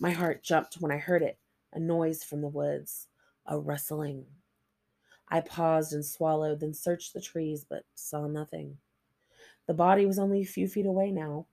My 0.00 0.10
heart 0.10 0.42
jumped 0.42 0.80
when 0.80 0.90
I 0.90 0.98
heard 0.98 1.22
it 1.22 1.38
a 1.72 1.78
noise 1.78 2.24
from 2.24 2.40
the 2.40 2.48
woods, 2.48 3.08
a 3.46 3.58
rustling. 3.58 4.26
I 5.28 5.40
paused 5.40 5.92
and 5.92 6.04
swallowed, 6.04 6.60
then 6.60 6.74
searched 6.74 7.12
the 7.12 7.20
trees, 7.20 7.64
but 7.68 7.84
saw 7.94 8.26
nothing. 8.26 8.78
The 9.66 9.74
body 9.74 10.06
was 10.06 10.18
only 10.18 10.42
a 10.42 10.46
few 10.46 10.68
feet 10.68 10.86
away 10.86 11.10
now. 11.10 11.46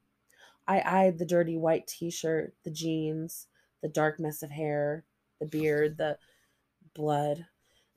I 0.68 0.82
eyed 0.86 1.18
the 1.18 1.26
dirty 1.26 1.58
white 1.58 1.88
t 1.88 2.10
shirt, 2.10 2.56
the 2.64 2.72
jeans, 2.72 3.48
the 3.82 3.88
dark 3.88 4.20
mess 4.20 4.44
of 4.44 4.52
hair, 4.52 5.06
the 5.40 5.46
beard, 5.46 5.98
the 5.98 6.18
blood. 6.94 7.46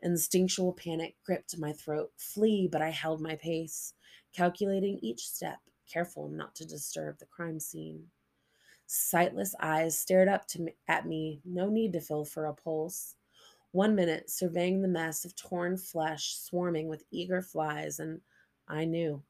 Instinctual 0.02 0.74
panic 0.74 1.16
gripped 1.24 1.58
my 1.58 1.72
throat. 1.72 2.12
Flee, 2.16 2.68
but 2.70 2.82
I 2.82 2.90
held 2.90 3.20
my 3.20 3.36
pace 3.36 3.94
calculating 4.34 4.98
each 5.00 5.28
step, 5.28 5.58
careful 5.90 6.28
not 6.28 6.54
to 6.56 6.66
disturb 6.66 7.18
the 7.18 7.26
crime 7.26 7.60
scene. 7.60 8.10
Sightless 8.86 9.54
eyes 9.60 9.98
stared 9.98 10.28
up 10.28 10.44
me, 10.58 10.74
at 10.88 11.06
me, 11.06 11.40
no 11.44 11.68
need 11.70 11.92
to 11.94 12.00
feel 12.00 12.24
for 12.24 12.46
a 12.46 12.52
pulse. 12.52 13.16
One 13.72 13.94
minute, 13.94 14.30
surveying 14.30 14.82
the 14.82 14.88
mess 14.88 15.24
of 15.24 15.34
torn 15.34 15.76
flesh 15.78 16.36
swarming 16.36 16.88
with 16.88 17.04
eager 17.10 17.40
flies, 17.40 17.98
and 17.98 18.20
I 18.68 18.84
knew 18.84 19.22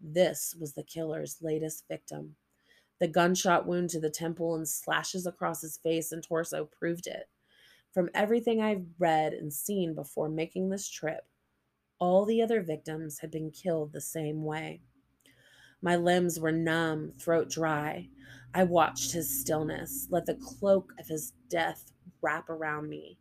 this 0.00 0.54
was 0.58 0.72
the 0.74 0.82
killer's 0.82 1.42
latest 1.42 1.86
victim. 1.88 2.36
The 2.98 3.08
gunshot 3.08 3.66
wound 3.66 3.90
to 3.90 4.00
the 4.00 4.10
temple 4.10 4.54
and 4.54 4.66
slashes 4.66 5.26
across 5.26 5.60
his 5.60 5.76
face 5.76 6.12
and 6.12 6.22
torso 6.22 6.64
proved 6.64 7.06
it. 7.06 7.28
From 7.92 8.10
everything 8.14 8.60
I've 8.60 8.86
read 8.98 9.34
and 9.34 9.52
seen 9.52 9.94
before 9.94 10.28
making 10.28 10.70
this 10.70 10.88
trip, 10.88 11.26
all 11.98 12.24
the 12.24 12.42
other 12.42 12.62
victims 12.62 13.18
had 13.20 13.30
been 13.30 13.50
killed 13.50 13.92
the 13.92 14.00
same 14.00 14.44
way. 14.44 14.80
My 15.82 15.96
limbs 15.96 16.40
were 16.40 16.52
numb, 16.52 17.12
throat 17.18 17.50
dry. 17.50 18.08
I 18.54 18.64
watched 18.64 19.12
his 19.12 19.40
stillness, 19.40 20.08
let 20.10 20.26
the 20.26 20.34
cloak 20.34 20.92
of 20.98 21.06
his 21.06 21.32
death 21.48 21.92
wrap 22.22 22.48
around 22.48 22.88
me. 22.88 23.18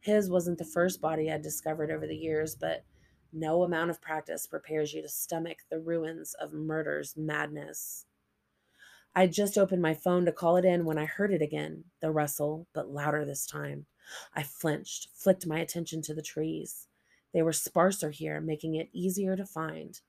His 0.00 0.30
wasn't 0.30 0.58
the 0.58 0.64
first 0.64 1.00
body 1.00 1.32
I'd 1.32 1.42
discovered 1.42 1.90
over 1.90 2.06
the 2.06 2.16
years, 2.16 2.54
but 2.54 2.84
no 3.32 3.62
amount 3.62 3.90
of 3.90 4.00
practice 4.00 4.46
prepares 4.46 4.92
you 4.92 5.02
to 5.02 5.08
stomach 5.08 5.58
the 5.70 5.80
ruins 5.80 6.34
of 6.40 6.52
murder's 6.52 7.16
madness. 7.16 8.06
I'd 9.14 9.32
just 9.32 9.56
opened 9.56 9.82
my 9.82 9.94
phone 9.94 10.26
to 10.26 10.32
call 10.32 10.56
it 10.56 10.64
in 10.64 10.84
when 10.84 10.98
I 10.98 11.06
heard 11.06 11.32
it 11.32 11.42
again, 11.42 11.84
the 12.00 12.10
rustle, 12.10 12.66
but 12.72 12.90
louder 12.90 13.24
this 13.24 13.46
time. 13.46 13.86
I 14.34 14.42
flinched, 14.42 15.08
flicked 15.14 15.46
my 15.46 15.58
attention 15.58 16.02
to 16.02 16.14
the 16.14 16.22
trees. 16.22 16.86
They 17.36 17.42
were 17.42 17.52
sparser 17.52 18.08
here, 18.12 18.40
making 18.40 18.76
it 18.76 18.88
easier 18.94 19.36
to 19.36 19.44
find. 19.44 20.00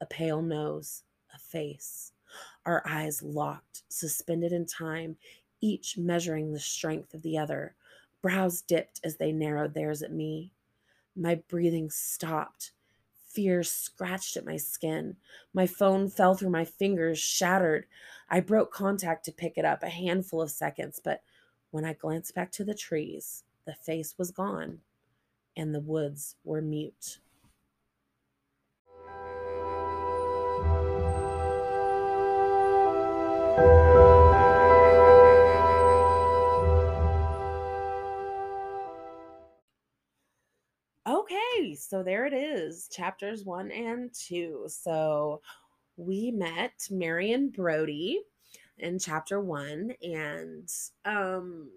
A 0.00 0.06
pale 0.06 0.40
nose, 0.40 1.02
a 1.34 1.38
face. 1.38 2.12
Our 2.64 2.82
eyes 2.88 3.22
locked, 3.22 3.82
suspended 3.90 4.50
in 4.50 4.64
time, 4.64 5.18
each 5.60 5.98
measuring 5.98 6.54
the 6.54 6.58
strength 6.58 7.12
of 7.12 7.20
the 7.20 7.36
other. 7.36 7.74
Brows 8.22 8.62
dipped 8.62 8.98
as 9.04 9.18
they 9.18 9.30
narrowed 9.30 9.74
theirs 9.74 10.00
at 10.00 10.10
me. 10.10 10.52
My 11.14 11.34
breathing 11.34 11.90
stopped. 11.90 12.72
Fear 13.28 13.62
scratched 13.62 14.38
at 14.38 14.46
my 14.46 14.56
skin. 14.56 15.18
My 15.52 15.66
phone 15.66 16.08
fell 16.08 16.34
through 16.34 16.48
my 16.48 16.64
fingers, 16.64 17.18
shattered. 17.18 17.84
I 18.30 18.40
broke 18.40 18.72
contact 18.72 19.26
to 19.26 19.32
pick 19.32 19.58
it 19.58 19.66
up 19.66 19.82
a 19.82 19.90
handful 19.90 20.40
of 20.40 20.50
seconds, 20.50 20.98
but 21.04 21.22
when 21.72 21.84
I 21.84 21.92
glanced 21.92 22.34
back 22.34 22.50
to 22.52 22.64
the 22.64 22.72
trees, 22.72 23.44
the 23.66 23.74
face 23.74 24.14
was 24.16 24.30
gone 24.30 24.80
and 25.60 25.74
the 25.74 25.80
woods 25.80 26.36
were 26.42 26.62
mute. 26.62 27.18
Okay, 41.06 41.74
so 41.74 42.02
there 42.02 42.24
it 42.24 42.32
is, 42.32 42.88
chapters 42.90 43.44
one 43.44 43.70
and 43.70 44.10
two. 44.14 44.64
So 44.66 45.42
we 45.98 46.30
met 46.30 46.72
Marion 46.90 47.50
Brody 47.50 48.22
in 48.78 48.98
chapter 48.98 49.38
one, 49.38 49.92
and 50.02 50.66
um 51.04 51.68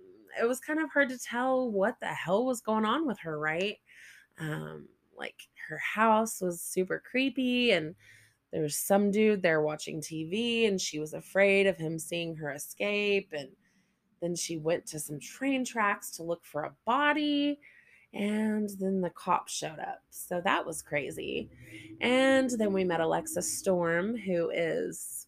it 0.41 0.47
was 0.47 0.59
kind 0.59 0.79
of 0.79 0.91
hard 0.91 1.09
to 1.09 1.17
tell 1.17 1.69
what 1.69 1.99
the 1.99 2.07
hell 2.07 2.45
was 2.45 2.61
going 2.61 2.85
on 2.85 3.05
with 3.07 3.19
her, 3.19 3.37
right? 3.37 3.77
Um, 4.39 4.87
like 5.17 5.47
her 5.69 5.77
house 5.77 6.41
was 6.41 6.61
super 6.61 7.01
creepy, 7.09 7.71
and 7.71 7.95
there 8.51 8.61
was 8.61 8.77
some 8.77 9.11
dude 9.11 9.41
there 9.41 9.61
watching 9.61 10.01
TV, 10.01 10.67
and 10.67 10.79
she 10.79 10.99
was 10.99 11.13
afraid 11.13 11.67
of 11.67 11.77
him 11.77 11.99
seeing 11.99 12.35
her 12.35 12.51
escape. 12.51 13.29
And 13.31 13.49
then 14.21 14.35
she 14.35 14.57
went 14.57 14.85
to 14.87 14.99
some 14.99 15.19
train 15.19 15.65
tracks 15.65 16.11
to 16.11 16.23
look 16.23 16.45
for 16.45 16.63
a 16.63 16.73
body 16.85 17.59
and 18.13 18.69
then 18.79 19.01
the 19.01 19.09
cops 19.09 19.53
showed 19.53 19.79
up. 19.79 20.03
So 20.09 20.39
that 20.41 20.65
was 20.65 20.81
crazy. 20.81 21.49
And 22.01 22.49
then 22.51 22.71
we 22.71 22.83
met 22.83 23.01
Alexa 23.01 23.41
Storm, 23.41 24.15
who 24.15 24.51
is, 24.51 25.27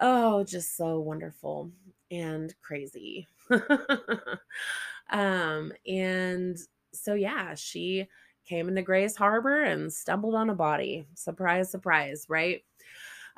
oh, 0.00 0.44
just 0.44 0.76
so 0.76 1.00
wonderful 1.00 1.70
and 2.10 2.54
crazy. 2.60 3.26
um, 5.10 5.72
and 5.86 6.58
so, 6.92 7.14
yeah, 7.14 7.54
she 7.54 8.08
came 8.46 8.68
into 8.68 8.82
Grays 8.82 9.16
Harbor 9.16 9.62
and 9.62 9.92
stumbled 9.92 10.34
on 10.34 10.50
a 10.50 10.54
body. 10.54 11.06
Surprise, 11.14 11.70
surprise, 11.70 12.26
right? 12.28 12.62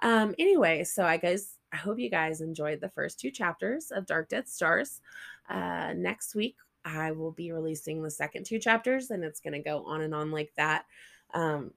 Um, 0.02 0.34
anyway, 0.38 0.84
so 0.84 1.04
I 1.04 1.16
guess 1.16 1.58
I 1.72 1.76
hope 1.76 1.98
you 1.98 2.10
guys 2.10 2.40
enjoyed 2.40 2.80
the 2.80 2.88
first 2.88 3.20
two 3.20 3.30
chapters 3.30 3.90
of 3.90 4.06
Dark 4.06 4.28
Dead 4.28 4.48
Stars. 4.48 5.00
Uh, 5.48 5.92
next 5.94 6.34
week 6.34 6.56
I 6.84 7.12
will 7.12 7.32
be 7.32 7.52
releasing 7.52 8.02
the 8.02 8.10
second 8.10 8.44
two 8.44 8.58
chapters, 8.58 9.10
and 9.10 9.24
it's 9.24 9.40
going 9.40 9.54
to 9.54 9.58
go 9.58 9.84
on 9.84 10.02
and 10.02 10.14
on 10.14 10.30
like 10.30 10.52
that. 10.56 10.84
Um, 11.32 11.72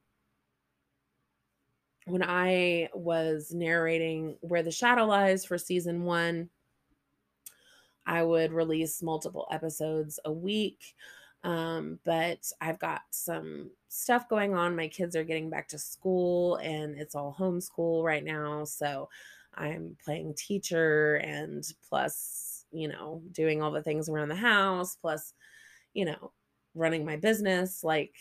when 2.06 2.24
I 2.24 2.90
was 2.94 3.54
narrating 3.54 4.38
Where 4.42 4.64
the 4.64 4.72
Shadow 4.72 5.06
Lies 5.06 5.46
for 5.46 5.58
season 5.58 6.04
one, 6.04 6.50
I 8.08 8.24
would 8.24 8.52
release 8.52 9.04
multiple 9.04 9.48
episodes 9.52 10.20
a 10.26 10.32
week. 10.32 10.96
Um, 11.44 12.00
but 12.04 12.52
I've 12.60 12.80
got 12.80 13.02
some 13.12 13.70
stuff 13.90 14.28
going 14.28 14.56
on. 14.56 14.76
My 14.76 14.88
kids 14.88 15.16
are 15.16 15.24
getting 15.24 15.52
back 15.52 15.68
to 15.70 15.78
school 15.78 16.56
and 16.56 16.98
it's 16.98 17.14
all 17.14 17.36
homeschool 17.38 18.04
right 18.04 18.24
now. 18.24 18.64
So 18.64 19.08
I'm 19.54 19.96
playing 20.04 20.34
teacher 20.34 21.18
and 21.18 21.64
plus 21.88 22.48
you 22.72 22.88
know, 22.88 23.22
doing 23.32 23.62
all 23.62 23.72
the 23.72 23.82
things 23.82 24.10
around 24.10 24.30
the 24.30 24.36
house, 24.36 24.96
plus, 24.96 25.34
you 25.94 26.06
know, 26.06 26.32
running 26.76 27.06
my 27.06 27.16
business 27.16 27.84
like 27.84 28.14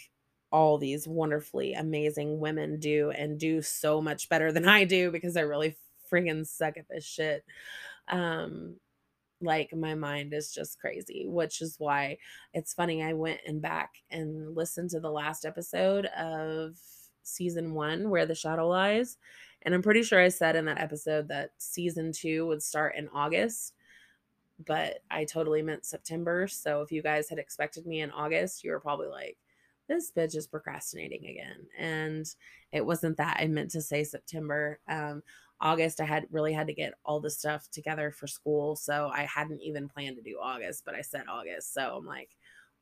all 0.50 0.78
these 0.78 1.06
wonderfully 1.06 1.74
amazing 1.74 2.38
women 2.38 2.78
do 2.78 3.10
and 3.10 3.38
do 3.38 3.60
so 3.60 4.00
much 4.00 4.28
better 4.28 4.52
than 4.52 4.66
I 4.66 4.84
do 4.84 5.10
because 5.10 5.36
I 5.36 5.40
really 5.40 5.76
freaking 6.10 6.46
suck 6.46 6.76
at 6.76 6.88
this 6.88 7.04
shit. 7.04 7.44
Um, 8.08 8.76
like 9.40 9.74
my 9.74 9.94
mind 9.94 10.32
is 10.32 10.52
just 10.52 10.78
crazy, 10.78 11.26
which 11.28 11.60
is 11.60 11.76
why 11.78 12.18
it's 12.54 12.74
funny. 12.74 13.02
I 13.02 13.12
went 13.12 13.40
and 13.46 13.60
back 13.60 13.94
and 14.10 14.54
listened 14.56 14.90
to 14.90 15.00
the 15.00 15.10
last 15.10 15.44
episode 15.44 16.06
of 16.06 16.76
season 17.22 17.74
one, 17.74 18.08
Where 18.10 18.26
the 18.26 18.34
Shadow 18.34 18.68
Lies. 18.68 19.18
And 19.62 19.74
I'm 19.74 19.82
pretty 19.82 20.02
sure 20.02 20.20
I 20.20 20.28
said 20.28 20.56
in 20.56 20.64
that 20.66 20.80
episode 20.80 21.28
that 21.28 21.50
season 21.58 22.12
two 22.12 22.46
would 22.46 22.62
start 22.62 22.94
in 22.96 23.08
August 23.08 23.72
but 24.64 25.00
I 25.10 25.24
totally 25.24 25.62
meant 25.62 25.84
September. 25.84 26.48
So 26.48 26.82
if 26.82 26.90
you 26.90 27.02
guys 27.02 27.28
had 27.28 27.38
expected 27.38 27.86
me 27.86 28.00
in 28.00 28.10
August, 28.10 28.64
you 28.64 28.70
were 28.70 28.80
probably 28.80 29.08
like, 29.08 29.36
this 29.88 30.10
bitch 30.10 30.34
is 30.34 30.46
procrastinating 30.46 31.26
again. 31.26 31.66
And 31.78 32.26
it 32.72 32.84
wasn't 32.84 33.18
that. 33.18 33.38
I 33.40 33.46
meant 33.46 33.70
to 33.72 33.82
say 33.82 34.02
September. 34.02 34.80
Um, 34.88 35.22
August, 35.60 36.00
I 36.00 36.04
had 36.04 36.26
really 36.30 36.52
had 36.52 36.66
to 36.66 36.74
get 36.74 36.94
all 37.04 37.20
the 37.20 37.30
stuff 37.30 37.68
together 37.70 38.10
for 38.10 38.26
school. 38.26 38.76
So 38.76 39.10
I 39.12 39.22
hadn't 39.22 39.62
even 39.62 39.88
planned 39.88 40.16
to 40.16 40.22
do 40.22 40.38
August, 40.40 40.84
but 40.84 40.94
I 40.94 41.00
said 41.00 41.24
August. 41.28 41.72
So 41.72 41.96
I'm 41.96 42.06
like, 42.06 42.30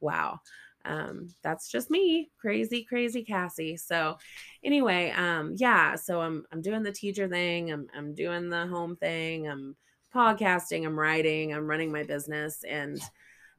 wow. 0.01 0.41
Um, 0.85 1.35
that's 1.43 1.71
just 1.71 1.91
me, 1.91 2.31
crazy, 2.39 2.85
crazy 2.85 3.25
Cassie. 3.25 3.77
So 3.77 4.19
anyway, 4.63 5.11
um, 5.17 5.55
yeah, 5.57 5.95
so 5.95 6.21
I'm 6.21 6.45
I'm 6.53 6.61
doing 6.61 6.83
the 6.83 6.93
teacher 6.93 7.27
thing, 7.27 7.73
I'm 7.73 7.87
I'm 7.97 8.15
doing 8.15 8.51
the 8.51 8.67
home 8.67 8.97
thing, 8.97 9.49
I'm 9.49 9.77
podcasting, 10.15 10.85
I'm 10.85 10.99
writing, 10.99 11.55
I'm 11.55 11.67
running 11.67 11.91
my 11.91 12.03
business, 12.03 12.65
and 12.69 13.01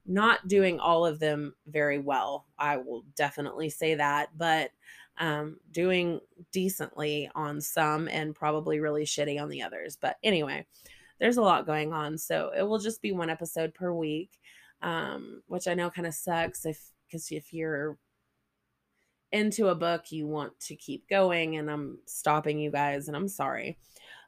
not 0.06 0.48
doing 0.48 0.80
all 0.80 1.06
of 1.06 1.20
them 1.20 1.56
very 1.66 1.98
well. 1.98 2.46
I 2.60 2.78
will 2.78 3.04
definitely 3.16 3.70
say 3.70 3.96
that, 3.96 4.30
but 4.38 4.70
um, 5.18 5.58
doing 5.72 6.20
decently 6.52 7.30
on 7.36 7.62
some 7.62 8.08
and 8.08 8.36
probably 8.36 8.80
really 8.80 9.06
shitty 9.06 9.42
on 9.42 9.50
the 9.50 9.62
others. 9.62 9.98
But 10.00 10.18
anyway, 10.24 10.66
there's 11.20 11.38
a 11.38 11.42
lot 11.42 11.66
going 11.66 11.94
on. 11.94 12.18
So 12.18 12.52
it 12.58 12.64
will 12.64 12.80
just 12.80 13.02
be 13.02 13.12
one 13.12 13.30
episode 13.30 13.74
per 13.74 13.94
week, 13.94 14.32
um, 14.82 15.42
which 15.48 15.68
I 15.68 15.74
know 15.74 15.90
kind 15.90 16.08
of 16.08 16.14
sucks 16.14 16.66
if 16.66 16.80
because 17.08 17.32
if 17.32 17.54
you're 17.54 17.98
into 19.32 19.68
a 19.68 19.76
book, 19.76 20.12
you 20.12 20.28
want 20.28 20.60
to 20.62 20.76
keep 20.76 21.08
going, 21.10 21.58
and 21.58 21.70
I'm 21.70 22.00
stopping 22.06 22.60
you 22.60 22.72
guys, 22.72 23.08
and 23.08 23.16
I'm 23.16 23.28
sorry. 23.28 23.78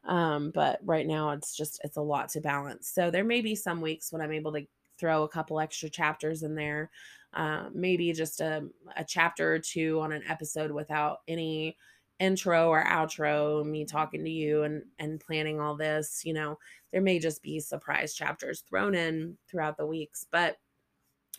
Um, 0.05 0.51
but 0.53 0.79
right 0.83 1.05
now 1.05 1.31
it's 1.31 1.55
just 1.55 1.81
it's 1.83 1.97
a 1.97 2.01
lot 2.01 2.29
to 2.29 2.41
balance. 2.41 2.89
So 2.93 3.11
there 3.11 3.23
may 3.23 3.41
be 3.41 3.55
some 3.55 3.81
weeks 3.81 4.11
when 4.11 4.21
I'm 4.21 4.31
able 4.31 4.53
to 4.53 4.65
throw 4.99 5.23
a 5.23 5.29
couple 5.29 5.59
extra 5.59 5.89
chapters 5.89 6.43
in 6.43 6.55
there. 6.55 6.89
Uh, 7.33 7.69
maybe 7.73 8.11
just 8.13 8.41
a, 8.41 8.67
a 8.95 9.03
chapter 9.03 9.53
or 9.53 9.59
two 9.59 9.99
on 9.99 10.11
an 10.11 10.23
episode 10.27 10.71
without 10.71 11.19
any 11.27 11.77
intro 12.19 12.69
or 12.69 12.83
outro, 12.83 13.65
me 13.65 13.85
talking 13.85 14.23
to 14.23 14.29
you 14.29 14.63
and 14.63 14.83
and 14.97 15.19
planning 15.19 15.59
all 15.59 15.75
this. 15.75 16.23
You 16.25 16.33
know, 16.33 16.57
there 16.91 17.01
may 17.01 17.19
just 17.19 17.43
be 17.43 17.59
surprise 17.59 18.13
chapters 18.13 18.61
thrown 18.61 18.95
in 18.95 19.37
throughout 19.47 19.77
the 19.77 19.85
weeks, 19.85 20.25
but 20.31 20.57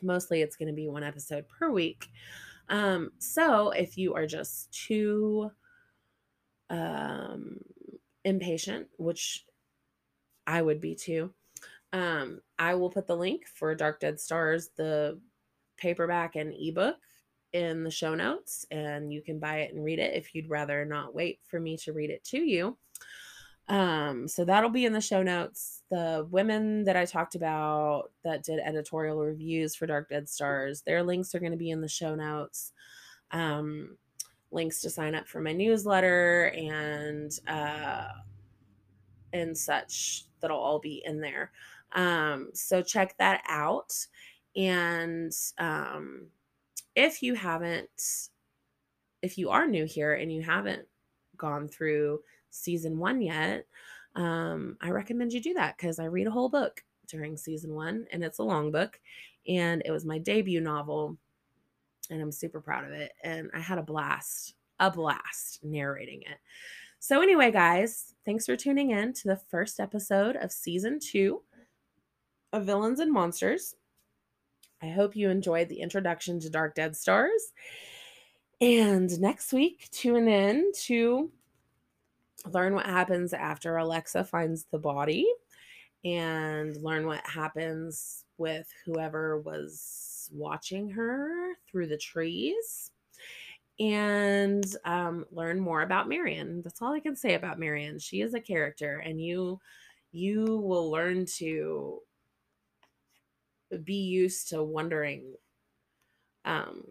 mostly 0.02 0.42
it's 0.42 0.56
going 0.56 0.68
to 0.68 0.74
be 0.74 0.88
one 0.88 1.02
episode 1.02 1.46
per 1.48 1.70
week. 1.70 2.08
Um, 2.68 3.10
so 3.18 3.70
if 3.70 3.96
you 3.96 4.14
are 4.14 4.26
just 4.26 4.72
too 4.72 5.50
um 6.70 7.58
impatient, 8.24 8.88
which 8.98 9.46
I 10.46 10.62
would 10.62 10.80
be 10.80 10.94
too. 10.94 11.32
Um, 11.92 12.42
I 12.58 12.74
will 12.74 12.90
put 12.90 13.06
the 13.06 13.16
link 13.16 13.46
for 13.46 13.74
Dark 13.74 14.00
Dead 14.00 14.20
Stars, 14.20 14.68
the 14.76 15.18
paperback 15.78 16.36
and 16.36 16.52
ebook, 16.58 16.96
in 17.52 17.82
the 17.82 17.90
show 17.90 18.14
notes, 18.14 18.66
and 18.70 19.12
you 19.12 19.22
can 19.22 19.38
buy 19.38 19.60
it 19.60 19.74
and 19.74 19.84
read 19.84 19.98
it 19.98 20.14
if 20.14 20.34
you'd 20.34 20.50
rather 20.50 20.84
not 20.84 21.14
wait 21.14 21.40
for 21.46 21.58
me 21.58 21.76
to 21.78 21.92
read 21.92 22.10
it 22.10 22.22
to 22.24 22.38
you. 22.38 22.76
Um, 23.68 24.26
so 24.28 24.44
that'll 24.44 24.70
be 24.70 24.86
in 24.86 24.92
the 24.92 25.00
show 25.00 25.22
notes. 25.22 25.82
The 25.90 26.26
women 26.30 26.84
that 26.84 26.96
I 26.96 27.04
talked 27.04 27.34
about 27.34 28.10
that 28.24 28.42
did 28.42 28.60
editorial 28.60 29.22
reviews 29.22 29.74
for 29.74 29.86
Dark 29.86 30.08
Dead 30.08 30.28
Stars, 30.28 30.82
their 30.82 31.02
links 31.02 31.34
are 31.34 31.40
going 31.40 31.52
to 31.52 31.58
be 31.58 31.70
in 31.70 31.80
the 31.80 31.88
show 31.88 32.14
notes. 32.14 32.72
Um, 33.30 33.96
links 34.50 34.80
to 34.80 34.88
sign 34.88 35.14
up 35.14 35.28
for 35.28 35.40
my 35.40 35.52
newsletter 35.52 36.46
and 36.56 37.38
uh, 37.46 38.08
and 39.34 39.56
such 39.56 40.24
that'll 40.40 40.58
all 40.58 40.78
be 40.78 41.02
in 41.04 41.20
there. 41.20 41.52
Um, 41.92 42.48
so 42.54 42.80
check 42.80 43.14
that 43.18 43.42
out. 43.46 43.92
And 44.58 45.32
um, 45.58 46.26
if 46.96 47.22
you 47.22 47.34
haven't, 47.34 48.28
if 49.22 49.38
you 49.38 49.50
are 49.50 49.68
new 49.68 49.84
here 49.84 50.14
and 50.14 50.32
you 50.32 50.42
haven't 50.42 50.86
gone 51.36 51.68
through 51.68 52.20
season 52.50 52.98
one 52.98 53.22
yet, 53.22 53.66
um, 54.16 54.76
I 54.80 54.90
recommend 54.90 55.32
you 55.32 55.40
do 55.40 55.54
that 55.54 55.76
because 55.76 56.00
I 56.00 56.06
read 56.06 56.26
a 56.26 56.32
whole 56.32 56.48
book 56.48 56.82
during 57.06 57.36
season 57.36 57.72
one 57.72 58.06
and 58.12 58.24
it's 58.24 58.40
a 58.40 58.44
long 58.44 58.72
book. 58.72 59.00
And 59.46 59.80
it 59.84 59.92
was 59.92 60.04
my 60.04 60.18
debut 60.18 60.60
novel 60.60 61.16
and 62.10 62.20
I'm 62.20 62.32
super 62.32 62.60
proud 62.60 62.84
of 62.84 62.90
it. 62.90 63.12
And 63.22 63.50
I 63.54 63.60
had 63.60 63.78
a 63.78 63.82
blast, 63.82 64.54
a 64.80 64.90
blast 64.90 65.60
narrating 65.62 66.22
it. 66.22 66.38
So, 66.98 67.22
anyway, 67.22 67.52
guys, 67.52 68.14
thanks 68.24 68.44
for 68.46 68.56
tuning 68.56 68.90
in 68.90 69.12
to 69.12 69.28
the 69.28 69.36
first 69.36 69.78
episode 69.78 70.34
of 70.34 70.50
season 70.50 70.98
two 70.98 71.42
of 72.52 72.64
Villains 72.64 72.98
and 72.98 73.12
Monsters. 73.12 73.76
I 74.82 74.88
hope 74.88 75.16
you 75.16 75.30
enjoyed 75.30 75.68
the 75.68 75.80
introduction 75.80 76.40
to 76.40 76.50
Dark 76.50 76.74
Dead 76.74 76.96
Stars. 76.96 77.52
And 78.60 79.20
next 79.20 79.52
week, 79.52 79.88
tune 79.90 80.28
in 80.28 80.72
to 80.84 81.30
learn 82.46 82.74
what 82.74 82.86
happens 82.86 83.32
after 83.32 83.76
Alexa 83.76 84.24
finds 84.24 84.64
the 84.64 84.78
body 84.78 85.26
and 86.04 86.76
learn 86.82 87.06
what 87.06 87.26
happens 87.26 88.24
with 88.36 88.68
whoever 88.84 89.40
was 89.40 90.30
watching 90.32 90.90
her 90.90 91.54
through 91.68 91.88
the 91.88 91.98
trees 91.98 92.92
and 93.80 94.64
um, 94.84 95.24
learn 95.30 95.60
more 95.60 95.82
about 95.82 96.08
Marion. 96.08 96.62
That's 96.62 96.82
all 96.82 96.92
I 96.92 97.00
can 97.00 97.16
say 97.16 97.34
about 97.34 97.58
Marion. 97.58 97.98
She 97.98 98.20
is 98.20 98.34
a 98.34 98.40
character, 98.40 98.98
and 98.98 99.20
you 99.20 99.60
you 100.10 100.44
will 100.44 100.90
learn 100.90 101.26
to 101.36 102.00
be 103.84 103.94
used 103.94 104.48
to 104.50 104.62
wondering 104.62 105.34
um, 106.44 106.84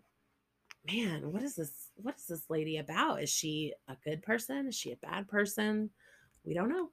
man, 0.87 1.31
what 1.31 1.43
is 1.43 1.55
this? 1.55 1.89
What 1.95 2.15
is 2.15 2.27
this 2.27 2.49
lady 2.49 2.77
about? 2.77 3.21
Is 3.21 3.29
she 3.29 3.73
a 3.87 3.95
good 4.03 4.21
person? 4.21 4.67
Is 4.67 4.75
she 4.75 4.91
a 4.91 4.97
bad 4.97 5.27
person? 5.27 5.89
We 6.43 6.53
don't 6.53 6.69
know. 6.69 6.89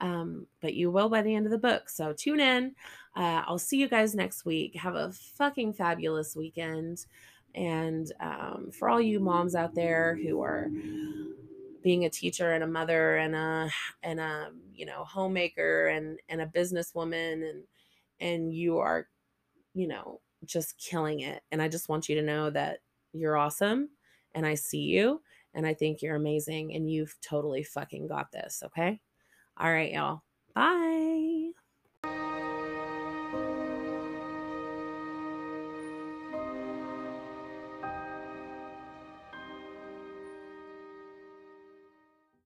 Um, 0.00 0.46
but 0.60 0.74
you 0.74 0.90
will 0.90 1.08
by 1.08 1.22
the 1.22 1.34
end 1.34 1.46
of 1.46 1.52
the 1.52 1.58
book. 1.58 1.88
So 1.88 2.12
tune 2.12 2.38
in. 2.38 2.74
Uh, 3.16 3.42
I'll 3.46 3.58
see 3.58 3.78
you 3.78 3.88
guys 3.88 4.14
next 4.14 4.44
week. 4.44 4.76
Have 4.76 4.94
a 4.94 5.12
fucking 5.12 5.72
fabulous 5.72 6.36
weekend. 6.36 7.06
And 7.54 8.12
um, 8.20 8.70
for 8.72 8.88
all 8.88 9.00
you 9.00 9.18
moms 9.18 9.56
out 9.56 9.74
there 9.74 10.16
who 10.22 10.40
are 10.42 10.68
being 11.82 12.04
a 12.04 12.10
teacher 12.10 12.52
and 12.52 12.62
a 12.62 12.66
mother 12.66 13.16
and 13.16 13.34
a 13.34 13.70
and 14.02 14.20
a 14.20 14.50
you 14.74 14.84
know 14.84 15.04
homemaker 15.04 15.88
and 15.88 16.18
and 16.28 16.40
a 16.40 16.46
businesswoman 16.46 17.48
and 17.48 17.62
and 18.20 18.52
you 18.52 18.78
are 18.78 19.08
you 19.74 19.88
know 19.88 20.20
just 20.44 20.78
killing 20.78 21.20
it 21.20 21.42
and 21.50 21.60
i 21.60 21.68
just 21.68 21.88
want 21.88 22.08
you 22.08 22.14
to 22.14 22.22
know 22.22 22.50
that 22.50 22.78
you're 23.12 23.36
awesome 23.36 23.88
and 24.34 24.46
i 24.46 24.54
see 24.54 24.82
you 24.82 25.20
and 25.54 25.66
i 25.66 25.74
think 25.74 26.02
you're 26.02 26.16
amazing 26.16 26.74
and 26.74 26.90
you've 26.90 27.16
totally 27.22 27.62
fucking 27.62 28.06
got 28.06 28.30
this 28.32 28.62
okay? 28.64 29.00
All 29.56 29.72
right 29.72 29.92
y'all. 29.92 30.22
Bye 30.54 31.27